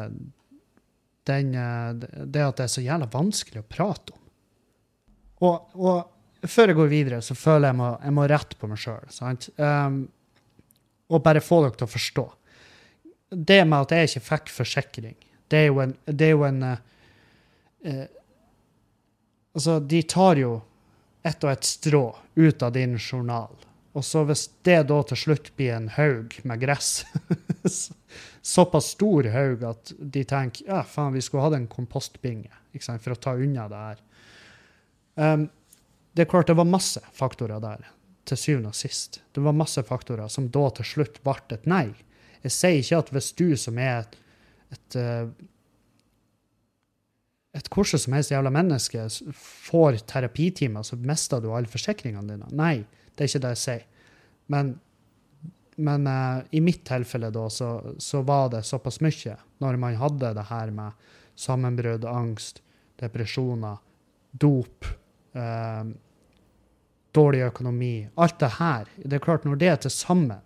den, 1.28 1.54
det 1.56 2.44
at 2.44 2.60
det 2.60 2.66
er 2.66 2.72
så 2.72 2.84
jævla 2.84 3.08
vanskelig 3.12 3.64
å 3.64 3.70
prate 3.72 4.16
om. 4.16 4.22
Og, 5.44 5.76
og 5.80 6.48
før 6.48 6.72
jeg 6.72 6.80
går 6.80 6.92
videre, 6.92 7.24
så 7.24 7.36
føler 7.36 7.72
jeg 7.72 7.80
må, 7.80 7.90
jeg 8.04 8.16
må 8.16 8.28
rette 8.32 8.60
på 8.60 8.70
meg 8.72 8.80
sjøl. 8.80 9.12
Um, 9.60 10.00
og 11.12 11.24
bare 11.24 11.44
få 11.44 11.62
dere 11.64 11.78
til 11.80 11.88
å 11.88 11.94
forstå. 11.94 12.26
Det 13.34 13.62
med 13.68 13.86
at 13.86 13.96
jeg 13.96 14.12
ikke 14.12 14.28
fikk 14.28 14.52
forsikring, 14.60 15.16
det 15.52 15.64
er 15.64 15.70
jo 15.70 15.80
en, 15.84 15.96
det 16.08 16.28
er 16.28 16.36
jo 16.36 16.46
en 16.48 16.66
uh, 16.68 16.82
uh, 17.88 18.06
Altså, 19.54 19.80
de 19.80 20.00
tar 20.10 20.40
jo 20.42 20.62
ett 21.22 21.44
og 21.44 21.52
ett 21.52 21.64
strå 21.64 22.16
ut 22.36 22.64
av 22.66 22.72
din 22.74 22.98
journal. 22.98 23.54
Og 23.94 24.06
så 24.06 24.24
hvis 24.26 24.48
det 24.66 24.80
da 24.90 24.98
til 25.06 25.20
slutt 25.20 25.52
blir 25.58 25.76
en 25.76 25.92
haug 25.94 26.34
med 26.44 26.64
gress, 26.64 27.06
såpass 28.56 28.96
stor 28.96 29.30
haug 29.30 29.66
at 29.70 29.94
de 30.00 30.24
tenker 30.26 30.66
ja, 30.68 30.82
faen, 30.82 31.14
vi 31.14 31.22
skulle 31.22 31.46
hatt 31.46 31.58
en 31.60 31.70
kompostbinge 31.70 32.50
for 32.74 33.14
å 33.14 33.20
ta 33.22 33.36
unna 33.38 33.68
det 33.70 33.84
her. 33.84 34.02
Um, 35.14 35.46
det 36.18 36.26
er 36.26 36.32
klart 36.32 36.50
det 36.50 36.58
var 36.58 36.66
masse 36.70 37.02
faktorer 37.14 37.62
der 37.62 37.86
til 38.26 38.40
syvende 38.40 38.74
og 38.74 38.78
sist. 38.78 39.22
Det 39.36 39.44
var 39.46 39.54
masse 39.54 39.82
faktorer 39.86 40.32
som 40.34 40.50
da 40.50 40.66
til 40.80 40.90
slutt 40.90 41.22
ble 41.26 41.38
et 41.54 41.70
nei. 41.70 41.86
Jeg 42.42 42.56
sier 42.56 42.82
ikke 42.82 43.02
at 43.04 43.14
hvis 43.14 43.32
du 43.38 43.48
som 43.60 43.78
er 43.78 44.02
et, 44.02 44.18
et, 44.74 44.98
eh, 44.98 45.28
et 47.54 47.70
hvordan 47.70 48.02
som 48.02 48.16
helst 48.18 48.32
jævla 48.34 48.50
menneske 48.54 49.04
får 49.38 50.00
terapitimer, 50.10 50.84
så 50.84 50.98
mister 50.98 51.42
du 51.42 51.52
alle 51.54 51.70
forsikringene 51.70 52.34
dine. 52.34 52.50
Nei, 52.58 52.80
det 53.14 53.26
er 53.26 53.30
ikke 53.30 53.44
det 53.44 53.52
jeg 53.54 53.62
sier. 53.64 53.84
Men, 54.54 54.72
men 55.78 56.08
uh, 56.10 56.42
i 56.52 56.62
mitt 56.66 56.82
tilfelle 56.88 57.30
da, 57.34 57.46
så, 57.54 57.76
så, 58.02 58.24
var 58.26 58.50
det 58.56 58.64
såpass 58.68 59.00
mye 59.06 59.38
når 59.62 59.78
man 59.82 60.00
hadde 60.02 60.34
det 60.36 60.48
her 60.50 60.74
med 60.74 61.06
sammenbrudd, 61.40 62.08
angst, 62.10 62.64
depresjoner, 63.02 63.78
dop. 64.34 64.90
Uh, 65.38 65.94
dårlig 67.14 67.44
økonomi. 67.46 68.08
Alt 68.18 68.40
det 68.42 68.52
her. 68.58 68.90
Det 68.98 69.18
er 69.18 69.24
klart, 69.24 69.46
når 69.46 69.62
det 69.62 69.74
til 69.86 69.94
sammen 69.94 70.42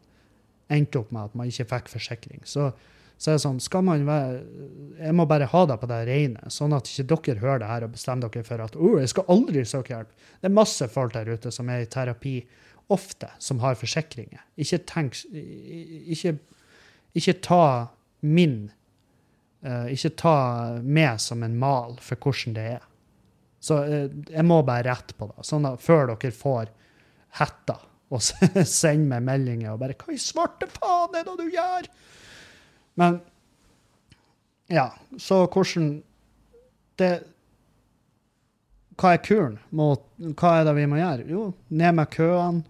endte 0.67 0.99
opp 0.99 1.13
med 1.15 1.29
at 1.29 1.35
man 1.39 1.47
ikke 1.47 1.69
fikk 1.69 1.91
forsikring, 1.93 2.41
så, 2.43 2.73
så 3.17 3.31
er 3.31 3.37
det 3.37 3.43
sånn 3.43 3.59
skal 3.61 3.85
man 3.85 4.05
være, 4.05 4.41
Jeg 4.99 5.13
må 5.17 5.25
bare 5.29 5.49
ha 5.49 5.63
det 5.69 5.77
på 5.81 5.89
det 5.89 5.99
rene, 6.05 6.51
sånn 6.53 6.75
at 6.77 6.89
ikke 6.89 7.07
dere 7.09 7.41
hører 7.41 7.61
det 7.63 7.69
her 7.71 7.85
og 7.87 7.93
bestemmer 7.95 8.29
dere 8.29 8.45
for 8.45 8.61
at 8.61 8.77
oh, 8.77 8.97
jeg 9.01 9.09
skal 9.13 9.29
aldri 9.33 9.65
søke 9.65 9.93
hjelp. 9.93 10.11
Det 10.37 10.49
er 10.49 10.53
masse 10.53 10.87
folk 10.93 11.15
der 11.15 11.29
ute 11.33 11.51
som 11.53 11.69
er 11.73 11.85
i 11.85 11.89
terapi 11.89 12.35
ofte, 12.93 13.29
som 13.41 13.61
har 13.63 13.77
forsikringer. 13.79 14.43
Ikke 14.57 14.79
tenk 14.89 15.17
Ikke, 15.33 16.37
ikke 17.17 17.37
ta 17.41 17.63
min 18.21 18.69
uh, 19.65 19.87
Ikke 19.91 20.13
ta 20.17 20.37
meg 20.81 21.21
som 21.21 21.43
en 21.43 21.57
mal 21.57 21.97
for 22.01 22.21
hvordan 22.21 22.57
det 22.57 22.67
er. 22.77 22.87
Så 23.59 23.81
uh, 23.81 24.07
jeg 24.29 24.45
må 24.45 24.61
bare 24.65 24.91
rette 24.91 25.17
på 25.17 25.29
det, 25.31 25.45
sånn 25.47 25.65
at 25.69 25.81
før 25.81 26.13
dere 26.13 26.33
får 26.33 26.69
hetta 27.41 27.79
og 28.13 28.21
sender 28.79 29.09
meg 29.17 29.25
meldinger 29.25 29.73
og 29.73 29.81
bare 29.81 29.97
'Hva 29.97 30.13
i 30.13 30.21
svarte 30.21 30.69
faen 30.71 31.17
er 31.17 31.25
det 31.27 31.35
du 31.41 31.49
gjør?' 31.49 31.89
Men 32.97 33.19
ja, 34.73 34.89
så 35.21 35.43
hvordan 35.45 35.91
det 36.99 37.11
hva 38.97 39.13
er 39.13 39.21
kuren? 39.21 39.59
Mot, 39.77 40.01
hva 40.17 40.55
er 40.57 40.65
det 40.65 40.73
vi 40.79 40.87
må 40.89 40.97
gjøre? 40.97 41.27
Jo, 41.29 41.43
ned 41.69 41.99
med 41.99 42.09
køene. 42.15 42.63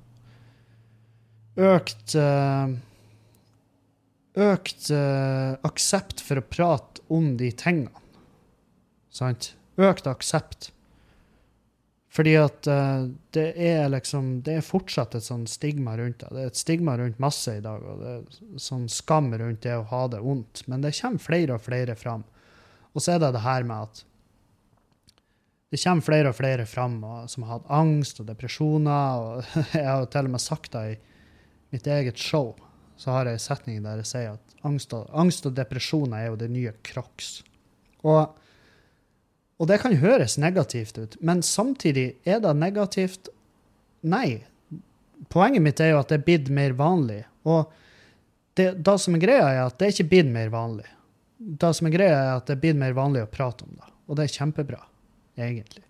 Økt 1.58 2.14
eh, 2.20 2.76
Økt 4.38 4.92
eh, 4.94 5.56
aksept 5.66 6.20
for 6.22 6.38
å 6.38 6.46
prate 6.46 7.02
om 7.10 7.32
de 7.40 7.48
tingene. 7.58 8.04
Sant? 9.10 9.56
Økt 9.82 10.06
aksept. 10.10 10.70
Fordi 12.18 12.34
at 12.42 12.66
uh, 12.72 13.06
det 13.36 13.52
er 13.62 13.92
liksom 13.94 14.40
Det 14.46 14.56
er 14.58 14.66
fortsatt 14.66 15.14
et 15.20 15.26
sånn 15.26 15.46
stigma 15.50 15.94
rundt 16.00 16.24
det. 16.24 16.32
Det 16.34 16.42
er 16.42 16.50
et 16.50 16.58
stigma 16.58 16.96
rundt 16.98 17.20
masse 17.22 17.54
i 17.60 17.62
dag, 17.62 17.84
og 17.84 18.02
det 18.02 18.14
er 18.16 18.62
sånn 18.64 18.88
skam 18.90 19.30
rundt 19.38 19.62
det 19.66 19.76
å 19.78 19.86
ha 19.92 20.04
det 20.10 20.24
vondt. 20.26 20.64
Men 20.66 20.82
det 20.82 20.96
kommer 20.98 21.22
flere 21.22 21.58
og 21.58 21.66
flere 21.68 21.98
fram. 22.00 22.26
Og 22.96 23.04
så 23.04 23.14
er 23.14 23.22
det 23.22 23.36
det 23.36 23.46
her 23.46 23.68
med 23.70 23.86
at 23.86 24.04
det 25.70 25.82
kommer 25.84 26.06
flere 26.08 26.32
og 26.32 26.38
flere 26.38 26.66
fram 26.66 26.96
og, 27.04 27.28
som 27.30 27.44
har 27.44 27.58
hatt 27.58 27.72
angst 27.76 28.22
og 28.24 28.30
depresjoner. 28.30 29.22
og 29.22 29.60
Jeg 29.78 29.86
har 29.86 30.02
jo 30.02 30.10
til 30.16 30.30
og 30.30 30.34
med 30.34 30.44
sagt 30.44 30.72
det 30.74 30.86
i 30.90 30.98
mitt 31.76 31.88
eget 31.92 32.18
show. 32.18 32.56
Så 32.98 33.14
har 33.14 33.28
jeg 33.28 33.38
en 33.38 33.46
setning 33.46 33.84
der 33.86 34.02
jeg 34.02 34.10
sier 34.10 34.38
at 34.40 34.58
angst 34.66 34.96
og, 34.98 35.06
angst 35.14 35.46
og 35.46 35.54
depresjoner 35.58 36.24
er 36.24 36.32
jo 36.32 36.40
det 36.40 36.50
nye 36.50 36.74
crocs. 36.88 37.44
Og, 38.08 38.32
og 39.58 39.70
det 39.72 39.80
kan 39.82 39.96
høres 39.98 40.38
negativt 40.38 41.00
ut, 41.00 41.18
men 41.20 41.42
samtidig 41.46 42.12
er 42.26 42.42
det 42.44 42.54
negativt 42.58 43.32
Nei. 44.08 44.44
Poenget 45.34 45.64
mitt 45.66 45.80
er 45.82 45.90
jo 45.90 45.98
at 46.00 46.12
det 46.12 46.20
er 46.20 46.26
blitt 46.28 46.52
mer 46.54 46.76
vanlig. 46.78 47.24
Og 47.50 47.72
det, 48.56 48.68
det 48.86 48.94
som 49.02 49.16
er 49.18 49.24
greia, 49.24 49.48
er 49.50 49.64
at 49.66 49.80
det 49.80 49.88
er 49.88 49.96
ikke 49.96 50.12
blitt 50.12 50.30
mer 50.32 50.52
vanlig. 50.54 50.86
Det 51.38 51.72
som 51.76 51.90
er 51.90 51.96
greia, 51.96 52.20
er 52.20 52.36
at 52.38 52.46
det 52.48 52.56
er 52.56 52.62
blitt 52.62 52.78
mer 52.80 52.94
vanlig 52.96 53.24
å 53.26 53.32
prate 53.32 53.66
om 53.66 53.74
det. 53.74 53.90
Og 54.08 54.20
det 54.20 54.28
er 54.28 54.36
kjempebra 54.38 54.80
egentlig. 55.42 55.84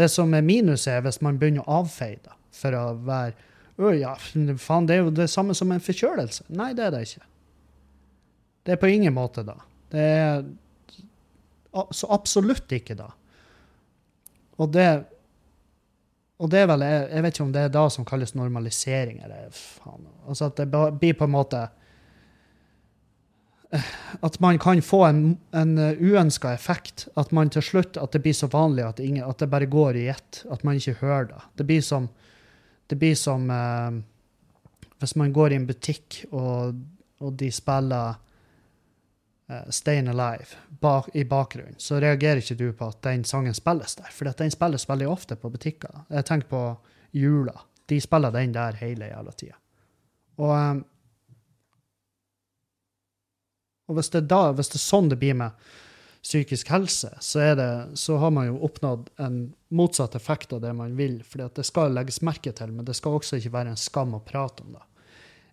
Det 0.00 0.08
som 0.10 0.32
er 0.34 0.46
minuset, 0.46 0.94
er 0.94 1.04
hvis 1.04 1.20
man 1.24 1.38
begynner 1.40 1.68
å 1.68 1.82
avfeie 1.82 2.18
det 2.24 2.36
for 2.56 2.76
å 2.76 2.84
være 3.04 3.36
Å 3.80 3.90
ja, 3.96 4.10
faen, 4.60 4.84
det 4.88 4.96
er 4.96 5.06
jo 5.06 5.12
det 5.14 5.30
samme 5.32 5.54
som 5.56 5.70
en 5.72 5.80
forkjølelse. 5.80 6.50
Nei, 6.52 6.72
det 6.76 6.82
er 6.84 6.90
det 6.92 6.98
ikke. 7.06 7.22
Det 8.66 8.74
er 8.74 8.80
på 8.82 8.90
ingen 8.92 9.14
måte 9.16 9.44
da. 9.46 9.54
Det 9.88 10.02
er 10.04 10.42
så 11.72 12.10
absolutt 12.10 12.72
ikke 12.74 12.96
da. 12.98 13.10
Og 14.60 14.72
det 14.74 14.90
og 16.40 16.48
det 16.48 16.62
er 16.62 16.70
vel, 16.70 16.82
jeg, 16.88 17.20
vet 17.20 17.34
ikke 17.34 17.44
om 17.44 17.50
det 17.52 17.62
er 17.66 17.72
da 17.74 17.82
som 17.92 18.04
kalles 18.08 18.30
normalisering, 18.32 19.18
eller 19.20 19.50
faen. 19.52 20.06
Altså 20.24 20.48
at 20.48 20.56
det 20.56 20.70
blir 20.72 21.12
på 21.18 21.26
en 21.28 21.34
måte 21.34 21.66
at 24.26 24.38
man 24.40 24.58
kan 24.58 24.80
få 24.82 25.02
en, 25.04 25.20
en 25.54 25.78
uønska 25.78 26.54
effekt. 26.56 27.06
At 27.20 27.30
man 27.36 27.52
til 27.52 27.62
slutt 27.62 27.98
at 28.00 28.16
det 28.16 28.22
blir 28.24 28.34
så 28.34 28.48
vanlig 28.50 28.86
at, 28.86 29.02
ingen, 29.04 29.26
at 29.28 29.38
det 29.38 29.50
bare 29.52 29.68
går 29.70 30.00
i 30.00 30.06
ett. 30.10 30.40
At 30.50 30.64
man 30.64 30.80
ikke 30.80 30.96
hører 31.04 31.28
det. 31.34 31.42
Det 31.60 31.66
blir 31.68 31.84
som, 31.84 32.08
det 32.90 32.98
blir 32.98 33.14
som 33.14 33.46
eh, 33.54 34.00
hvis 35.00 35.14
man 35.20 35.32
går 35.32 35.52
i 35.52 35.60
en 35.60 35.68
butikk, 35.68 36.24
og, 36.32 36.80
og 37.20 37.36
de 37.40 37.52
spiller 37.52 38.18
Stayin' 39.74 40.10
Alive 40.12 40.60
bak, 40.82 41.08
i 41.14 41.24
bakgrunnen, 41.24 41.78
så 41.78 41.98
reagerer 42.00 42.42
ikke 42.42 42.58
du 42.58 42.68
på 42.76 42.90
at 42.92 43.02
den 43.02 43.24
sangen 43.26 43.56
spilles 43.56 43.96
der. 43.98 44.12
For 44.14 44.30
den 44.30 44.54
spilles 44.54 44.86
veldig 44.88 45.08
ofte 45.10 45.36
på 45.36 45.50
butikker. 45.50 46.04
Jeg 46.10 46.28
tenker 46.28 46.52
på 46.52 46.62
jula. 47.16 47.56
De 47.90 47.98
spiller 48.00 48.30
den 48.30 48.54
der 48.54 48.78
hele 48.78 49.10
jævla 49.10 49.34
tida. 49.34 49.58
Og 50.38 50.54
eh, 50.54 50.80
og 53.90 53.96
hvis 53.98 54.12
det, 54.14 54.28
da, 54.30 54.52
hvis 54.54 54.70
det 54.70 54.78
er 54.78 54.86
sånn 54.86 55.08
det 55.10 55.18
blir 55.18 55.34
med 55.34 55.70
psykisk 56.22 56.68
helse, 56.70 57.10
så, 57.24 57.42
det, 57.58 57.70
så, 57.98 58.20
har 58.22 58.30
man 58.30 58.46
jo 58.46 58.60
oppnådd 58.68 59.08
en 59.24 59.40
motsatt 59.74 60.14
effekt 60.14 60.52
av 60.54 60.60
det 60.62 60.70
man 60.78 60.94
vil. 60.98 61.16
For 61.26 61.42
det 61.42 61.64
skal 61.66 61.96
legges 61.96 62.20
merke 62.22 62.52
til, 62.54 62.70
men 62.76 62.86
det 62.86 62.94
skal 62.98 63.18
også 63.18 63.40
ikke 63.40 63.54
være 63.56 63.72
en 63.74 63.80
skam 63.80 64.14
å 64.14 64.22
prate 64.22 64.62
om 64.62 64.76
det. 64.76 64.84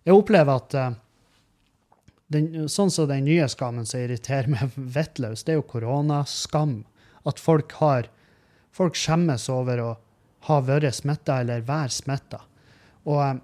Jeg 0.06 0.14
opplever 0.14 0.60
at 0.60 0.76
uh, 0.78 0.98
den, 2.32 2.68
sånn 2.68 2.92
som 2.92 3.08
den 3.08 3.26
nye 3.28 3.48
skammen 3.48 3.86
som 3.88 4.02
irriterer 4.02 4.50
meg 4.52 4.74
vettløst, 4.76 5.46
det 5.46 5.54
er 5.54 5.60
jo 5.60 5.68
koronaskam. 5.70 6.82
At 7.28 7.42
folk 7.42 7.76
har 7.80 8.12
Folk 8.78 8.94
skjemmes 8.94 9.48
over 9.50 9.80
å 9.82 9.86
ha 10.46 10.56
vært 10.62 10.94
smitta 10.94 11.40
eller 11.42 11.64
være 11.66 11.90
smitta. 11.90 12.38
Og, 13.08 13.16
uh, 13.18 13.40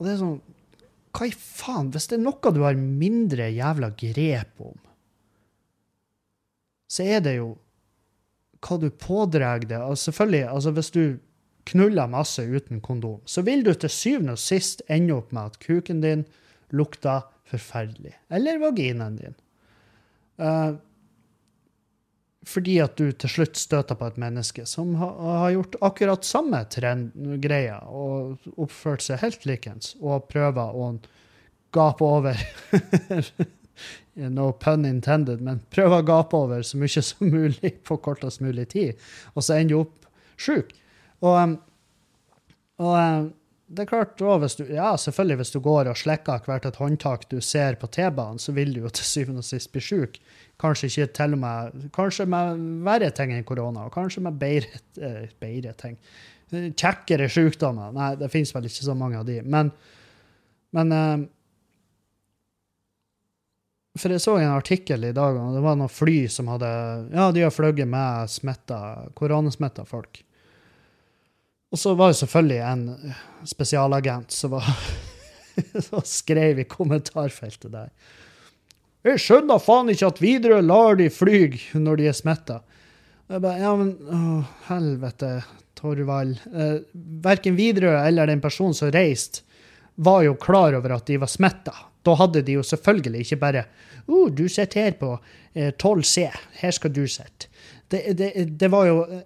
og 0.00 0.06
det 0.06 0.10
er 0.10 0.18
sånn 0.18 0.40
hva 1.14 1.28
i 1.28 1.32
faen? 1.34 1.92
Hvis 1.94 2.08
det 2.10 2.18
er 2.18 2.24
noe 2.24 2.52
du 2.54 2.60
har 2.64 2.78
mindre 2.78 3.48
jævla 3.50 3.90
grep 3.98 4.60
om, 4.62 4.76
så 6.88 7.06
er 7.16 7.24
det 7.24 7.38
jo 7.38 7.48
hva 8.64 8.78
du 8.82 8.88
pådrar 8.90 9.64
deg. 9.64 9.78
Altså 9.78 10.10
selvfølgelig, 10.10 10.44
altså 10.50 10.74
hvis 10.76 10.92
du 10.94 11.02
knuller 11.68 12.10
masse 12.10 12.42
uten 12.42 12.80
kondom, 12.84 13.20
så 13.28 13.44
vil 13.46 13.64
du 13.66 13.72
til 13.74 13.92
syvende 13.92 14.36
og 14.36 14.42
sist 14.42 14.82
ende 14.88 15.16
opp 15.18 15.34
med 15.36 15.52
at 15.52 15.58
kuken 15.64 16.02
din 16.04 16.24
lukter 16.74 17.26
forferdelig. 17.48 18.14
Eller 18.28 18.60
vaginaen 18.62 19.16
din. 19.18 19.38
Uh, 20.38 20.76
fordi 22.48 22.78
at 22.80 22.96
du 22.96 23.10
til 23.12 23.32
slutt 23.32 23.58
støter 23.60 23.98
på 23.98 24.08
et 24.08 24.18
menneske 24.20 24.64
som 24.68 24.94
ha, 25.00 25.08
har 25.42 25.52
gjort 25.56 25.76
akkurat 25.84 26.24
samme 26.24 26.62
greia 27.42 27.80
og 27.84 28.48
oppført 28.56 29.04
seg 29.04 29.20
helt 29.24 29.44
likens, 29.48 29.94
og 30.00 30.28
prøver 30.30 30.72
å 30.72 30.90
gape 31.76 32.04
over 32.04 32.40
No 34.18 34.48
pun 34.58 34.86
intended, 34.88 35.42
men 35.44 35.60
prøver 35.70 36.00
å 36.00 36.06
gape 36.06 36.38
over 36.38 36.64
så 36.66 36.80
mye 36.80 37.02
som 37.04 37.28
mulig 37.30 37.76
på 37.86 37.98
kortest 38.02 38.40
mulig 38.42 38.64
tid, 38.72 38.96
og 39.36 39.44
så 39.46 39.60
ender 39.60 39.76
du 39.76 39.82
opp 39.84 40.08
sjuk. 40.40 40.72
Og, 41.22 41.36
um, 41.36 41.54
og 42.82 42.96
um, 42.96 43.28
det 43.68 43.84
er 43.84 43.88
klart 43.90 44.14
du, 44.16 44.26
ja, 44.72 44.94
selvfølgelig 44.96 45.36
hvis 45.42 45.50
du 45.52 45.58
går 45.60 45.90
og 45.90 45.98
slikker 46.00 46.46
hvert 46.48 46.64
et 46.64 46.78
håndtak 46.80 47.26
du 47.28 47.36
ser 47.44 47.76
på 47.76 47.90
T-banen, 47.92 48.40
så 48.40 48.54
vil 48.56 48.72
du 48.72 48.80
jo 48.80 48.92
til 48.92 49.04
syvende 49.04 49.42
og 49.42 49.48
sist 49.48 49.68
bli 49.74 49.82
sjuk. 49.84 50.16
Kanskje 50.60 50.88
ikke 50.88 51.06
til 51.18 51.36
og 51.36 51.42
med 51.42 51.88
Kanskje 51.94 52.24
med 52.32 52.62
verre 52.86 53.10
ting 53.12 53.34
enn 53.36 53.44
korona, 53.48 53.84
og 53.84 53.92
kanskje 53.92 54.24
med 54.24 54.38
bedre, 54.40 54.80
eh, 54.96 55.26
bedre 55.40 55.74
ting. 55.76 55.98
Kjekkere 56.48 57.28
sykdommer. 57.28 57.92
Nei, 57.92 58.14
det 58.16 58.30
finnes 58.32 58.54
vel 58.56 58.70
ikke 58.70 58.86
så 58.86 58.94
mange 58.96 59.20
av 59.20 59.26
de. 59.28 59.42
Men, 59.44 59.72
men 60.72 60.94
eh, 60.96 61.26
For 63.98 64.14
jeg 64.14 64.22
så 64.24 64.38
en 64.38 64.54
artikkel 64.54 65.10
i 65.10 65.12
dag, 65.12 65.36
og 65.36 65.58
det 65.58 65.60
var 65.64 65.76
noen 65.76 65.92
fly 65.92 66.22
som 66.32 66.48
hadde 66.54 66.72
Ja, 67.12 67.28
de 67.34 67.44
har 67.44 67.52
fløyet 67.52 67.84
med 67.84 68.32
smitta, 68.32 68.80
koronasmitta 69.18 69.84
folk. 69.84 70.22
Og 71.72 71.78
så 71.78 71.92
var 71.94 72.12
det 72.12 72.20
selvfølgelig 72.22 72.60
en 72.64 73.14
spesialagent 73.48 74.32
som, 74.32 74.56
var, 74.56 74.68
som 75.88 76.04
skrev 76.04 76.62
i 76.62 76.68
kommentarfeltet 76.68 77.72
der 77.74 77.92
jeg 79.06 79.20
skjønner 79.22 79.60
faen 79.62 79.92
ikke 79.92 80.08
at 80.10 80.20
Widerøe 80.22 80.64
lar 80.64 80.98
de 80.98 81.06
fly 81.12 81.42
når 81.78 82.00
de 82.00 82.08
er 82.10 82.16
smitta. 82.16 82.58
Ja, 83.28 83.72
men 83.78 83.92
å, 83.94 84.40
helvete, 84.68 85.30
Torvald. 85.78 86.40
Eh, 86.50 86.80
verken 87.22 87.56
Widerøe 87.58 88.00
eller 88.08 88.30
den 88.30 88.42
personen 88.42 88.74
som 88.76 88.90
reiste, 88.94 89.44
var 89.98 90.22
jo 90.26 90.36
klar 90.38 90.76
over 90.78 90.94
at 90.94 91.06
de 91.10 91.18
var 91.18 91.30
smitta. 91.30 91.74
Da 92.06 92.14
hadde 92.18 92.44
de 92.46 92.58
jo 92.58 92.64
selvfølgelig 92.66 93.24
ikke 93.24 93.40
bare 93.40 93.64
oh, 94.06 94.28
du 94.30 94.46
sitter 94.48 94.88
her 94.88 94.98
på 94.98 95.12
eh, 95.52 95.72
12C, 95.72 96.28
her 96.62 96.74
skal 96.74 96.94
du 96.94 97.04
sitte. 97.10 97.50
Det, 97.88 98.02
det, 98.18 98.32
det, 98.60 98.68
var 98.72 98.86
jo 98.88 99.00
eh, 99.06 99.24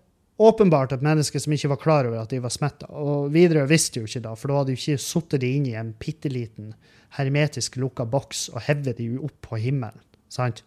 åpenbart 0.49 0.93
et 0.95 1.05
menneske 1.05 1.41
som 1.41 1.55
ikke 1.55 1.71
var 1.73 1.81
klar 1.83 2.09
over 2.09 2.23
at 2.23 2.33
de 2.33 2.41
var 2.43 2.53
smitta. 2.55 2.89
Og 2.91 3.31
Widerøe 3.35 3.69
visste 3.71 4.03
jo 4.03 4.09
ikke 4.09 4.25
da, 4.25 4.35
for 4.39 4.51
da 4.51 4.61
hadde 4.61 4.73
de 4.73 4.79
ikke 4.81 5.03
sittet 5.03 5.43
de 5.45 5.51
inn 5.57 5.69
i 5.71 5.79
en 5.79 5.95
bitte 5.99 6.33
liten 6.33 6.75
hermetisk 7.17 7.77
lukka 7.81 8.07
boks 8.09 8.47
og 8.55 8.63
hevet 8.69 9.01
de 9.01 9.09
opp 9.21 9.37
på 9.45 9.61
himmelen. 9.63 10.05
Sant? 10.33 10.63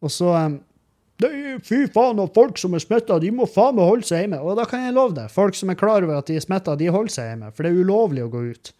Og 0.00 0.12
så 0.12 0.32
um, 0.36 0.58
Fy 1.20 1.82
faen, 1.92 2.20
og 2.22 2.32
folk 2.32 2.56
som 2.56 2.72
er 2.72 2.80
smitta, 2.80 3.18
de 3.20 3.28
må 3.34 3.44
faen 3.44 3.76
meg 3.76 3.88
holde 3.90 4.06
seg 4.08 4.22
hjemme. 4.22 4.38
Og 4.40 4.56
da 4.56 4.64
kan 4.68 4.86
jeg 4.86 4.94
love 4.96 5.12
deg, 5.18 5.28
folk 5.32 5.58
som 5.58 5.68
er 5.68 5.76
klar 5.76 6.00
over 6.06 6.16
at 6.16 6.30
de 6.30 6.38
er 6.40 6.44
smitta, 6.44 6.78
de 6.80 6.88
holder 6.88 7.12
seg 7.12 7.28
hjemme. 7.28 7.50
For 7.52 7.66
det 7.66 7.72
er 7.72 7.82
ulovlig 7.84 8.24
å 8.24 8.30
gå 8.32 8.44
ut. 8.54 8.70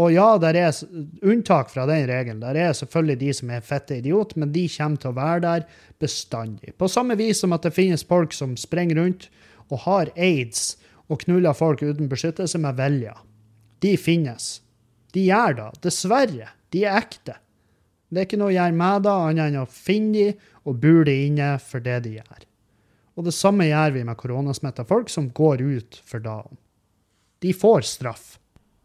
Og 0.00 0.14
ja, 0.14 0.28
der 0.40 0.56
er 0.56 0.76
unntak 1.26 1.68
fra 1.72 1.84
den 1.88 2.06
regelen. 2.08 2.40
Der 2.40 2.56
er 2.56 2.72
selvfølgelig 2.76 3.18
de 3.20 3.32
som 3.36 3.50
er 3.52 3.64
fette 3.66 3.98
idiot, 3.98 4.32
men 4.38 4.52
de 4.54 4.64
kommer 4.72 5.00
til 5.02 5.10
å 5.10 5.18
være 5.18 5.42
der 5.44 5.66
bestandig. 6.00 6.72
På 6.80 6.88
samme 6.88 7.18
vis 7.20 7.42
som 7.42 7.52
at 7.52 7.66
det 7.66 7.74
finnes 7.76 8.06
folk 8.06 8.32
som 8.36 8.56
springer 8.56 9.00
rundt 9.02 9.28
og 9.68 9.84
har 9.84 10.12
aids 10.16 10.78
og 11.10 11.20
knuller 11.26 11.56
folk 11.58 11.82
uten 11.82 12.08
beskyttelse 12.08 12.60
med 12.62 12.78
vilje. 12.78 13.12
De 13.84 13.96
finnes. 14.00 14.48
De 15.12 15.26
gjør 15.26 15.58
det. 15.58 15.70
Dessverre. 15.84 16.52
De 16.70 16.84
er 16.86 17.00
ekte. 17.00 17.36
Det 18.10 18.22
er 18.22 18.26
ikke 18.26 18.40
noe 18.40 18.50
å 18.50 18.56
gjøre 18.56 18.78
med 18.78 19.04
det, 19.06 19.16
annet 19.26 19.50
enn 19.50 19.60
å 19.62 19.68
finne 19.70 20.14
de 20.14 20.26
og 20.66 20.80
bure 20.82 21.06
de 21.06 21.16
inne 21.28 21.52
for 21.62 21.82
det 21.82 22.00
de 22.06 22.16
gjør. 22.18 22.46
Og 23.18 23.26
det 23.26 23.34
samme 23.36 23.66
gjør 23.68 23.94
vi 23.94 24.04
med 24.06 24.18
koronasmitta 24.18 24.86
folk 24.88 25.10
som 25.12 25.28
går 25.34 25.62
ut 25.62 25.98
for 26.06 26.22
dagen. 26.24 26.58
De 27.42 27.52
får 27.56 27.86
straff. 27.88 28.36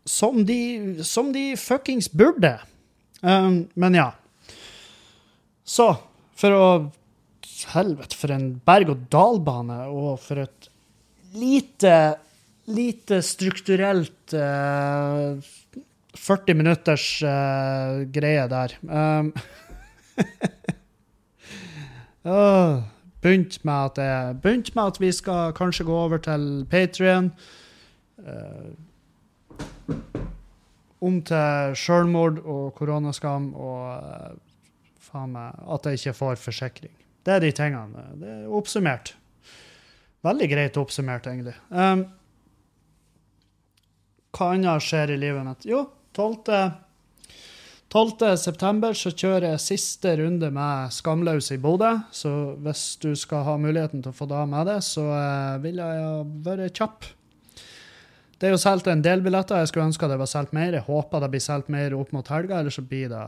Som 0.06 0.44
de, 0.46 1.04
som 1.04 1.32
de 1.34 1.56
fuckings 1.58 2.12
burde. 2.14 2.60
Um, 3.22 3.66
men 3.74 3.98
ja. 3.98 4.12
Så, 5.66 5.96
for 6.38 6.60
å 6.60 6.68
Helvete, 7.72 8.18
for 8.20 8.34
en 8.36 8.50
berg-og-dal-bane, 8.68 9.80
og 9.90 10.20
for 10.22 10.44
et 10.44 10.68
lite 11.40 11.96
Lite 12.66 13.20
strukturelt 13.22 14.34
uh, 14.34 15.38
40 16.18 16.58
minutters 16.58 17.24
uh, 17.24 18.02
greie 18.10 18.48
der. 18.50 18.74
Um, 18.82 19.30
oh, 22.24 22.82
begynt 23.22 23.60
med 23.66 23.76
med 24.76 24.96
at 24.96 24.98
vi 25.02 25.12
skal 25.14 25.54
kanskje 25.54 25.86
gå 25.86 26.00
over 26.08 26.18
til 26.18 26.66
Patrion. 26.72 27.30
Uh, 28.18 28.74
om 31.06 31.22
til 31.28 31.76
sjølmord 31.78 32.40
og 32.42 32.74
koronaskam 32.78 33.52
og 33.54 33.82
uh, 34.02 34.32
faen 35.06 35.36
meg 35.36 35.60
at 35.76 35.90
jeg 35.90 36.02
ikke 36.02 36.18
får 36.18 36.40
forsikring. 36.42 36.94
Det 37.26 37.34
er 37.34 37.44
de 37.44 37.52
tingene. 37.56 38.06
Det 38.22 38.32
er 38.32 38.54
oppsummert. 38.54 39.16
Veldig 40.26 40.48
greit 40.50 40.78
oppsummert, 40.82 41.28
egentlig. 41.30 41.56
Um, 41.70 42.08
hva 44.36 44.50
annet 44.56 44.84
skjer 44.84 45.14
i 45.14 45.20
livet 45.22 45.46
mitt? 45.46 45.68
Jo, 45.70 45.86
12. 46.18 46.74
12. 47.94 48.34
september 48.42 48.98
så 48.98 49.12
kjører 49.14 49.52
jeg 49.54 49.64
siste 49.64 50.16
runde 50.20 50.50
med 50.54 50.94
Skamløs 50.94 51.52
i 51.54 51.60
Bodø. 51.62 51.94
Så 52.12 52.32
hvis 52.66 52.96
du 53.02 53.14
skal 53.18 53.46
ha 53.48 53.56
muligheten 53.62 54.02
til 54.04 54.12
å 54.12 54.18
få 54.18 54.28
da 54.30 54.42
med 54.50 54.68
det, 54.70 54.80
så 54.86 55.06
uh, 55.06 55.62
vil 55.64 55.80
jeg 55.82 56.26
være 56.46 56.72
kjapp. 56.74 57.08
Det 58.36 58.50
er 58.50 58.52
jo 58.52 58.60
solgt 58.60 58.88
en 58.92 59.04
del 59.04 59.22
billetter. 59.24 59.62
Jeg 59.62 59.72
skulle 59.72 59.88
ønske 59.88 60.10
det 60.12 60.18
var 60.20 60.28
solgt 60.28 60.56
mer. 60.56 60.76
Jeg 60.76 60.84
håper 60.90 61.24
det 61.24 61.32
blir 61.32 61.44
solgt 61.44 61.70
mer 61.72 61.94
opp 61.96 62.12
mot 62.12 62.28
helga, 62.28 62.60
ellers 62.60 62.76
så 62.76 62.84
blir 62.84 63.08
det 63.14 63.24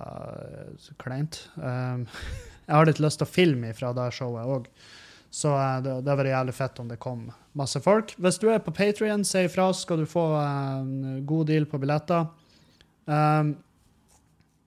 så 0.84 0.96
kleint. 1.00 1.40
Um, 1.56 2.04
jeg 2.68 2.76
har 2.76 2.90
litt 2.90 3.00
lyst 3.04 3.22
til 3.22 3.28
å 3.28 3.32
filme 3.32 3.72
fra 3.78 3.94
det 3.96 4.10
showet 4.18 4.52
òg. 4.58 4.68
Så 5.32 5.54
uh, 5.56 5.78
det, 5.84 5.96
det 6.04 6.18
vært 6.20 6.34
jævlig 6.34 6.58
fett 6.58 6.84
om 6.84 6.92
det 6.92 7.00
kom 7.04 7.24
masse 7.58 7.80
folk. 7.84 8.12
Hvis 8.20 8.42
du 8.44 8.50
er 8.52 8.60
på 8.64 8.76
Patrion, 8.76 9.24
si 9.28 9.46
ifra, 9.48 9.70
så 9.72 9.88
skal 9.88 10.04
du 10.04 10.12
få 10.12 10.28
en 10.42 11.24
god 11.28 11.48
deal 11.54 11.70
på 11.72 11.80
billetter. 11.80 12.28
Um, 13.08 13.56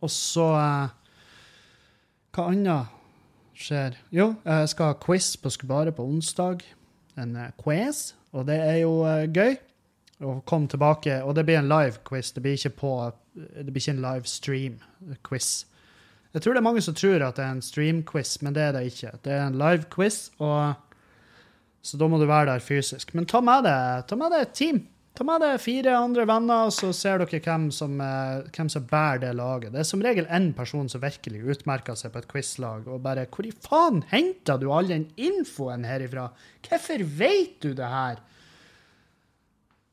og 0.01 0.09
så 0.09 0.51
uh, 0.57 0.97
Hva 2.33 2.49
annet 2.49 2.97
skjer? 3.61 3.99
Jo, 4.09 4.33
jeg 4.49 4.73
skal 4.73 4.95
ha 4.95 5.03
quiz 5.05 5.35
på 5.37 5.53
Skubare 5.53 5.93
på 5.93 6.07
onsdag. 6.09 6.65
En 7.21 7.37
quiz, 7.61 8.15
og 8.33 8.49
det 8.49 8.57
er 8.65 8.87
jo 8.87 9.03
gøy 9.29 9.59
å 10.21 10.37
kom 10.49 10.69
tilbake. 10.71 11.21
Og 11.25 11.35
det 11.37 11.47
blir 11.49 11.61
en 11.61 11.71
live 11.71 12.03
quiz, 12.07 12.33
det 12.37 12.45
blir 12.45 12.59
ikke, 12.59 12.77
på, 12.83 12.93
det 13.35 13.69
blir 13.71 13.83
ikke 13.83 13.97
en 13.97 14.05
live 14.05 14.31
stream-quiz. 14.31 15.51
Jeg 16.31 16.45
tror 16.45 16.55
det 16.55 16.61
er 16.61 16.69
mange 16.69 16.85
som 16.85 16.95
tror 16.95 17.25
at 17.27 17.41
det 17.41 17.45
er 17.45 17.57
en 17.57 17.65
stream-quiz, 17.65 18.37
men 18.45 18.55
det 18.55 18.69
er 18.69 18.77
det 18.77 18.87
ikke. 18.93 19.17
Det 19.25 19.35
er 19.35 19.49
en 19.49 19.59
live 19.59 19.89
quiz, 19.91 20.29
og, 20.39 20.79
så 21.83 21.99
da 21.99 22.09
må 22.11 22.21
du 22.21 22.29
være 22.31 22.53
der 22.53 22.65
fysisk. 22.65 23.15
Men 23.19 23.27
ta 23.31 23.43
med 23.43 23.67
deg, 23.67 24.07
ta 24.07 24.19
med 24.19 24.35
deg 24.35 24.47
et 24.47 24.57
team. 24.57 24.85
Ta 25.19 25.25
med 25.27 25.43
deg 25.43 25.59
fire 25.59 25.97
andre 25.99 26.25
venner, 26.29 26.69
og 26.69 26.75
så 26.75 26.93
ser 26.95 27.19
dere 27.19 27.41
hvem 27.43 27.67
som, 27.75 27.97
eh, 28.01 28.47
hvem 28.55 28.69
som 28.71 28.87
bærer 28.87 29.25
det 29.25 29.33
laget. 29.35 29.73
Det 29.75 29.83
er 29.83 29.89
som 29.89 30.05
regel 30.05 30.29
én 30.31 30.53
person 30.55 30.89
som 30.89 31.03
virkelig 31.03 31.43
utmerker 31.57 31.99
seg 31.99 32.13
på 32.15 32.23
et 32.23 32.31
quizlag, 32.31 32.87
og 32.87 33.03
bare 33.03 33.27
Hvor 33.27 33.47
i 33.47 33.51
faen 33.51 34.05
henter 34.13 34.59
du 34.59 34.71
all 34.71 34.87
den 34.87 35.09
infoen 35.17 35.85
herifra? 35.85 36.31
Hvorfor 36.63 37.03
vet 37.05 37.59
du 37.61 37.75
det 37.75 37.91
her? 37.91 38.23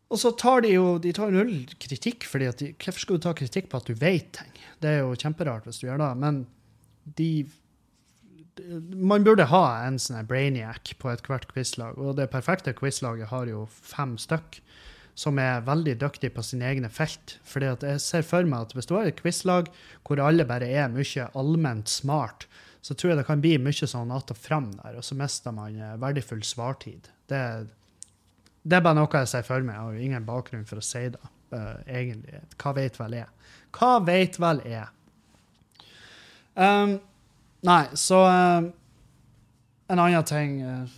Og 0.07 0.19
så 0.21 0.31
tar 0.39 0.63
de 0.63 0.71
jo 0.71 0.97
de 1.03 1.11
tar 1.15 1.33
null 1.35 1.65
kritikk, 1.83 2.25
fordi 2.31 2.47
at 2.47 2.61
de, 2.61 2.71
hvorfor 2.79 3.03
skal 3.03 3.17
du 3.17 3.25
ta 3.25 3.33
kritikk 3.35 3.71
på 3.71 3.81
at 3.81 3.89
du 3.89 3.95
vet 3.99 4.29
ting? 4.39 4.53
Det 4.83 4.93
er 4.93 5.01
jo 5.03 5.17
kjemperart 5.19 5.67
hvis 5.67 5.81
du 5.81 5.87
gjør 5.89 6.03
det, 6.03 6.11
men 6.23 6.45
de 7.19 7.31
man 8.97 9.21
burde 9.21 9.45
ha 9.51 9.63
en 9.85 9.99
sånn 10.01 10.25
brainiac 10.25 10.95
på 10.97 11.11
ethvert 11.11 11.45
quizlag, 11.51 11.97
og 12.01 12.15
det 12.17 12.31
perfekte 12.33 12.73
quizlaget 12.73 13.29
har 13.29 13.49
jo 13.51 13.67
fem 13.69 14.15
stykk 14.17 14.57
som 15.17 15.39
er 15.41 15.63
veldig 15.65 15.95
dyktige 16.01 16.33
på 16.33 16.43
sine 16.45 16.67
egne 16.69 16.89
felt. 16.93 17.39
Fordi 17.47 17.71
at 17.71 17.85
jeg 17.85 18.03
ser 18.03 18.25
for 18.25 18.45
meg 18.45 18.67
at 18.67 18.75
hvis 18.77 18.89
du 18.89 18.93
har 18.97 19.09
et 19.09 19.21
quizlag 19.21 19.71
hvor 20.05 20.21
alle 20.21 20.45
bare 20.45 20.69
er 20.69 20.91
mye 20.93 21.29
allment 21.37 21.89
smart, 21.89 22.45
så 22.85 22.93
tror 22.93 23.11
jeg 23.11 23.19
det 23.19 23.27
kan 23.27 23.41
bli 23.41 23.55
mye 23.59 23.89
sånn 23.89 24.13
att 24.13 24.31
og 24.31 24.37
fram 24.37 24.69
der, 24.77 24.99
og 24.99 25.03
så 25.03 25.17
mister 25.17 25.51
man 25.51 25.75
eh, 25.75 25.97
verdifull 25.99 26.43
svartid. 26.45 27.09
Det, 27.27 27.67
det, 28.67 28.77
er 28.77 28.83
bare 28.83 28.97
noe 28.99 29.21
jeg 29.21 29.29
ser 29.31 29.45
for 29.47 29.63
meg. 29.63 29.75
Jeg 29.75 29.83
har 29.83 29.95
jo 29.95 30.07
ingen 30.09 30.27
bakgrunn 30.27 30.65
for 30.67 30.81
å 30.81 30.85
si 30.85 31.03
det, 31.13 31.31
uh, 31.55 31.77
egentlig. 31.87 32.41
Hva 32.59 32.73
vet 32.75 32.99
vel 32.99 33.17
jeg? 33.19 33.53
Hva 33.77 33.91
vet 34.03 34.39
vel 34.41 34.61
jeg? 34.67 34.87
Um, 36.57 36.97
nei, 37.67 37.81
så 37.93 38.23
um, 38.25 38.71
En 39.93 39.99
annen 40.01 40.23
ting 40.25 40.55
uh, 40.65 40.95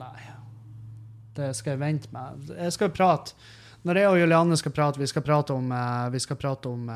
Nei, 0.00 0.22
det 1.36 1.50
skal 1.58 1.74
jeg 1.74 1.82
vente 1.82 2.12
med. 2.14 2.48
Jeg 2.56 2.72
skal 2.74 2.92
prate. 2.94 3.36
Når 3.84 4.00
jeg 4.00 4.08
og 4.08 4.18
Julianne 4.22 4.56
skal 4.58 4.72
prate, 4.74 5.00
vi 5.00 5.08
skal 5.10 5.24
prate 5.26 5.54
om, 5.54 5.70
uh, 5.72 6.08
vi 6.14 6.20
skal 6.22 6.38
prate 6.40 6.72
om 6.72 6.88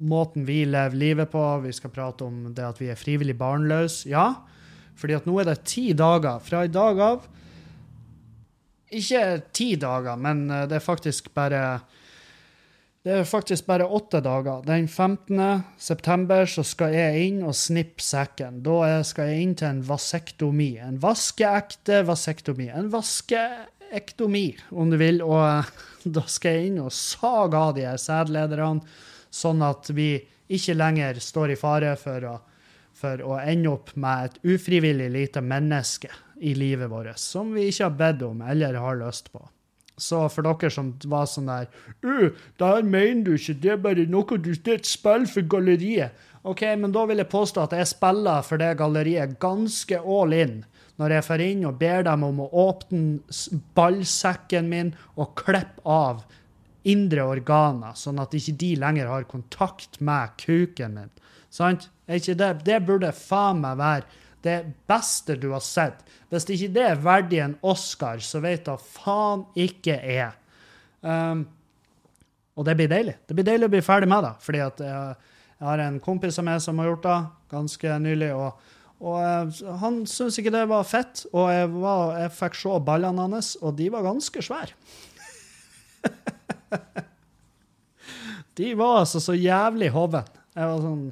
måten 0.00 0.46
vi 0.48 0.64
lever 0.64 0.96
livet 0.96 1.30
på. 1.30 1.42
Vi 1.64 1.72
skal 1.72 1.92
prate 1.92 2.24
om 2.24 2.42
det 2.54 2.64
at 2.64 2.80
vi 2.80 2.88
er 2.92 2.98
frivillig 2.98 3.36
barnløse. 3.38 4.08
Ja, 4.10 4.32
fordi 5.00 5.16
at 5.16 5.28
nå 5.28 5.38
er 5.40 5.48
det 5.48 5.62
ti 5.68 5.90
dager 5.96 6.42
fra 6.44 6.64
i 6.66 6.72
dag 6.72 7.00
av. 7.00 7.24
Ikke 8.90 9.24
ti 9.56 9.72
dager, 9.80 10.18
men 10.20 10.44
uh, 10.50 10.66
det 10.68 10.80
er 10.80 10.84
faktisk 10.84 11.32
bare 11.36 11.62
det 13.00 13.14
er 13.16 13.24
faktisk 13.24 13.64
bare 13.64 13.86
åtte 13.88 14.18
dager. 14.20 14.60
Den 14.66 14.84
15. 14.88 15.62
september 15.80 16.44
så 16.44 16.60
skal 16.68 16.92
jeg 16.92 17.28
inn 17.30 17.38
og 17.48 17.54
snippe 17.56 18.04
sekken. 18.04 18.58
Da 18.60 18.98
skal 19.08 19.30
jeg 19.30 19.44
inn 19.46 19.54
til 19.56 19.70
en 19.70 19.80
vasektomi. 19.88 20.74
En 20.84 20.98
vaskeekte 21.00 22.02
vasektomi. 22.04 22.66
En 22.68 22.90
vaskeektomi, 22.92 24.44
om 24.76 24.92
du 24.92 24.98
vil. 25.00 25.22
Og 25.24 25.40
eh, 25.46 25.70
da 26.18 26.26
skal 26.28 26.58
jeg 26.58 26.68
inn 26.68 26.82
og 26.84 26.92
sage 26.92 27.56
av 27.56 27.72
de 27.78 27.88
her 27.88 27.96
sædlederne, 27.96 28.84
sånn 29.32 29.64
at 29.64 29.88
vi 29.96 30.12
ikke 30.52 30.76
lenger 30.76 31.22
står 31.24 31.54
i 31.54 31.58
fare 31.58 31.96
for 31.96 32.28
å, 32.28 32.36
for 33.00 33.22
å 33.24 33.38
ende 33.40 33.72
opp 33.72 33.94
med 33.96 34.28
et 34.28 34.52
ufrivillig 34.54 35.08
lite 35.14 35.40
menneske 35.40 36.10
i 36.40 36.52
livet 36.56 36.90
vårt, 36.90 37.18
som 37.20 37.54
vi 37.54 37.68
ikke 37.70 37.88
har 37.88 37.96
bedt 37.98 38.26
om 38.28 38.42
eller 38.44 38.78
har 38.80 39.00
lyst 39.00 39.32
på. 39.32 39.42
Så 40.00 40.22
for 40.32 40.46
dere 40.46 40.70
som 40.72 40.94
var 41.12 41.26
sånn 41.28 41.50
der 41.50 41.66
uh, 42.06 42.30
Det 42.56 42.64
her 42.64 42.86
mener 42.88 43.26
du 43.26 43.34
ikke, 43.34 43.58
det 43.60 43.72
er 43.74 43.82
bare 43.84 44.06
noe 44.08 44.38
du 44.40 44.54
Det 44.54 44.72
er 44.72 44.80
et 44.80 44.88
spill 44.88 45.26
for 45.28 45.44
galleriet. 45.44 46.16
OK, 46.40 46.62
men 46.80 46.92
da 46.94 47.04
vil 47.04 47.20
jeg 47.20 47.28
påstå 47.28 47.66
at 47.66 47.76
jeg 47.76 47.90
spiller 47.90 48.44
for 48.46 48.60
det 48.60 48.72
galleriet 48.80 49.36
ganske 49.42 49.98
all 50.00 50.32
in. 50.32 50.62
Når 51.00 51.16
jeg 51.16 51.26
får 51.26 51.42
inn 51.44 51.66
og 51.68 51.76
ber 51.80 52.06
dem 52.08 52.24
om 52.24 52.40
å 52.40 52.48
åpne 52.62 53.20
ballsekken 53.76 54.70
min 54.72 54.94
og 55.20 55.34
klippe 55.36 55.84
av 55.84 56.24
indre 56.88 57.26
organer, 57.28 57.92
sånn 57.92 58.22
at 58.22 58.32
ikke 58.36 58.56
de 58.60 58.70
lenger 58.80 59.10
har 59.12 59.28
kontakt 59.28 60.00
med 60.00 60.32
kuken 60.40 60.96
min. 60.96 61.12
Sant? 61.52 61.90
Ikke 62.16 62.34
det? 62.38 62.50
det 62.66 62.80
burde 62.86 63.12
faen 63.14 63.60
meg 63.62 63.78
være 63.78 64.20
det 64.42 64.58
beste 64.88 65.36
du 65.36 65.50
har 65.52 65.62
sett. 65.64 66.00
Hvis 66.30 66.48
ikke 66.48 66.72
det 66.72 66.84
er 66.86 67.02
verdig 67.04 67.40
en 67.44 67.56
Oscar, 67.66 68.20
så 68.24 68.40
vet 68.40 68.64
da 68.68 68.76
faen 68.80 69.44
ikke 69.58 69.98
jeg. 69.98 70.32
Um, 71.04 71.44
og 72.56 72.66
det 72.68 72.76
blir 72.78 72.90
deilig. 72.90 73.16
Det 73.28 73.36
blir 73.36 73.46
deilig 73.46 73.68
å 73.68 73.74
bli 73.74 73.84
ferdig 73.84 74.08
med 74.10 74.24
det. 74.24 74.32
fordi 74.44 74.62
at 74.64 74.80
jeg, 74.84 75.14
jeg 75.58 75.68
har 75.68 75.84
en 75.84 76.00
kompis 76.00 76.40
av 76.40 76.48
meg 76.48 76.60
som 76.64 76.80
har 76.80 76.90
gjort 76.90 77.06
det 77.06 77.20
ganske 77.52 77.98
nylig. 78.06 78.32
og, 78.36 78.50
og 79.04 79.20
uh, 79.20 79.76
Han 79.84 80.02
syntes 80.08 80.40
ikke 80.40 80.56
det 80.56 80.66
var 80.72 80.88
fett, 80.88 81.26
og 81.32 81.52
jeg, 81.52 81.70
var, 81.76 82.18
jeg 82.24 82.36
fikk 82.40 82.60
se 82.62 82.80
ballene 82.88 83.28
hans, 83.28 83.54
og 83.60 83.76
de 83.76 83.92
var 83.92 84.08
ganske 84.08 84.44
svære. 84.48 84.74
de 88.60 88.74
var 88.76 89.02
altså 89.02 89.20
så 89.20 89.36
jævlig 89.36 89.92
hoven. 89.92 90.36
Jeg 90.56 90.68
var 90.68 90.80
sånn 90.84 91.10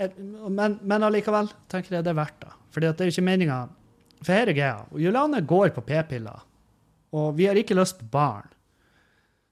men, 0.00 0.78
men 0.82 1.04
allikevel 1.04 1.50
tenker 1.70 1.98
jeg 1.98 2.06
det 2.06 2.14
er 2.14 2.20
verdt 2.20 2.38
det. 2.44 2.54
Fordi 2.74 2.88
det 2.88 3.04
er 3.04 3.10
jo 3.10 3.16
ikke 3.16 3.26
meninga 3.26 3.58
For 4.20 4.36
her 4.36 4.50
er 4.50 4.56
greia. 4.56 4.78
Juliane 5.00 5.40
går 5.48 5.72
på 5.76 5.84
p-piller, 5.84 6.42
og 7.16 7.36
vi 7.38 7.48
har 7.48 7.56
ikke 7.56 7.76
lyst 7.78 7.98
på 8.00 8.08
barn. 8.12 8.48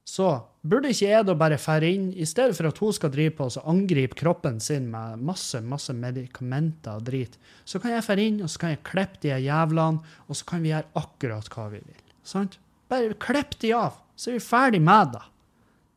Så 0.08 0.28
burde 0.64 0.90
ikke 0.92 1.08
jeg 1.08 1.24
da 1.28 1.34
bare 1.36 1.58
fære 1.60 1.88
inn, 1.92 2.06
i 2.16 2.24
stedet 2.28 2.56
for 2.56 2.68
at 2.68 2.78
hun 2.80 2.94
skal 2.96 3.12
drive 3.12 3.34
på 3.36 3.48
og 3.48 3.68
angripe 3.68 4.16
kroppen 4.16 4.56
sin 4.60 4.86
med 4.92 5.20
masse 5.24 5.60
masse 5.60 5.92
medikamenter 5.92 6.96
og 6.96 7.04
drit, 7.08 7.36
så 7.68 7.80
kan 7.80 7.92
jeg 7.92 8.06
fære 8.06 8.24
inn 8.30 8.38
og 8.44 8.52
så 8.52 8.62
kan 8.62 8.72
jeg 8.72 8.84
klippe 8.88 9.20
de 9.24 9.34
jævlene, 9.44 10.16
og 10.28 10.38
så 10.38 10.48
kan 10.48 10.64
vi 10.64 10.72
gjøre 10.72 10.88
akkurat 11.00 11.50
hva 11.52 11.66
vi 11.74 11.82
vil. 11.82 12.04
Sant? 12.24 12.56
Bare 12.88 13.16
klipp 13.20 13.58
de 13.60 13.74
av, 13.76 14.00
så 14.16 14.30
er 14.30 14.38
vi 14.38 14.44
ferdig 14.48 14.80
med 14.84 15.12
det. 15.16 15.24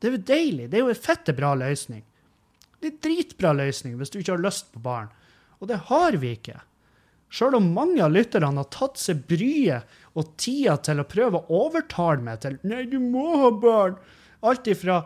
Det 0.02 0.10
er 0.10 0.16
jo 0.16 0.24
deilig. 0.32 0.68
Det 0.72 0.80
er 0.80 0.84
jo 0.84 0.92
en 0.92 1.04
fette 1.08 1.36
bra 1.38 1.54
løsning. 1.56 2.04
Det 2.82 2.90
er 2.90 3.00
dritbra 3.06 3.54
løsning 3.58 3.96
hvis 4.00 4.14
du 4.14 4.20
ikke 4.22 4.36
har 4.36 4.44
lyst 4.44 4.72
på 4.74 4.82
barn. 4.84 5.12
Og 5.62 5.70
det 5.70 5.78
har 5.92 6.18
vi 6.22 6.34
ikke. 6.38 6.58
Sjøl 7.32 7.56
om 7.62 7.70
mange 7.76 8.02
av 8.04 8.12
lytterne 8.12 8.52
har 8.58 8.72
tatt 8.74 9.00
seg 9.00 9.22
bryet 9.30 9.88
og 10.20 10.34
tida 10.42 10.76
til 10.84 11.00
å 11.00 11.08
prøve 11.08 11.40
å 11.40 11.62
overtale 11.68 12.26
meg 12.26 12.42
til 12.44 12.58
Nei, 12.68 12.84
du 12.92 12.98
må 13.00 13.38
ha 13.46 13.54
barn. 13.56 13.96
Alt 14.42 14.66
ifra 14.68 15.04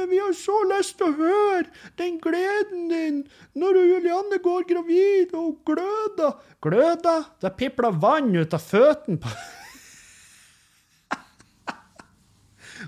men 0.00 0.08
vi 0.08 0.18
har 0.18 0.32
så 0.32 0.54
lyst 0.70 0.96
til 0.98 1.10
å 1.10 1.16
høre 1.18 1.66
den 2.00 2.18
gleden 2.24 2.86
din 2.88 3.18
når 3.58 3.78
Julianne 3.84 4.38
går 4.40 4.62
gravid 4.70 5.34
og 5.36 5.58
gløder. 5.68 6.32
Gløder? 6.64 7.24
Det 7.42 7.50
pipler 7.58 7.98
vann 8.00 8.32
ut 8.36 8.54
av 8.56 8.62
føttene 8.64 9.20
på 9.20 9.28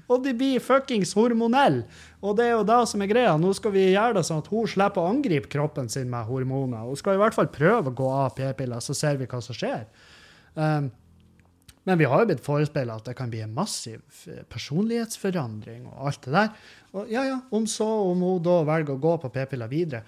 Og 0.09 0.25
de 0.25 0.33
blir 0.33 0.65
fuckings 0.65 1.13
hormonelle. 1.19 1.85
Og 2.23 2.37
det 2.39 2.47
er 2.47 2.53
jo 2.55 2.67
det 2.67 2.79
som 2.87 3.03
er 3.03 3.11
greia. 3.11 3.35
Nå 3.41 3.51
skal 3.59 3.75
vi 3.75 3.89
gjøre 3.91 4.21
det 4.21 4.25
sånn 4.29 4.43
at 4.45 4.51
hun 4.53 4.69
slipper 4.71 5.03
å 5.03 5.11
angripe 5.11 5.51
kroppen 5.51 5.89
sin 5.91 6.11
med 6.11 6.29
hormoner. 6.29 6.87
Hun 6.87 6.99
skal 6.99 7.19
i 7.19 7.23
hvert 7.23 7.35
fall 7.35 7.51
prøve 7.51 7.91
å 7.91 7.97
gå 7.99 8.11
av 8.15 8.37
p-piller, 8.37 8.83
så 8.85 8.95
ser 8.95 9.19
vi 9.19 9.27
hva 9.31 9.41
som 9.43 9.59
skjer. 9.59 9.89
Um, 10.55 10.93
men 11.83 11.99
vi 11.99 12.07
har 12.07 12.23
jo 12.23 12.29
blitt 12.31 12.45
forespeila 12.45 13.01
at 13.01 13.09
det 13.09 13.17
kan 13.19 13.31
bli 13.31 13.41
en 13.43 13.55
massiv 13.57 14.03
personlighetsforandring 14.53 15.89
og 15.91 16.05
alt 16.07 16.29
det 16.29 16.35
der. 16.37 16.53
Og 16.95 17.11
ja, 17.11 17.25
ja, 17.27 17.41
om 17.51 17.67
så 17.67 17.89
om 18.13 18.23
hun 18.23 18.45
da 18.45 18.61
velger 18.69 18.95
å 18.95 19.03
gå 19.03 19.17
på 19.25 19.33
p-piller 19.35 19.71
videre, 19.73 20.05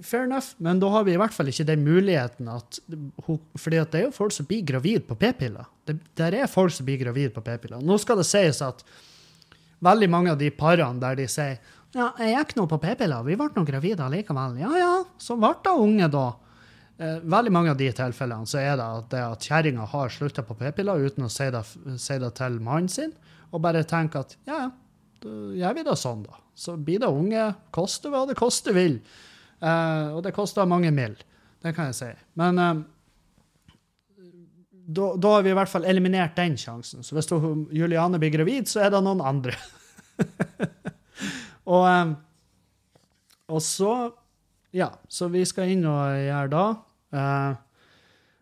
fair 0.00 0.24
enough, 0.24 0.54
men 0.56 0.80
da 0.80 0.88
har 0.94 1.04
vi 1.04 1.12
i 1.12 1.20
hvert 1.20 1.34
fall 1.36 1.50
ikke 1.52 1.66
den 1.68 1.84
muligheten 1.84 2.48
at 2.48 2.78
hun 3.26 3.40
fordi 3.58 3.82
det 3.92 4.00
er 4.00 4.06
jo 4.06 4.16
folk 4.16 4.32
som 4.32 4.48
blir 4.48 4.64
gravid 4.64 5.04
på 5.08 5.18
p-piller. 5.20 5.68
Det, 5.84 5.98
der 6.16 6.38
er 6.40 6.48
folk 6.48 6.72
som 6.72 6.88
blir 6.88 7.02
gravid 7.02 7.34
på 7.36 7.44
p-piller. 7.44 7.84
Nå 7.84 8.00
skal 8.00 8.22
det 8.22 8.28
sies 8.30 8.62
at 8.64 8.80
veldig 9.84 10.08
mange 10.12 10.34
av 10.34 10.40
de 10.40 10.50
parene 10.54 11.00
der 11.02 11.18
de 11.20 11.28
sier 11.30 11.58
ja, 11.90 12.12
jeg 12.22 12.36
gikk 12.36 12.52
nå 12.54 12.68
på 12.70 12.78
p-piller, 12.78 13.24
vi 13.26 13.34
ble 13.34 13.48
nå 13.50 13.64
gravide 13.66 14.04
allikevel. 14.04 14.60
Ja 14.60 14.70
ja, 14.78 14.92
så 15.18 15.34
ble 15.40 15.56
hun 15.66 15.88
unge 15.88 16.06
da. 16.12 16.26
Eh, 17.00 17.16
veldig 17.32 17.50
mange 17.50 17.72
av 17.72 17.80
de 17.80 17.88
tilfellene 17.96 18.46
så 18.46 18.60
er 18.60 18.76
det 18.78 18.84
at, 18.84 19.08
det 19.10 19.22
at 19.24 19.48
kjerringa 19.48 19.88
har 19.90 20.12
slutta 20.14 20.44
på 20.46 20.54
p-piller 20.60 21.02
uten 21.02 21.26
å 21.26 21.32
si 21.32 21.48
det, 21.50 21.64
si 21.98 22.18
det 22.22 22.30
til 22.38 22.60
mannen 22.62 22.92
sin, 22.92 23.10
og 23.50 23.64
bare 23.64 23.82
tenker 23.88 24.22
at 24.22 24.36
ja, 24.46 24.68
gjør 25.24 25.74
vi 25.80 25.84
det 25.88 25.96
sånn, 25.98 26.22
da. 26.28 26.38
Så 26.54 26.76
blir 26.76 27.00
det 27.02 27.10
unge, 27.10 27.48
koste 27.74 28.12
hva 28.12 28.22
det 28.28 28.36
koste 28.38 28.74
vil. 28.76 29.00
Eh, 29.58 30.06
og 30.14 30.22
det 30.26 30.34
koster 30.36 30.68
mange 30.68 30.92
mill. 30.94 31.16
Det 31.60 31.74
kan 31.74 31.90
jeg 31.90 31.98
si. 31.98 32.10
Men 32.38 32.60
eh, 32.60 32.84
da, 34.90 35.32
har 35.34 35.44
vi 35.44 35.52
i 35.52 35.56
hvert 35.56 35.70
fall 35.70 35.86
eliminert 35.88 36.36
den 36.38 36.56
sjansen. 36.58 37.04
Så 37.06 37.16
hvis 37.16 37.30
Juliane 37.76 38.20
blir 38.20 38.32
gravid, 38.34 38.68
så 38.70 38.84
er 38.84 38.94
det 38.94 39.02
noen 39.04 39.22
andre. 39.22 39.54
og, 41.74 41.84
um, 41.86 42.16
og 43.50 43.62
så 43.64 43.92
Ja, 44.70 44.92
så 45.10 45.26
vi 45.32 45.40
skal 45.48 45.72
inn 45.72 45.86
og 45.90 46.14
gjøre 46.14 46.50
da. 46.52 46.64
Uh, 47.10 47.58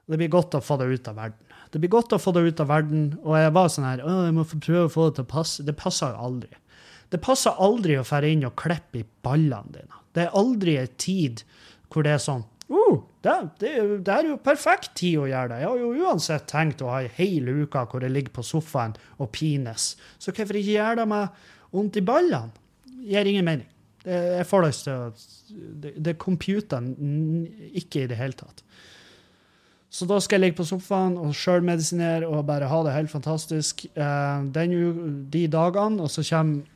det 0.09 0.19
blir 0.21 0.33
godt 0.33 0.57
å 0.59 0.65
få 0.65 0.77
det 0.81 0.89
ut 0.93 1.09
av 1.09 1.17
verden. 1.17 1.45
Det 1.73 1.81
blir 1.81 1.93
godt 1.93 2.13
å 2.17 2.21
få 2.21 2.33
det 2.37 2.43
ut 2.45 2.61
av 2.65 2.69
verden. 2.69 3.07
Og 3.25 3.37
jeg 3.37 3.53
var 3.57 3.71
sånn 3.73 3.87
her 3.89 4.03
jeg 4.05 4.35
må 4.37 4.45
prøve 4.45 4.87
å 4.87 4.93
få 4.93 5.09
det 5.09 5.19
til 5.19 5.27
å 5.27 5.31
passe. 5.33 5.65
Det 5.65 5.77
passer 5.77 6.13
jo 6.13 6.29
aldri. 6.29 6.53
Det 7.09 7.21
passer 7.25 7.61
aldri 7.65 7.97
å 7.97 8.05
dra 8.05 8.29
inn 8.29 8.45
og 8.45 8.57
klippe 8.61 9.01
i 9.01 9.07
ballene 9.25 9.73
dine. 9.73 10.03
Det 10.13 10.27
er 10.27 10.37
aldri 10.37 10.77
en 10.81 10.97
tid 11.01 11.45
hvor 11.89 12.05
det 12.05 12.13
er 12.17 12.21
sånn 12.21 12.45
uh, 12.69 13.01
det, 13.23 13.35
det, 13.59 13.71
det, 14.07 14.15
er 14.15 14.29
jo 14.31 14.37
perfekt 14.43 14.93
tid 14.99 15.17
å 15.19 15.27
gjøre 15.27 15.51
det. 15.51 15.63
Jeg 15.63 15.71
har 15.73 15.81
jo 15.83 16.07
uansett 16.07 16.47
tenkt 16.51 16.85
å 16.85 16.93
ha 16.93 17.01
ei 17.03 17.11
hel 17.17 17.49
uke 17.65 17.83
hvor 17.91 18.05
jeg 18.05 18.15
ligger 18.15 18.37
på 18.39 18.45
sofaen 18.47 18.95
og 19.19 19.33
pines. 19.35 19.97
Så 20.23 20.31
hvorfor 20.31 20.61
ikke 20.61 20.77
gjøre 20.77 21.01
det 21.01 21.09
med 21.11 21.41
vondt 21.75 21.99
i 21.99 22.05
ballene? 22.07 22.55
Gir 23.09 23.31
ingen 23.31 23.47
mening. 23.47 23.67
Jeg 24.09 24.47
får 24.47 24.65
lyst 24.65 24.87
til 24.87 24.95
å 24.95 25.11
Det, 25.49 25.95
det 25.97 26.19
computeren 26.21 26.93
ikke 27.73 28.03
i 28.03 28.09
det 28.11 28.19
hele 28.21 28.37
tatt. 28.37 28.63
Så 29.89 30.05
da 30.05 30.19
skal 30.21 30.37
jeg 30.37 30.43
ligge 30.43 30.59
på 30.59 30.67
sofaen 30.69 31.15
og 31.17 31.33
sjølmedisinere 31.33 32.29
og 32.29 32.45
bare 32.47 32.69
ha 32.69 32.83
det 32.85 32.93
helt 32.93 33.11
fantastisk 33.11 33.87
eh, 33.89 34.43
den, 34.53 34.75
de 35.33 35.47
dagene. 35.49 36.05
Og 36.05 36.13
så 36.13 36.23
kommer, 36.29 36.69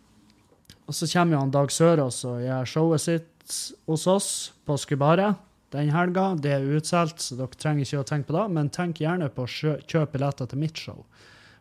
og 0.89 0.97
så 0.97 1.09
kommer 1.13 1.37
jo 1.37 1.43
han 1.45 1.53
Dag 1.53 1.71
Sørås 1.71 2.23
og 2.25 2.41
gjør 2.47 2.71
showet 2.73 3.05
sitt 3.05 3.59
hos 3.87 4.07
oss 4.09 4.31
på 4.65 4.79
Skubaret 4.81 5.37
den 5.73 5.91
helga. 5.93 6.33
Det 6.39 6.53
er 6.55 6.71
utsolgt, 6.77 7.23
så 7.25 7.37
dere 7.39 7.59
trenger 7.59 7.87
ikke 7.87 8.03
å 8.03 8.09
tenke 8.09 8.29
på 8.31 8.37
det. 8.37 8.47
Men 8.57 8.71
tenk 8.73 9.01
gjerne 9.03 9.31
på 9.33 9.47
å 9.47 9.51
kjøpe 9.51 10.13
billetter 10.15 10.51
til 10.51 10.61
mitt 10.61 10.79
show. 10.79 11.03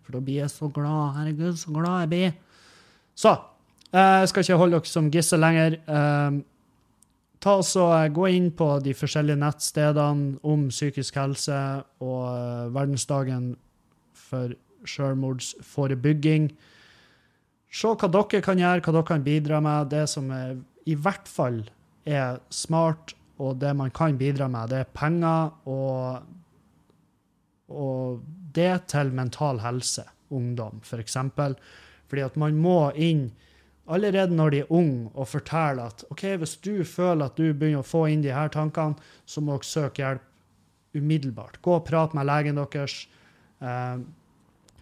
For 0.03 0.15
da 0.15 0.23
blir 0.23 0.41
jeg 0.43 0.53
så 0.53 0.69
glad. 0.73 1.15
Herregud, 1.17 1.59
så 1.59 1.73
glad 1.75 2.05
jeg 2.05 2.11
blir. 2.13 2.33
Så 3.17 3.33
eh, 3.33 4.17
jeg 4.21 4.31
skal 4.31 4.45
ikke 4.45 4.59
holde 4.61 4.79
dere 4.79 4.91
som 4.91 5.11
gissel 5.13 5.43
lenger. 5.43 5.77
Eh, 5.79 6.39
ta 7.41 7.55
så 7.65 7.87
Gå 8.13 8.27
inn 8.29 8.51
på 8.57 8.67
de 8.85 8.95
forskjellige 8.97 9.41
nettstedene 9.41 10.35
om 10.47 10.67
psykisk 10.69 11.17
helse 11.17 11.61
og 12.03 12.73
verdensdagen 12.75 13.55
for 14.17 14.53
selvmordsforebygging. 14.87 16.51
Se 17.71 17.93
hva 17.95 18.09
dere 18.11 18.43
kan 18.43 18.59
gjøre, 18.59 18.83
hva 18.83 18.93
dere 18.97 19.07
kan 19.07 19.25
bidra 19.25 19.61
med. 19.63 19.89
Det 19.93 20.03
som 20.11 20.29
er, 20.35 20.57
i 20.85 20.97
hvert 20.97 21.29
fall 21.29 21.63
er 22.05 22.41
smart 22.51 23.15
og 23.41 23.59
det 23.61 23.73
man 23.77 23.91
kan 23.95 24.17
bidra 24.19 24.47
med, 24.51 24.69
det 24.69 24.83
er 24.83 24.93
penger 24.93 25.69
og, 25.69 26.27
og 27.73 28.21
det 28.55 28.73
til 28.91 29.13
mental 29.15 29.61
helse, 29.63 30.05
ungdom 30.29 30.81
f.eks. 30.83 31.17
For 31.35 31.55
Fordi 32.11 32.25
at 32.27 32.37
man 32.39 32.59
må 32.59 32.91
inn 32.95 33.31
allerede 33.91 34.35
når 34.35 34.51
de 34.51 34.59
er 34.61 34.71
unge, 34.71 35.09
og 35.15 35.27
fortelle 35.27 35.87
at 35.89 36.03
OK, 36.11 36.23
hvis 36.39 36.55
du 36.63 36.83
føler 36.87 37.27
at 37.27 37.39
du 37.39 37.51
begynner 37.51 37.81
å 37.81 37.87
få 37.87 38.05
inn 38.11 38.23
de 38.23 38.33
her 38.33 38.51
tankene, 38.53 38.99
så 39.25 39.41
må 39.43 39.57
dere 39.57 39.67
søke 39.67 40.03
hjelp 40.03 40.27
umiddelbart. 40.95 41.61
Gå 41.63 41.75
og 41.79 41.85
prat 41.87 42.15
med 42.15 42.27
legen 42.27 42.59
deres. 42.59 43.05
Eh, 43.59 43.97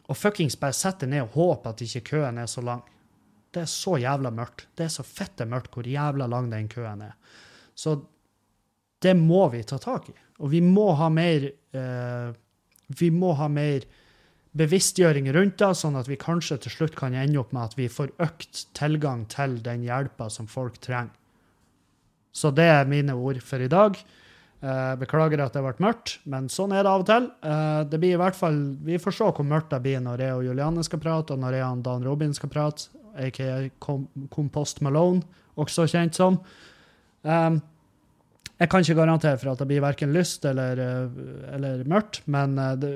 og 0.10 0.18
fuckings 0.18 0.58
bare 0.58 0.74
sett 0.74 1.04
deg 1.04 1.12
ned 1.14 1.28
og 1.28 1.36
håpe 1.38 1.74
at 1.74 1.84
ikke 1.86 2.08
køen 2.16 2.42
er 2.42 2.50
så 2.50 2.64
lang. 2.66 2.82
Det 3.54 3.64
er 3.64 3.70
så 3.70 3.98
jævla 4.02 4.32
mørkt. 4.34 4.68
Det 4.78 4.88
er 4.88 4.94
så 4.94 5.06
fitte 5.06 5.46
mørkt 5.50 5.74
hvor 5.74 5.90
jævla 5.90 6.28
lang 6.30 6.50
den 6.52 6.70
køen 6.70 7.06
er. 7.06 7.14
Så 7.78 8.00
det 9.04 9.16
må 9.16 9.48
vi 9.54 9.64
ta 9.64 9.80
tak 9.82 10.10
i. 10.12 10.16
Og 10.40 10.52
vi 10.54 10.62
må 10.64 10.92
ha 11.00 11.10
mer 11.12 11.50
eh, 11.50 12.30
vi 13.00 13.10
må 13.14 13.34
ha 13.38 13.48
mer 13.52 13.86
bevisstgjøring 14.58 15.30
rundt 15.36 15.60
det, 15.62 15.70
sånn 15.78 15.98
at 16.00 16.08
vi 16.10 16.18
kanskje 16.20 16.58
til 16.64 16.74
slutt 16.74 16.96
kan 16.98 17.14
ende 17.14 17.38
opp 17.42 17.52
med 17.54 17.70
at 17.70 17.78
vi 17.78 17.86
får 17.92 18.16
økt 18.24 18.64
tilgang 18.78 19.28
til 19.30 19.60
den 19.66 19.84
hjelpa 19.86 20.30
som 20.34 20.50
folk 20.50 20.80
trenger. 20.82 21.14
Så 22.34 22.52
det 22.56 22.66
er 22.72 22.90
mine 22.90 23.14
ord 23.18 23.42
for 23.46 23.62
i 23.62 23.70
dag. 23.70 23.98
Eh, 24.60 24.96
beklager 25.00 25.40
at 25.40 25.54
det 25.56 25.62
ble 25.64 25.86
mørkt, 25.86 26.18
men 26.30 26.50
sånn 26.52 26.74
er 26.76 26.84
det 26.84 26.92
av 26.92 27.04
og 27.04 27.08
til. 27.08 27.30
Eh, 27.48 27.82
det 27.90 28.00
blir 28.02 28.18
i 28.18 28.20
hvert 28.20 28.36
fall, 28.36 28.58
Vi 28.84 28.98
får 28.98 29.16
se 29.16 29.30
hvor 29.32 29.46
mørkt 29.46 29.70
det 29.72 29.82
blir 29.86 30.02
når 30.04 30.20
jeg 30.26 30.36
og 30.36 30.44
Juliane 30.44 30.84
skal 30.84 31.00
prate, 31.00 31.34
og 31.34 31.40
når 31.40 31.54
jeg 31.54 31.64
og 31.64 31.84
Dan 31.84 32.04
Robin 32.04 32.34
skal 32.34 32.50
prate, 32.50 32.90
aka 33.16 33.70
Kompost 34.30 34.82
Malone, 34.82 35.22
også 35.58 35.88
kjent 35.88 36.16
som. 36.16 36.40
Um, 37.24 37.62
jeg 38.60 38.68
kan 38.68 38.84
ikke 38.84 39.00
garantere 39.00 39.40
for 39.40 39.54
at 39.54 39.62
det 39.62 39.70
blir 39.70 39.84
verken 39.84 40.14
lyst 40.14 40.46
eller, 40.46 40.80
eh, 40.84 41.20
eller 41.56 41.84
mørkt, 41.88 42.22
men 42.28 42.58
eh, 42.60 42.76
det, 42.76 42.94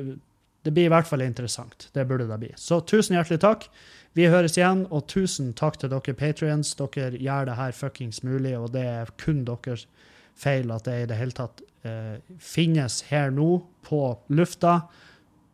det, 0.64 0.74
blir 0.74 0.90
i 0.90 0.92
hvert 0.92 1.08
fall 1.08 1.24
interessant. 1.24 1.88
Det 1.96 2.04
burde 2.08 2.28
det 2.28 2.40
bli. 2.42 2.52
Så 2.60 2.82
tusen 2.84 3.16
hjertelig 3.16 3.40
takk. 3.44 3.70
Vi 4.14 4.28
høres 4.30 4.58
igjen, 4.60 4.84
og 4.92 5.08
tusen 5.10 5.54
takk 5.58 5.80
til 5.80 5.94
dere 5.94 6.16
patrions. 6.20 6.76
Dere 6.78 7.16
gjør 7.16 7.48
det 7.48 7.56
her 7.58 7.78
fuckings 7.78 8.22
mulig, 8.28 8.58
og 8.60 8.74
det 8.76 8.84
er 8.84 9.14
kun 9.24 9.46
deres 9.48 9.88
feil 10.36 10.72
at 10.74 10.86
det 10.90 10.98
i 11.00 11.08
det 11.10 11.20
hele 11.22 11.38
tatt 11.38 11.64
eh, 11.88 12.20
finnes 12.44 13.00
her 13.08 13.32
nå, 13.32 13.64
på 13.84 14.02
lufta. 14.36 14.82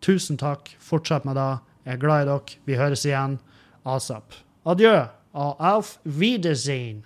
Tusen 0.01 0.39
takk. 0.41 0.74
Fortsett 0.82 1.26
med 1.28 1.38
det. 1.38 1.51
Jeg 1.86 1.97
er 1.97 2.01
glad 2.01 2.26
i 2.26 2.30
dere. 2.32 2.57
Vi 2.66 2.82
høres 2.82 3.05
igjen. 3.05 3.38
Asap. 3.86 4.41
Adjø. 4.66 5.05
Auf 5.34 5.99
Wiedersehen. 6.03 7.05